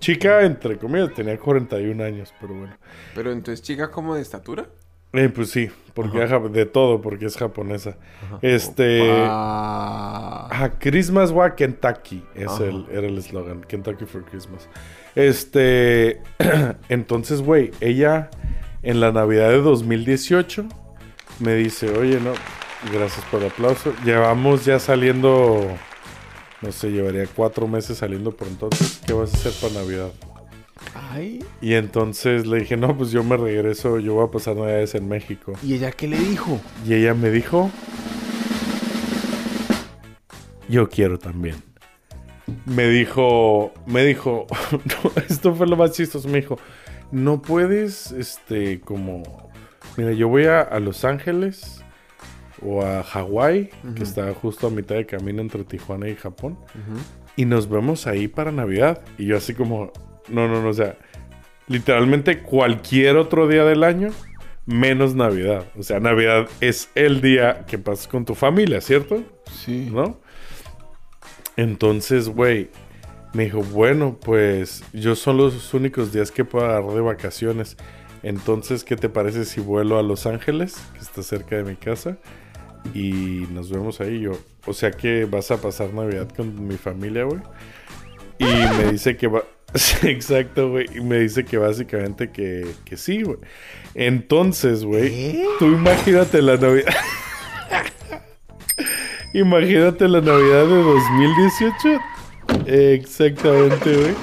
Chica, 0.00 0.42
entre 0.42 0.78
comillas, 0.78 1.14
tenía 1.14 1.38
41 1.38 2.02
años, 2.02 2.34
pero 2.40 2.54
bueno. 2.54 2.76
Pero 3.14 3.32
entonces, 3.32 3.62
chica 3.62 3.90
como 3.90 4.14
de 4.14 4.22
estatura. 4.22 4.66
Eh, 5.12 5.28
pues 5.28 5.50
sí, 5.50 5.68
porque 5.92 6.18
de 6.18 6.66
todo, 6.66 7.02
porque 7.02 7.26
es 7.26 7.36
japonesa. 7.36 7.96
Este. 8.42 9.00
Ah, 9.12 10.70
Christmas 10.78 11.32
wa 11.32 11.54
Kentucky. 11.56 12.24
Es 12.34 12.48
Ajá. 12.48 12.64
el, 12.64 12.86
era 12.90 13.06
el 13.08 13.18
eslogan. 13.18 13.62
Kentucky 13.62 14.06
for 14.06 14.24
Christmas. 14.24 14.68
Este. 15.16 16.22
entonces, 16.88 17.42
güey, 17.42 17.72
ella 17.80 18.30
en 18.82 19.00
la 19.00 19.10
Navidad 19.10 19.50
de 19.50 19.60
2018 19.60 20.66
me 21.40 21.54
dice: 21.56 21.90
Oye, 21.98 22.20
no, 22.20 22.32
gracias 22.92 23.24
por 23.32 23.42
el 23.42 23.48
aplauso. 23.48 23.92
Llevamos 24.04 24.64
ya 24.64 24.78
saliendo. 24.78 25.66
No 26.62 26.72
sé, 26.72 26.90
llevaría 26.90 27.26
cuatro 27.26 27.66
meses 27.66 27.98
saliendo 27.98 28.36
por 28.36 28.46
entonces. 28.46 29.00
¿Qué 29.06 29.14
vas 29.14 29.32
a 29.32 29.36
hacer 29.36 29.52
para 29.60 29.82
Navidad? 29.82 30.10
Ay. 30.94 31.42
Y 31.62 31.74
entonces 31.74 32.46
le 32.46 32.60
dije: 32.60 32.76
No, 32.76 32.96
pues 32.96 33.10
yo 33.10 33.24
me 33.24 33.36
regreso. 33.36 33.98
Yo 33.98 34.14
voy 34.14 34.26
a 34.26 34.30
pasar 34.30 34.56
Navidades 34.56 34.94
en 34.94 35.08
México. 35.08 35.54
¿Y 35.62 35.74
ella 35.74 35.90
qué 35.90 36.06
le 36.06 36.18
dijo? 36.18 36.60
Y 36.86 36.94
ella 36.94 37.14
me 37.14 37.30
dijo, 37.30 37.70
yo 40.68 40.88
quiero 40.88 41.18
también. 41.18 41.56
Me 42.66 42.88
dijo, 42.88 43.72
me 43.86 44.04
dijo, 44.04 44.46
no, 44.72 45.12
esto 45.28 45.54
fue 45.54 45.66
lo 45.66 45.76
más 45.76 45.92
chistoso, 45.92 46.28
me 46.28 46.40
dijo, 46.40 46.58
no 47.10 47.42
puedes, 47.42 48.12
este, 48.12 48.80
como, 48.80 49.22
mira, 49.96 50.12
yo 50.12 50.28
voy 50.28 50.44
a, 50.44 50.60
a 50.60 50.80
Los 50.80 51.04
Ángeles 51.04 51.79
o 52.62 52.82
a 52.82 53.02
Hawái, 53.02 53.70
que 53.94 54.02
está 54.02 54.32
justo 54.34 54.66
a 54.66 54.70
mitad 54.70 54.96
de 54.96 55.06
camino 55.06 55.40
entre 55.40 55.64
Tijuana 55.64 56.08
y 56.08 56.16
Japón, 56.16 56.58
y 57.36 57.44
nos 57.44 57.68
vemos 57.68 58.06
ahí 58.06 58.28
para 58.28 58.52
Navidad. 58.52 59.02
Y 59.18 59.26
yo 59.26 59.36
así 59.36 59.54
como, 59.54 59.92
no, 60.28 60.48
no, 60.48 60.62
no, 60.62 60.68
o 60.68 60.74
sea, 60.74 60.96
literalmente 61.68 62.40
cualquier 62.40 63.16
otro 63.16 63.48
día 63.48 63.64
del 63.64 63.84
año, 63.84 64.10
menos 64.66 65.14
Navidad. 65.14 65.64
O 65.78 65.82
sea, 65.82 66.00
Navidad 66.00 66.48
es 66.60 66.90
el 66.94 67.20
día 67.20 67.64
que 67.66 67.78
pasas 67.78 68.08
con 68.08 68.24
tu 68.24 68.34
familia, 68.34 68.80
¿cierto? 68.80 69.22
Sí. 69.50 69.88
¿No? 69.92 70.20
Entonces, 71.56 72.28
güey, 72.28 72.70
me 73.32 73.44
dijo, 73.44 73.62
bueno, 73.62 74.18
pues 74.20 74.82
yo 74.92 75.14
son 75.14 75.36
los 75.36 75.72
únicos 75.74 76.12
días 76.12 76.30
que 76.30 76.44
puedo 76.44 76.64
agarrar 76.64 76.92
de 76.92 77.00
vacaciones. 77.00 77.76
Entonces, 78.22 78.84
¿qué 78.84 78.96
te 78.96 79.08
parece 79.08 79.44
si 79.44 79.60
vuelo 79.60 79.98
a 79.98 80.02
Los 80.02 80.26
Ángeles, 80.26 80.76
que 80.94 81.00
está 81.00 81.22
cerca 81.22 81.56
de 81.56 81.64
mi 81.64 81.76
casa? 81.76 82.18
Y 82.94 83.46
nos 83.52 83.70
vemos 83.70 84.00
ahí. 84.00 84.20
Yo, 84.20 84.32
o 84.66 84.72
sea 84.72 84.90
que 84.90 85.24
vas 85.24 85.50
a 85.50 85.60
pasar 85.60 85.92
Navidad 85.92 86.28
con 86.34 86.66
mi 86.66 86.76
familia, 86.76 87.24
güey. 87.24 87.40
Y 88.38 88.44
me 88.44 88.92
dice 88.92 89.16
que 89.16 89.28
va. 89.28 89.44
Sí, 89.72 90.08
Exacto, 90.08 90.68
güey. 90.70 90.86
Y 90.96 91.00
me 91.00 91.20
dice 91.20 91.44
que 91.44 91.56
básicamente 91.56 92.32
que, 92.32 92.66
que 92.84 92.96
sí, 92.96 93.22
güey. 93.22 93.38
Entonces, 93.94 94.84
güey, 94.84 95.06
¿Eh? 95.06 95.46
tú 95.60 95.66
imagínate 95.66 96.42
la 96.42 96.56
Navidad. 96.56 96.92
imagínate 99.32 100.08
la 100.08 100.20
Navidad 100.20 100.66
de 100.66 100.82
2018. 100.82 102.00
Exactamente, 102.66 103.96
güey. 103.96 104.14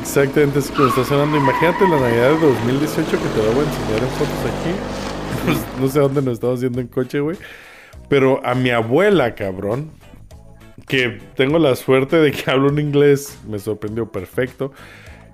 Exactamente, 0.00 0.58
es 0.58 0.70
como 0.70 0.88
está 0.88 1.04
sonando. 1.04 1.36
Imagínate 1.36 1.86
la 1.86 2.00
Navidad 2.00 2.30
de 2.30 2.46
2018 2.46 3.10
que 3.10 3.16
te 3.16 3.42
la 3.42 3.54
voy 3.54 3.64
a 3.64 3.68
enseñar 3.68 4.02
en 4.02 4.08
fotos 4.10 4.40
aquí. 4.46 5.05
Pues, 5.46 5.58
no 5.80 5.88
sé 5.88 6.00
dónde 6.00 6.22
nos 6.22 6.34
estamos 6.34 6.60
yendo 6.60 6.80
en 6.80 6.88
coche, 6.88 7.20
güey. 7.20 7.36
Pero 8.08 8.44
a 8.44 8.56
mi 8.56 8.70
abuela, 8.70 9.36
cabrón, 9.36 9.92
que 10.88 11.20
tengo 11.36 11.60
la 11.60 11.76
suerte 11.76 12.16
de 12.16 12.32
que 12.32 12.50
hablo 12.50 12.68
un 12.68 12.80
inglés, 12.80 13.38
me 13.48 13.60
sorprendió 13.60 14.10
perfecto. 14.10 14.72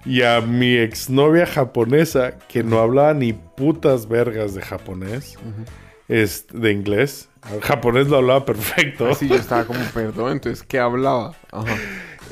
Y 0.04 0.20
a 0.22 0.42
mi 0.42 0.76
exnovia 0.76 1.46
japonesa, 1.46 2.36
que 2.48 2.62
no 2.62 2.80
hablaba 2.80 3.14
ni 3.14 3.32
putas 3.32 4.06
vergas 4.06 4.52
de 4.52 4.60
japonés, 4.60 5.38
es 6.08 6.46
de 6.52 6.72
inglés. 6.72 7.30
El 7.50 7.62
japonés 7.62 8.08
lo 8.08 8.18
hablaba 8.18 8.44
perfecto. 8.44 9.08
Así 9.08 9.28
yo 9.28 9.36
estaba 9.36 9.64
como, 9.64 9.80
perdón, 9.94 10.32
entonces, 10.32 10.62
¿qué 10.62 10.78
hablaba? 10.78 11.34
Ajá. 11.52 11.76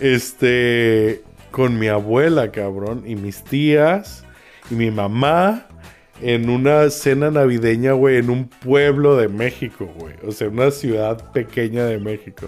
Este, 0.01 1.23
con 1.51 1.79
mi 1.79 1.89
abuela, 1.89 2.51
cabrón, 2.53 3.05
y 3.07 3.17
mis 3.17 3.43
tías, 3.43 4.25
y 4.71 4.75
mi 4.75 4.91
mamá, 4.91 5.67
en 6.23 6.51
una 6.51 6.91
cena 6.91 7.31
navideña, 7.31 7.93
güey, 7.93 8.17
en 8.17 8.31
un 8.31 8.49
pueblo 8.49 9.17
de 9.17 9.29
México, 9.29 9.89
güey. 9.99 10.15
O 10.27 10.33
sea, 10.33 10.49
una 10.49 10.71
ciudad 10.71 11.33
pequeña 11.33 11.85
de 11.85 11.99
México. 11.99 12.47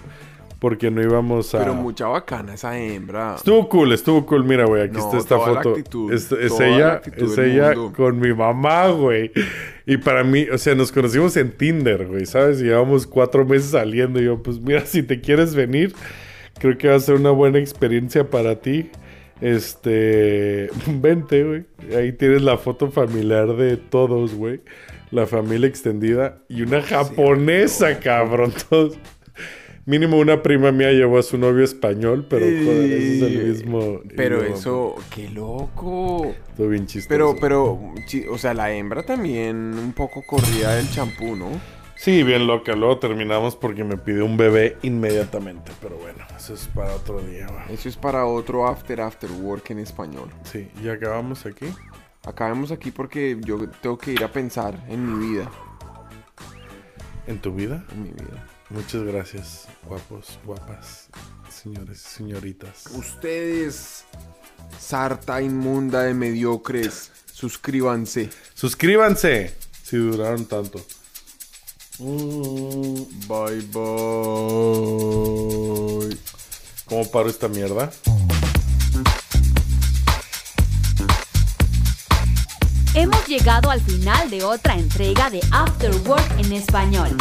Porque 0.59 0.89
no 0.89 1.01
íbamos 1.01 1.53
a... 1.55 1.59
Pero 1.59 1.73
mucha 1.73 2.07
bacana 2.07 2.53
esa 2.53 2.77
hembra. 2.79 3.35
Estuvo 3.35 3.67
cool, 3.67 3.91
estuvo 3.91 4.25
cool. 4.25 4.45
Mira, 4.45 4.63
güey, 4.65 4.83
aquí 4.83 4.93
No, 4.97 4.99
está 5.07 5.17
esta 5.17 5.35
toda 5.35 5.47
la 5.49 5.55
foto. 5.55 5.69
actitud, 5.71 6.13
es 6.13 6.31
es 6.31 6.47
toda 6.55 6.67
la 6.69 6.75
ella, 6.75 6.93
actitud 6.93 7.31
es 7.33 7.37
ella 7.37 7.73
mundo. 7.75 7.93
con 7.93 8.17
mi 8.19 8.33
mamá, 8.33 8.87
güey. 8.87 9.29
Y 9.85 9.97
para 9.97 10.23
mí, 10.23 10.47
o 10.49 10.57
sea, 10.57 10.73
nos 10.73 10.93
conocimos 10.93 11.35
en 11.35 11.51
Tinder, 11.51 12.07
güey, 12.07 12.25
¿sabes? 12.25 12.61
Llevamos 12.61 13.05
cuatro 13.05 13.43
meses 13.45 13.71
saliendo. 13.71 14.21
Y 14.21 14.23
yo, 14.23 14.41
pues 14.41 14.61
mira, 14.61 14.85
si 14.85 15.03
te 15.03 15.19
quieres 15.19 15.53
venir, 15.53 15.93
creo 16.59 16.77
que 16.77 16.87
va 16.87 16.95
a 16.95 16.99
ser 17.01 17.15
una 17.15 17.31
buena 17.31 17.59
experiencia 17.59 18.29
para 18.29 18.55
ti. 18.61 18.89
Este, 19.43 20.69
vente, 20.87 21.43
güey. 21.43 21.65
Ahí 21.93 22.13
tienes 22.13 22.41
la 22.41 22.57
foto 22.57 22.89
familiar 22.89 23.57
de 23.57 23.75
todos, 23.75 24.33
güey. 24.33 24.61
La 25.11 25.27
familia 25.27 25.67
extendida 25.67 26.41
y 26.47 26.61
una 26.61 26.81
japonesa, 26.81 27.99
cabrón. 27.99 28.53
Todos. 28.69 28.97
Mínimo 29.85 30.17
una 30.17 30.41
prima 30.41 30.71
mía 30.71 30.93
llevó 30.93 31.17
a 31.17 31.23
su 31.23 31.37
novio 31.37 31.65
español, 31.65 32.25
pero 32.29 32.45
joder, 32.45 32.89
ese 32.89 33.15
es 33.17 33.21
el 33.21 33.47
mismo. 33.47 33.99
Pero 34.15 34.41
eso, 34.41 34.95
qué 35.13 35.29
loco. 35.29 36.33
Todo 36.55 36.69
bien 36.69 36.87
chistoso. 36.87 37.09
Pero, 37.09 37.35
pero, 37.39 37.93
o 38.31 38.37
sea, 38.37 38.53
la 38.53 38.73
hembra 38.73 39.03
también 39.03 39.77
un 39.77 39.91
poco 39.91 40.23
corría 40.25 40.69
del 40.69 40.89
champú, 40.89 41.35
¿no? 41.35 41.49
Sí, 42.03 42.21
bien 42.23 42.47
loca. 42.47 42.75
Luego 42.75 42.99
terminamos 42.99 43.55
porque 43.55 43.85
me 43.85 43.95
pidió 43.95 44.25
un 44.25 44.35
bebé 44.35 44.77
inmediatamente. 44.81 45.71
Pero 45.81 45.95
bueno, 45.95 46.25
eso 46.35 46.53
es 46.53 46.67
para 46.67 46.93
otro 46.93 47.21
día. 47.21 47.47
Eso 47.69 47.87
es 47.87 47.95
para 47.95 48.25
otro 48.25 48.67
after 48.67 48.99
after 48.99 49.31
work 49.31 49.69
en 49.69 49.79
español. 49.79 50.29
Sí, 50.43 50.69
ya 50.83 50.91
acabamos 50.91 51.45
aquí. 51.45 51.67
Acabemos 52.25 52.73
aquí 52.73 52.91
porque 52.91 53.39
yo 53.39 53.69
tengo 53.81 53.97
que 53.97 54.11
ir 54.11 54.21
a 54.21 54.29
pensar 54.29 54.83
en 54.89 55.17
mi 55.17 55.29
vida. 55.29 55.49
¿En 57.25 57.39
tu 57.39 57.53
vida? 57.53 57.85
En 57.93 58.03
mi 58.03 58.09
vida. 58.09 58.49
Muchas 58.69 59.03
gracias, 59.03 59.69
guapos, 59.87 60.37
guapas, 60.43 61.07
señores 61.49 62.05
y 62.05 62.15
señoritas. 62.17 62.85
Ustedes, 62.97 64.03
sarta 64.77 65.41
inmunda 65.41 66.03
de 66.03 66.13
mediocres, 66.13 67.13
suscríbanse. 67.31 68.29
Suscríbanse 68.55 69.55
si 69.83 69.95
duraron 69.95 70.43
tanto. 70.47 70.81
Bye 71.99 73.61
bye. 73.71 73.83
¿Cómo 76.85 77.05
paro 77.11 77.29
esta 77.29 77.47
mierda? 77.47 77.91
Hemos 82.95 83.27
llegado 83.27 83.69
al 83.69 83.81
final 83.81 84.29
de 84.29 84.43
otra 84.43 84.75
entrega 84.75 85.29
de 85.29 85.41
After 85.51 85.95
Work 86.07 86.39
en 86.39 86.53
español. 86.53 87.15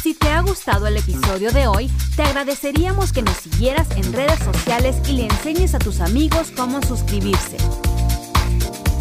Si 0.00 0.14
te 0.14 0.28
ha 0.28 0.42
gustado 0.42 0.86
el 0.86 0.96
episodio 0.96 1.50
de 1.52 1.66
hoy, 1.66 1.90
te 2.16 2.22
agradeceríamos 2.22 3.12
que 3.12 3.22
nos 3.22 3.36
siguieras 3.36 3.88
en 3.96 4.12
redes 4.12 4.38
sociales 4.38 4.96
y 5.08 5.12
le 5.12 5.24
enseñes 5.26 5.74
a 5.74 5.78
tus 5.78 6.00
amigos 6.00 6.52
cómo 6.56 6.80
suscribirse. 6.82 7.56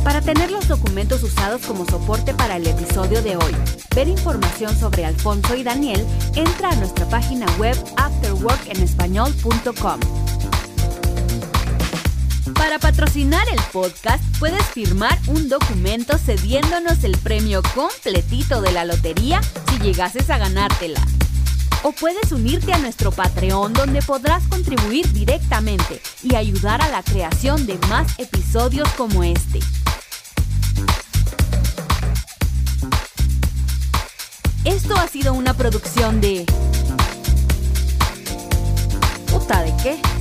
Para 0.09 0.21
tener 0.21 0.49
los 0.49 0.67
documentos 0.67 1.21
usados 1.21 1.61
como 1.67 1.85
soporte 1.85 2.33
para 2.33 2.55
el 2.55 2.65
episodio 2.65 3.21
de 3.21 3.37
hoy, 3.37 3.55
ver 3.95 4.07
información 4.07 4.75
sobre 4.75 5.05
Alfonso 5.05 5.55
y 5.55 5.61
Daniel, 5.61 6.03
entra 6.33 6.71
a 6.71 6.75
nuestra 6.77 7.05
página 7.05 7.45
web 7.59 7.77
afterworkenespañol.com. 7.95 9.99
Para 12.55 12.79
patrocinar 12.79 13.47
el 13.49 13.61
podcast, 13.71 14.23
puedes 14.39 14.63
firmar 14.63 15.15
un 15.27 15.47
documento 15.47 16.17
cediéndonos 16.17 17.03
el 17.03 17.15
premio 17.19 17.61
completito 17.75 18.61
de 18.61 18.71
la 18.71 18.85
lotería 18.85 19.41
si 19.69 19.77
llegases 19.77 20.31
a 20.31 20.39
ganártela. 20.39 21.05
O 21.83 21.91
puedes 21.91 22.31
unirte 22.31 22.73
a 22.73 22.79
nuestro 22.79 23.11
Patreon 23.11 23.73
donde 23.73 24.01
podrás 24.01 24.41
contribuir 24.47 25.13
directamente 25.13 26.01
y 26.23 26.33
ayudar 26.33 26.81
a 26.81 26.89
la 26.89 27.03
creación 27.03 27.67
de 27.67 27.77
más 27.89 28.17
episodios 28.17 28.89
como 28.97 29.23
este. 29.23 29.59
Esto 34.69 34.95
ha 34.95 35.07
sido 35.07 35.33
una 35.33 35.55
producción 35.55 36.21
de... 36.21 36.45
¿Puta 39.31 39.63
de 39.63 39.73
qué? 39.81 40.18